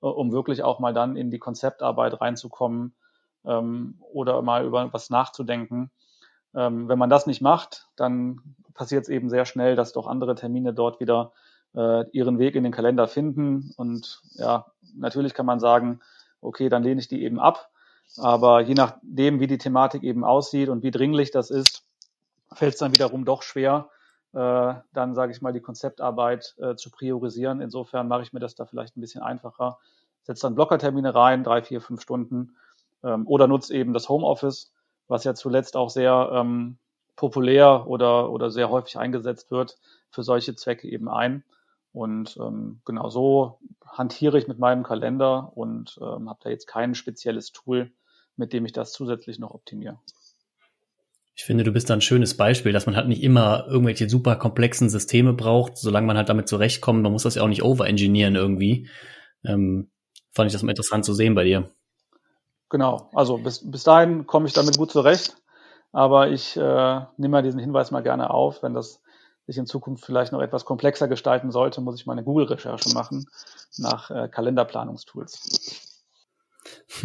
äh, 0.03 0.07
um 0.07 0.33
wirklich 0.33 0.63
auch 0.63 0.79
mal 0.79 0.93
dann 0.93 1.17
in 1.17 1.31
die 1.31 1.39
Konzeptarbeit 1.39 2.21
reinzukommen 2.21 2.95
ähm, 3.45 3.99
oder 4.13 4.41
mal 4.43 4.65
über 4.65 4.93
was 4.93 5.11
nachzudenken. 5.11 5.91
Ähm, 6.55 6.89
wenn 6.89 6.99
man 6.99 7.11
das 7.11 7.27
nicht 7.27 7.41
macht, 7.41 7.89
dann 7.97 8.41
passiert 8.75 9.05
es 9.05 9.09
eben 9.09 9.31
sehr 9.31 9.47
schnell, 9.47 9.77
dass 9.77 9.93
doch 9.93 10.07
andere 10.07 10.35
Termine 10.35 10.75
dort 10.75 11.01
wieder 11.01 11.33
äh, 11.75 12.09
ihren 12.11 12.39
Weg 12.39 12.55
in 12.55 12.65
den 12.65 12.73
Kalender 12.73 13.09
finden. 13.09 13.73
Und 13.77 14.21
ja, 14.35 14.67
natürlich 14.95 15.35
kann 15.35 15.47
man 15.47 15.61
sagen, 15.61 16.01
okay, 16.41 16.69
dann 16.69 16.83
lehne 16.83 17.01
ich 17.01 17.09
die 17.09 17.23
eben 17.23 17.41
ab. 17.41 17.71
Aber 18.19 18.61
je 18.61 18.75
nachdem, 18.75 19.41
wie 19.41 19.47
die 19.47 19.59
Thematik 19.59 20.03
eben 20.03 20.25
aussieht 20.25 20.69
und 20.69 20.83
wie 20.83 20.91
dringlich 20.91 21.31
das 21.31 21.51
ist, 21.51 21.85
fällt 22.53 22.75
es 22.75 22.79
dann 22.81 22.93
wiederum 22.93 23.25
doch 23.25 23.43
schwer, 23.43 23.89
dann 24.35 25.15
sage 25.15 25.33
ich 25.33 25.43
mal 25.43 25.53
die 25.53 25.61
Konzeptarbeit 25.61 26.55
äh, 26.59 26.75
zu 26.75 26.91
priorisieren. 26.91 27.61
Insofern 27.61 28.09
mache 28.09 28.23
ich 28.23 28.33
mir 28.33 28.41
das 28.41 28.55
da 28.55 28.67
vielleicht 28.67 28.97
ein 28.97 29.01
bisschen 29.01 29.23
einfacher, 29.23 29.79
setze 30.23 30.43
dann 30.43 30.55
Blockertermine 30.55 31.15
rein, 31.15 31.45
drei, 31.45 31.63
vier, 31.63 31.81
fünf 31.81 32.01
Stunden 32.03 32.57
ähm, 33.03 33.27
oder 33.27 33.47
nutze 33.47 33.75
eben 33.75 33.93
das 33.93 34.09
Homeoffice, 34.09 34.73
was 35.07 35.25
ja 35.25 35.35
zuletzt 35.35 35.77
auch 35.77 35.91
sehr 35.91 36.31
ähm, 36.33 36.79
populär 37.17 37.87
oder, 37.87 38.31
oder 38.31 38.51
sehr 38.51 38.71
häufig 38.71 38.99
eingesetzt 38.99 39.51
wird, 39.51 39.79
für 40.11 40.23
solche 40.23 40.57
Zwecke 40.57 40.89
eben 40.89 41.09
ein. 41.09 41.45
Und 41.93 42.37
ähm, 42.39 42.81
genau 42.85 43.09
so 43.09 43.61
hantiere 43.87 44.37
ich 44.37 44.49
mit 44.49 44.59
meinem 44.59 44.83
Kalender 44.83 45.53
und 45.55 45.97
ähm, 46.03 46.29
habe 46.29 46.41
da 46.43 46.51
jetzt 46.51 46.67
kein 46.67 46.97
spezielles 46.97 47.53
Tool, 47.53 47.93
mit 48.37 48.53
dem 48.53 48.67
ich 48.67 48.73
das 48.73 48.93
zusätzlich 48.93 49.39
noch 49.39 49.53
optimiere. 49.53 50.01
Ich 51.37 51.45
finde, 51.45 51.65
du 51.65 51.73
bist 51.73 51.91
da 51.91 51.95
ein 51.95 52.01
schönes 52.01 52.37
Beispiel, 52.37 52.73
dass 52.73 52.87
man 52.87 52.95
halt 52.95 53.09
nicht 53.09 53.23
immer 53.23 53.67
irgendwelche 53.67 54.09
super 54.09 54.37
komplexen 54.37 54.89
Systeme 54.89 55.33
braucht, 55.33 55.77
solange 55.77 56.07
man 56.07 56.17
halt 56.17 56.29
damit 56.29 56.49
zurechtkommt. 56.49 57.03
Man 57.03 57.11
muss 57.13 57.25
das 57.25 57.35
ja 57.35 57.43
auch 57.43 57.49
nicht 57.49 57.65
overengineeren 57.65 58.37
irgendwie. 58.37 58.89
Ähm, 59.45 59.91
fand 60.33 60.47
ich 60.47 60.53
das 60.53 60.63
mal 60.63 60.71
interessant 60.71 61.05
zu 61.05 61.13
sehen 61.13 61.35
bei 61.35 61.45
dir. 61.45 61.71
Genau, 62.69 63.11
also 63.15 63.39
bis, 63.39 63.69
bis 63.69 63.83
dahin 63.83 64.27
komme 64.27 64.47
ich 64.47 64.53
damit 64.53 64.79
gut 64.79 64.93
zurecht. 64.93 65.37
Aber 65.93 66.29
ich 66.29 66.57
äh, 66.57 67.01
nehme 67.17 67.33
mal 67.33 67.43
diesen 67.43 67.61
Hinweis 67.61 67.91
mal 67.91 68.03
gerne 68.03 68.31
auf, 68.31 68.63
wenn 68.63 68.75
das 68.75 69.01
sich 69.47 69.59
in 69.59 69.67
Zukunft 69.67 70.05
vielleicht 70.05 70.33
noch 70.33 70.41
etwas 70.41 70.65
komplexer 70.65 71.07
gestalten 71.09 71.51
sollte, 71.51 71.81
muss 71.81 71.97
ich 72.01 72.07
meine 72.07 72.25
Google-Recherche 72.25 72.95
machen 72.95 73.27
nach 73.77 74.11
äh, 74.11 74.29
Kalenderplanungstools. 74.29 76.11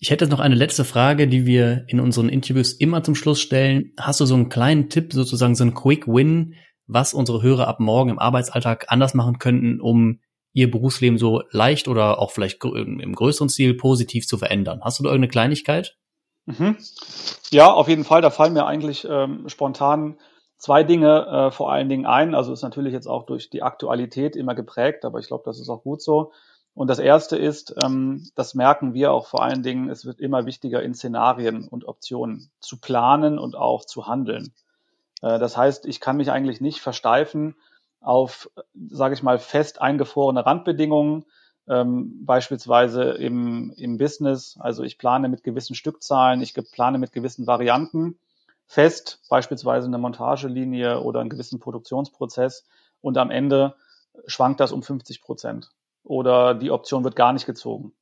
Ich 0.00 0.10
hätte 0.10 0.28
noch 0.28 0.38
eine 0.38 0.54
letzte 0.54 0.84
Frage, 0.84 1.26
die 1.26 1.44
wir 1.44 1.84
in 1.88 1.98
unseren 1.98 2.28
Interviews 2.28 2.72
immer 2.72 3.02
zum 3.02 3.16
Schluss 3.16 3.40
stellen. 3.40 3.92
Hast 3.98 4.20
du 4.20 4.26
so 4.26 4.34
einen 4.34 4.48
kleinen 4.48 4.88
Tipp, 4.90 5.12
sozusagen 5.12 5.56
so 5.56 5.64
einen 5.64 5.74
Quick 5.74 6.06
Win, 6.06 6.54
was 6.86 7.14
unsere 7.14 7.42
Hörer 7.42 7.66
ab 7.66 7.80
morgen 7.80 8.10
im 8.10 8.18
Arbeitsalltag 8.18 8.86
anders 8.88 9.14
machen 9.14 9.38
könnten, 9.38 9.80
um 9.80 10.20
ihr 10.52 10.70
Berufsleben 10.70 11.18
so 11.18 11.42
leicht 11.50 11.88
oder 11.88 12.20
auch 12.20 12.30
vielleicht 12.30 12.64
im 12.64 13.14
größeren 13.14 13.48
Stil 13.48 13.74
positiv 13.74 14.26
zu 14.26 14.38
verändern? 14.38 14.80
Hast 14.84 14.98
du 14.98 15.02
da 15.02 15.10
irgendeine 15.10 15.30
Kleinigkeit? 15.30 15.96
Mhm. 16.46 16.76
Ja, 17.50 17.72
auf 17.72 17.88
jeden 17.88 18.04
Fall. 18.04 18.22
Da 18.22 18.30
fallen 18.30 18.54
mir 18.54 18.66
eigentlich 18.66 19.06
ähm, 19.08 19.48
spontan 19.48 20.16
zwei 20.58 20.82
Dinge 20.84 21.26
äh, 21.26 21.50
vor 21.50 21.72
allen 21.72 21.88
Dingen 21.88 22.06
ein. 22.06 22.34
Also 22.34 22.52
ist 22.52 22.62
natürlich 22.62 22.92
jetzt 22.92 23.06
auch 23.06 23.26
durch 23.26 23.50
die 23.50 23.62
Aktualität 23.62 24.36
immer 24.36 24.54
geprägt, 24.54 25.04
aber 25.04 25.18
ich 25.18 25.26
glaube, 25.26 25.42
das 25.44 25.60
ist 25.60 25.68
auch 25.68 25.82
gut 25.82 26.02
so. 26.02 26.32
Und 26.74 26.88
das 26.88 27.00
erste 27.00 27.36
ist, 27.36 27.74
ähm, 27.82 28.30
das 28.36 28.54
merken 28.54 28.94
wir 28.94 29.12
auch 29.12 29.26
vor 29.26 29.42
allen 29.42 29.62
Dingen, 29.62 29.90
es 29.90 30.04
wird 30.04 30.20
immer 30.20 30.46
wichtiger, 30.46 30.82
in 30.82 30.94
Szenarien 30.94 31.66
und 31.66 31.86
Optionen 31.86 32.50
zu 32.60 32.78
planen 32.78 33.38
und 33.38 33.56
auch 33.56 33.84
zu 33.84 34.06
handeln. 34.06 34.52
Äh, 35.22 35.38
das 35.38 35.56
heißt, 35.56 35.86
ich 35.86 36.00
kann 36.00 36.16
mich 36.16 36.30
eigentlich 36.30 36.60
nicht 36.60 36.80
versteifen 36.80 37.56
auf, 38.00 38.48
sage 38.90 39.14
ich 39.14 39.22
mal, 39.22 39.38
fest 39.38 39.80
eingefrorene 39.80 40.46
Randbedingungen, 40.46 41.24
ähm, 41.68 42.24
beispielsweise 42.24 43.10
im, 43.10 43.72
im 43.76 43.98
Business. 43.98 44.56
Also 44.60 44.84
ich 44.84 44.98
plane 44.98 45.28
mit 45.28 45.42
gewissen 45.42 45.74
Stückzahlen, 45.74 46.40
ich 46.40 46.54
plane 46.54 46.98
mit 46.98 47.12
gewissen 47.12 47.46
Varianten 47.46 48.18
fest, 48.66 49.20
beispielsweise 49.28 49.86
eine 49.86 49.98
Montagelinie 49.98 51.00
oder 51.00 51.20
einen 51.20 51.30
gewissen 51.30 51.58
Produktionsprozess 51.58 52.66
und 53.00 53.18
am 53.18 53.30
Ende 53.30 53.74
schwankt 54.26 54.60
das 54.60 54.72
um 54.72 54.82
50 54.82 55.22
Prozent 55.22 55.70
oder 56.08 56.54
die 56.54 56.70
Option 56.70 57.04
wird 57.04 57.16
gar 57.16 57.32
nicht 57.32 57.46
gezogen. 57.46 57.92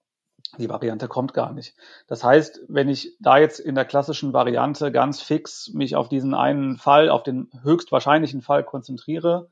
Die 0.58 0.68
Variante 0.68 1.08
kommt 1.08 1.34
gar 1.34 1.52
nicht. 1.52 1.74
Das 2.06 2.22
heißt, 2.22 2.62
wenn 2.68 2.88
ich 2.88 3.16
da 3.20 3.36
jetzt 3.36 3.58
in 3.58 3.74
der 3.74 3.84
klassischen 3.84 4.32
Variante 4.32 4.92
ganz 4.92 5.20
fix 5.20 5.70
mich 5.74 5.96
auf 5.96 6.08
diesen 6.08 6.32
einen 6.32 6.76
Fall, 6.76 7.10
auf 7.10 7.24
den 7.24 7.50
höchstwahrscheinlichen 7.62 8.42
Fall 8.42 8.62
konzentriere, 8.62 9.48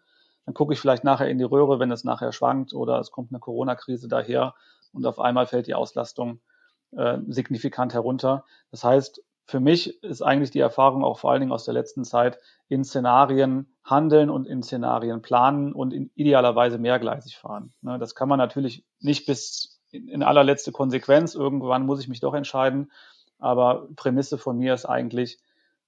dann 0.46 0.54
gucke 0.54 0.72
ich 0.72 0.80
vielleicht 0.80 1.04
nachher 1.04 1.28
in 1.28 1.38
die 1.38 1.44
Röhre, 1.44 1.80
wenn 1.80 1.90
es 1.90 2.04
nachher 2.04 2.32
schwankt 2.32 2.74
oder 2.74 3.00
es 3.00 3.10
kommt 3.10 3.32
eine 3.32 3.40
Corona-Krise 3.40 4.08
daher 4.08 4.54
und 4.92 5.04
auf 5.04 5.18
einmal 5.18 5.46
fällt 5.46 5.66
die 5.66 5.74
Auslastung 5.74 6.40
äh, 6.92 7.18
signifikant 7.26 7.92
herunter. 7.92 8.44
Das 8.70 8.84
heißt, 8.84 9.20
für 9.46 9.60
mich 9.60 10.02
ist 10.02 10.22
eigentlich 10.22 10.50
die 10.50 10.60
Erfahrung 10.60 11.04
auch 11.04 11.18
vor 11.18 11.30
allen 11.30 11.40
Dingen 11.40 11.52
aus 11.52 11.64
der 11.64 11.74
letzten 11.74 12.04
Zeit 12.04 12.38
in 12.68 12.84
Szenarien 12.84 13.74
handeln 13.84 14.30
und 14.30 14.46
in 14.46 14.62
Szenarien 14.62 15.20
planen 15.20 15.72
und 15.72 15.92
in 15.92 16.10
idealerweise 16.14 16.78
mehrgleisig 16.78 17.36
fahren. 17.36 17.74
Ne, 17.82 17.98
das 17.98 18.14
kann 18.14 18.28
man 18.28 18.38
natürlich 18.38 18.84
nicht 19.00 19.26
bis 19.26 19.80
in 19.90 20.22
allerletzte 20.22 20.72
Konsequenz. 20.72 21.34
Irgendwann 21.34 21.84
muss 21.86 22.00
ich 22.00 22.08
mich 22.08 22.20
doch 22.20 22.34
entscheiden. 22.34 22.90
Aber 23.38 23.88
Prämisse 23.96 24.38
von 24.38 24.58
mir 24.58 24.72
ist 24.72 24.86
eigentlich, 24.86 25.38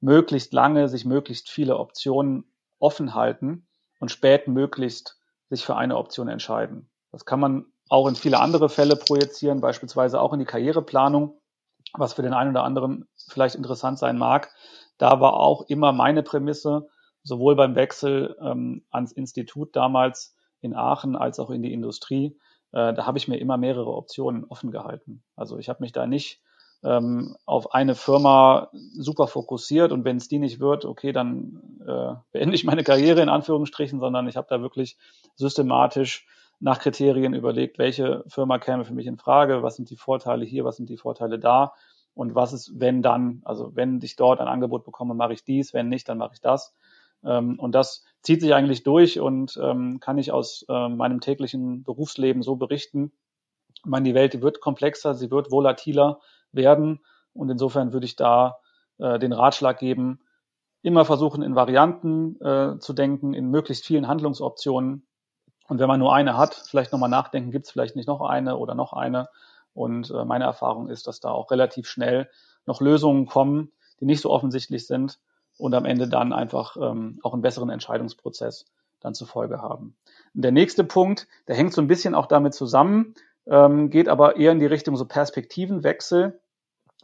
möglichst 0.01 0.53
lange 0.53 0.89
sich 0.89 1.07
möglichst 1.07 1.49
viele 1.49 1.79
Optionen 1.79 2.45
offen 2.79 3.15
halten 3.15 3.67
und 3.99 4.11
spät 4.11 4.47
möglichst 4.47 5.19
sich 5.49 5.65
für 5.65 5.77
eine 5.77 5.97
Option 5.97 6.29
entscheiden. 6.29 6.91
Das 7.11 7.25
kann 7.25 7.41
man 7.41 7.65
auch 7.89 8.07
in 8.09 8.17
viele 8.17 8.41
andere 8.41 8.69
Fälle 8.69 8.97
projizieren, 8.97 9.61
beispielsweise 9.61 10.21
auch 10.21 10.35
in 10.35 10.41
die 10.41 10.45
Karriereplanung 10.45 11.39
was 11.99 12.15
für 12.15 12.23
den 12.23 12.33
einen 12.33 12.51
oder 12.51 12.65
anderen 12.65 13.09
vielleicht 13.29 13.55
interessant 13.55 13.99
sein 13.99 14.19
mag. 14.19 14.51
Da 14.99 15.21
war 15.21 15.35
auch 15.35 15.63
immer 15.69 15.93
meine 15.93 16.23
Prämisse, 16.23 16.89
sowohl 17.23 17.57
beim 17.57 17.75
Wechsel 17.75 18.37
ähm, 18.41 18.85
ans 18.91 19.13
Institut 19.13 19.75
damals 19.75 20.37
in 20.61 20.75
Aachen 20.75 21.17
als 21.17 21.39
auch 21.39 21.51
in 21.51 21.63
die 21.63 21.73
Industrie, 21.73 22.39
äh, 22.73 22.95
da 22.95 23.07
habe 23.07 23.19
ich 23.19 23.29
mir 23.29 23.39
immer 23.39 23.57
mehrere 23.57 23.95
Optionen 23.95 24.45
offen 24.45 24.71
gehalten. 24.71 25.23
Also 25.35 25.59
ich 25.59 25.69
habe 25.69 25.83
mich 25.83 25.93
da 25.93 26.07
nicht 26.07 26.41
ähm, 26.85 27.37
auf 27.47 27.75
eine 27.75 27.95
Firma 27.95 28.69
super 28.73 29.27
fokussiert 29.27 29.93
und 29.93 30.05
wenn 30.05 30.19
es 30.19 30.29
die 30.29 30.39
nicht 30.39 30.61
wird, 30.61 30.85
okay, 30.85 31.13
dann 31.13 31.63
äh, 31.87 32.15
beende 32.33 32.55
ich 32.55 32.65
meine 32.65 32.85
Karriere 32.85 33.23
in 33.23 33.29
Anführungsstrichen, 33.29 33.99
sondern 33.99 34.29
ich 34.29 34.37
habe 34.37 34.47
da 34.51 34.61
wirklich 34.61 34.99
systematisch 35.37 36.27
nach 36.59 36.79
Kriterien 36.81 37.35
überlegt, 37.35 37.79
welche 37.79 38.25
Firma 38.29 38.59
käme 38.59 38.85
für 38.85 38.95
mich 38.95 39.07
in 39.07 39.19
Frage, 39.19 39.63
was 39.63 39.77
sind 39.77 39.91
die 39.91 39.97
Vorteile 39.97 40.45
hier, 40.45 40.65
was 40.65 40.77
sind 40.77 40.89
die 40.89 40.97
Vorteile 40.97 41.39
da 41.39 41.75
und 42.15 42.35
was 42.35 42.53
ist, 42.53 42.73
wenn 42.81 43.03
dann, 43.03 43.43
also 43.45 43.73
wenn 43.75 44.01
ich 44.03 44.17
dort 44.17 44.41
ein 44.41 44.49
Angebot 44.49 44.85
bekomme, 44.85 45.15
mache 45.15 45.35
ich 45.35 45.45
dies, 45.45 45.75
wenn 45.75 45.89
nicht, 45.89 46.09
dann 46.09 46.19
mache 46.19 46.33
ich 46.35 46.41
das. 46.41 46.75
Ähm, 47.25 47.59
und 47.59 47.75
das 47.75 48.05
zieht 48.23 48.41
sich 48.41 48.55
eigentlich 48.55 48.85
durch 48.85 49.21
und 49.21 49.59
ähm, 49.63 50.01
kann 50.01 50.19
ich 50.19 50.33
aus 50.33 50.65
äh, 50.69 50.89
meinem 50.89 51.21
täglichen 51.21 51.83
Berufsleben 51.83 52.43
so 52.43 52.57
berichten. 52.57 53.13
Ich 53.75 53.85
meine, 53.85 54.09
die 54.09 54.15
Welt 54.15 54.33
die 54.33 54.43
wird 54.43 54.61
komplexer, 54.61 55.15
sie 55.15 55.31
wird 55.31 55.51
volatiler 55.51 56.21
werden 56.53 57.01
und 57.35 57.51
insofern 57.51 57.93
würde 57.93 58.07
ich 58.07 58.17
da 58.17 58.59
äh, 58.99 59.19
den 59.19 59.33
Ratschlag 59.33 59.79
geben, 59.79 60.21
immer 60.83 61.05
versuchen, 61.05 61.43
in 61.43 61.55
Varianten 61.55 62.41
äh, 62.41 62.79
zu 62.79 62.93
denken, 62.93 63.35
in 63.35 63.51
möglichst 63.51 63.85
vielen 63.85 64.09
Handlungsoptionen 64.09 65.07
und 65.69 65.79
wenn 65.79 65.89
man 65.89 66.01
nur 66.01 66.15
eine 66.15 66.37
hat, 66.37 66.55
vielleicht 66.55 66.93
nochmal 66.93 67.09
nachdenken, 67.11 67.51
gibt 67.51 67.67
es 67.67 67.73
vielleicht 67.73 67.97
nicht 67.97 68.07
noch 68.07 68.21
eine 68.21 68.57
oder 68.57 68.75
noch 68.75 68.93
eine. 68.93 69.29
Und 69.75 70.11
äh, 70.11 70.25
meine 70.25 70.45
Erfahrung 70.45 70.89
ist, 70.89 71.07
dass 71.07 71.21
da 71.21 71.31
auch 71.31 71.51
relativ 71.51 71.89
schnell 71.89 72.31
noch 72.65 72.81
Lösungen 72.81 73.27
kommen, 73.27 73.73
die 74.01 74.07
nicht 74.07 74.21
so 74.21 74.31
offensichtlich 74.31 74.87
sind 74.87 75.19
und 75.59 75.75
am 75.75 75.85
Ende 75.85 76.09
dann 76.09 76.33
einfach 76.33 76.77
ähm, 76.77 77.19
auch 77.23 77.33
einen 77.33 77.43
besseren 77.43 77.71
Entscheidungsprozess 77.71 78.67
dann 79.01 79.15
zur 79.15 79.27
Folge 79.27 79.61
haben. 79.61 79.97
Und 80.35 80.43
der 80.43 80.53
nächste 80.53 80.85
Punkt, 80.85 81.29
der 81.49 81.57
hängt 81.57 81.73
so 81.73 81.81
ein 81.81 81.89
bisschen 81.89 82.15
auch 82.15 82.27
damit 82.27 82.55
zusammen, 82.55 83.15
ähm, 83.47 83.91
geht 83.91 84.09
aber 84.09 84.37
eher 84.37 84.53
in 84.53 84.61
die 84.61 84.67
Richtung 84.67 84.97
so 84.97 85.05
Perspektivenwechsel, 85.05 86.41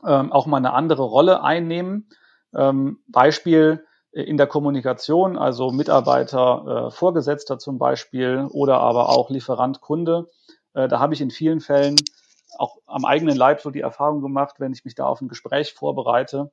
ähm, 0.04 0.32
auch 0.32 0.46
mal 0.46 0.56
eine 0.56 0.72
andere 0.72 1.02
Rolle 1.02 1.42
einnehmen. 1.42 2.08
Ähm, 2.54 3.00
Beispiel, 3.06 3.86
in 4.12 4.36
der 4.36 4.46
Kommunikation, 4.46 5.38
also 5.38 5.70
Mitarbeiter, 5.70 6.86
äh, 6.86 6.90
Vorgesetzter 6.90 7.58
zum 7.58 7.78
Beispiel 7.78 8.46
oder 8.50 8.80
aber 8.80 9.08
auch 9.08 9.30
Lieferant, 9.30 9.80
Kunde. 9.80 10.30
Äh, 10.74 10.88
da 10.88 11.00
habe 11.00 11.14
ich 11.14 11.20
in 11.20 11.30
vielen 11.30 11.60
Fällen 11.60 11.96
auch 12.58 12.76
am 12.86 13.06
eigenen 13.06 13.36
Leib 13.36 13.60
so 13.62 13.70
die 13.70 13.80
Erfahrung 13.80 14.20
gemacht, 14.20 14.56
wenn 14.58 14.72
ich 14.72 14.84
mich 14.84 14.94
da 14.94 15.06
auf 15.06 15.20
ein 15.22 15.28
Gespräch 15.28 15.72
vorbereite. 15.72 16.50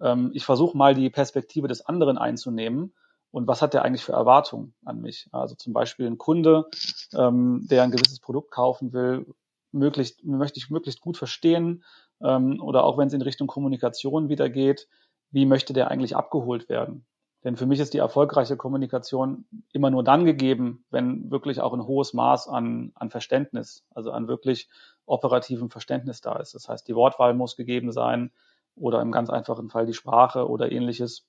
Ähm, 0.00 0.30
ich 0.32 0.44
versuche 0.44 0.76
mal 0.76 0.94
die 0.94 1.10
Perspektive 1.10 1.66
des 1.66 1.84
anderen 1.84 2.18
einzunehmen 2.18 2.94
und 3.32 3.48
was 3.48 3.62
hat 3.62 3.74
der 3.74 3.82
eigentlich 3.82 4.04
für 4.04 4.12
Erwartungen 4.12 4.74
an 4.84 5.00
mich? 5.00 5.28
Also 5.32 5.56
zum 5.56 5.72
Beispiel 5.72 6.06
ein 6.06 6.18
Kunde, 6.18 6.66
ähm, 7.14 7.66
der 7.68 7.82
ein 7.82 7.90
gewisses 7.90 8.20
Produkt 8.20 8.52
kaufen 8.52 8.92
will, 8.92 9.26
möglichst, 9.72 10.24
möchte 10.24 10.58
ich 10.58 10.70
möglichst 10.70 11.00
gut 11.00 11.16
verstehen 11.16 11.82
ähm, 12.22 12.62
oder 12.62 12.84
auch 12.84 12.98
wenn 12.98 13.08
es 13.08 13.14
in 13.14 13.22
Richtung 13.22 13.48
Kommunikation 13.48 14.28
wieder 14.28 14.48
geht, 14.50 14.86
wie 15.32 15.46
möchte 15.46 15.72
der 15.72 15.90
eigentlich 15.90 16.14
abgeholt 16.16 16.68
werden? 16.68 17.04
Denn 17.44 17.56
für 17.56 17.66
mich 17.66 17.80
ist 17.80 17.92
die 17.92 17.98
erfolgreiche 17.98 18.56
Kommunikation 18.56 19.46
immer 19.72 19.90
nur 19.90 20.04
dann 20.04 20.24
gegeben, 20.24 20.84
wenn 20.90 21.30
wirklich 21.30 21.60
auch 21.60 21.72
ein 21.72 21.86
hohes 21.86 22.12
Maß 22.12 22.48
an, 22.48 22.92
an 22.94 23.10
Verständnis, 23.10 23.84
also 23.90 24.12
an 24.12 24.28
wirklich 24.28 24.68
operativem 25.06 25.68
Verständnis 25.68 26.20
da 26.20 26.36
ist. 26.36 26.54
Das 26.54 26.68
heißt, 26.68 26.86
die 26.86 26.94
Wortwahl 26.94 27.34
muss 27.34 27.56
gegeben 27.56 27.90
sein 27.90 28.30
oder 28.76 29.02
im 29.02 29.10
ganz 29.10 29.28
einfachen 29.28 29.70
Fall 29.70 29.86
die 29.86 29.94
Sprache 29.94 30.48
oder 30.48 30.70
ähnliches. 30.70 31.26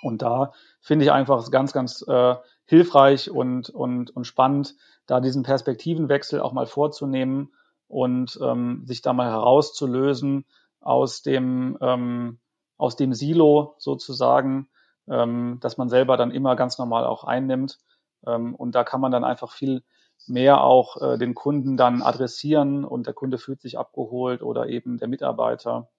Und 0.00 0.22
da 0.22 0.52
finde 0.80 1.04
ich 1.04 1.12
einfach 1.12 1.50
ganz, 1.50 1.74
ganz 1.74 2.02
äh, 2.08 2.36
hilfreich 2.64 3.30
und, 3.30 3.68
und, 3.68 4.10
und 4.10 4.24
spannend, 4.24 4.74
da 5.06 5.20
diesen 5.20 5.42
Perspektivenwechsel 5.42 6.40
auch 6.40 6.52
mal 6.52 6.66
vorzunehmen 6.66 7.52
und 7.88 8.38
ähm, 8.42 8.84
sich 8.86 9.02
da 9.02 9.12
mal 9.12 9.30
herauszulösen 9.30 10.46
aus 10.80 11.22
dem, 11.22 11.76
ähm, 11.82 12.38
aus 12.82 12.96
dem 12.96 13.14
Silo 13.14 13.76
sozusagen, 13.78 14.68
ähm, 15.08 15.58
dass 15.60 15.78
man 15.78 15.88
selber 15.88 16.16
dann 16.16 16.32
immer 16.32 16.56
ganz 16.56 16.78
normal 16.78 17.06
auch 17.06 17.22
einnimmt. 17.22 17.78
Ähm, 18.26 18.56
und 18.56 18.74
da 18.74 18.82
kann 18.82 19.00
man 19.00 19.12
dann 19.12 19.22
einfach 19.22 19.52
viel 19.52 19.84
mehr 20.26 20.62
auch 20.62 21.00
äh, 21.00 21.16
den 21.16 21.34
Kunden 21.34 21.76
dann 21.76 22.02
adressieren 22.02 22.84
und 22.84 23.06
der 23.06 23.14
Kunde 23.14 23.38
fühlt 23.38 23.60
sich 23.60 23.78
abgeholt 23.78 24.42
oder 24.42 24.66
eben 24.66 24.98
der 24.98 25.06
Mitarbeiter 25.06 25.90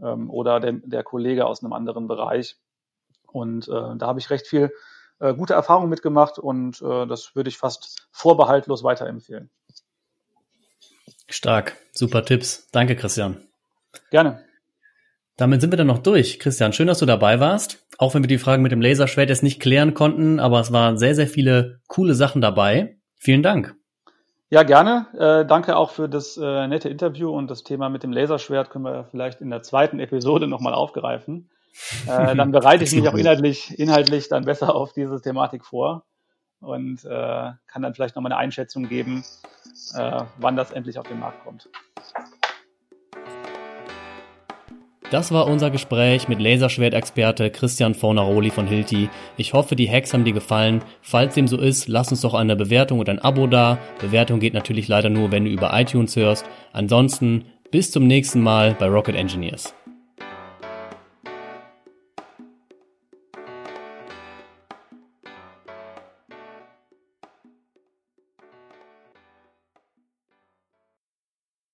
ähm, 0.00 0.30
oder 0.30 0.60
der, 0.60 0.72
der 0.72 1.02
Kollege 1.02 1.46
aus 1.46 1.62
einem 1.62 1.74
anderen 1.74 2.08
Bereich. 2.08 2.56
Und 3.26 3.68
äh, 3.68 3.96
da 3.96 4.06
habe 4.06 4.18
ich 4.18 4.30
recht 4.30 4.46
viel 4.46 4.72
äh, 5.18 5.34
gute 5.34 5.52
Erfahrungen 5.52 5.90
mitgemacht 5.90 6.38
und 6.38 6.80
äh, 6.80 7.06
das 7.06 7.36
würde 7.36 7.50
ich 7.50 7.58
fast 7.58 8.08
vorbehaltlos 8.12 8.82
weiterempfehlen. 8.82 9.50
Stark, 11.28 11.76
super 11.92 12.24
Tipps. 12.24 12.68
Danke, 12.72 12.96
Christian. 12.96 13.46
Gerne. 14.10 14.49
Damit 15.40 15.62
sind 15.62 15.72
wir 15.72 15.78
dann 15.78 15.86
noch 15.86 16.00
durch. 16.00 16.38
Christian, 16.38 16.74
schön, 16.74 16.86
dass 16.86 16.98
du 16.98 17.06
dabei 17.06 17.40
warst. 17.40 17.82
Auch 17.96 18.12
wenn 18.12 18.22
wir 18.22 18.28
die 18.28 18.36
Fragen 18.36 18.62
mit 18.62 18.72
dem 18.72 18.82
Laserschwert 18.82 19.30
jetzt 19.30 19.42
nicht 19.42 19.58
klären 19.58 19.94
konnten, 19.94 20.38
aber 20.38 20.60
es 20.60 20.70
waren 20.70 20.98
sehr, 20.98 21.14
sehr 21.14 21.26
viele 21.26 21.80
coole 21.88 22.14
Sachen 22.14 22.42
dabei. 22.42 22.98
Vielen 23.16 23.42
Dank. 23.42 23.74
Ja, 24.50 24.64
gerne. 24.64 25.06
Äh, 25.18 25.46
danke 25.46 25.76
auch 25.76 25.92
für 25.92 26.10
das 26.10 26.36
äh, 26.36 26.66
nette 26.66 26.90
Interview 26.90 27.30
und 27.30 27.50
das 27.50 27.64
Thema 27.64 27.88
mit 27.88 28.02
dem 28.02 28.12
Laserschwert 28.12 28.68
können 28.68 28.84
wir 28.84 29.04
vielleicht 29.10 29.40
in 29.40 29.48
der 29.48 29.62
zweiten 29.62 29.98
Episode 29.98 30.46
nochmal 30.46 30.74
aufgreifen. 30.74 31.48
Äh, 32.06 32.06
dann 32.36 32.52
bereite 32.52 32.84
ich 32.84 32.92
mich 32.92 33.08
auch 33.08 33.14
inhaltlich, 33.14 33.78
inhaltlich 33.78 34.28
dann 34.28 34.44
besser 34.44 34.74
auf 34.74 34.92
diese 34.92 35.22
Thematik 35.22 35.64
vor 35.64 36.04
und 36.60 37.02
äh, 37.06 37.08
kann 37.66 37.80
dann 37.80 37.94
vielleicht 37.94 38.14
nochmal 38.14 38.32
eine 38.32 38.40
Einschätzung 38.42 38.90
geben, 38.90 39.24
äh, 39.94 40.22
wann 40.36 40.56
das 40.56 40.70
endlich 40.70 40.98
auf 40.98 41.08
den 41.08 41.18
Markt 41.18 41.42
kommt. 41.44 41.70
Das 45.10 45.32
war 45.32 45.48
unser 45.48 45.70
Gespräch 45.70 46.28
mit 46.28 46.40
Laserschwertexperte 46.40 47.50
Christian 47.50 47.94
Fornaroli 47.94 48.50
von 48.50 48.68
Hilti. 48.68 49.08
Ich 49.36 49.54
hoffe, 49.54 49.74
die 49.74 49.90
Hacks 49.90 50.14
haben 50.14 50.24
dir 50.24 50.32
gefallen. 50.32 50.82
Falls 51.02 51.34
dem 51.34 51.48
so 51.48 51.58
ist, 51.58 51.88
lass 51.88 52.12
uns 52.12 52.20
doch 52.20 52.34
eine 52.34 52.54
Bewertung 52.54 53.00
und 53.00 53.08
ein 53.08 53.18
Abo 53.18 53.48
da. 53.48 53.78
Bewertung 54.00 54.38
geht 54.38 54.54
natürlich 54.54 54.86
leider 54.86 55.10
nur, 55.10 55.32
wenn 55.32 55.46
du 55.46 55.50
über 55.50 55.72
iTunes 55.74 56.14
hörst. 56.14 56.44
Ansonsten 56.72 57.46
bis 57.72 57.90
zum 57.90 58.06
nächsten 58.06 58.40
Mal 58.40 58.76
bei 58.78 58.86
Rocket 58.86 59.16
Engineers. 59.16 59.74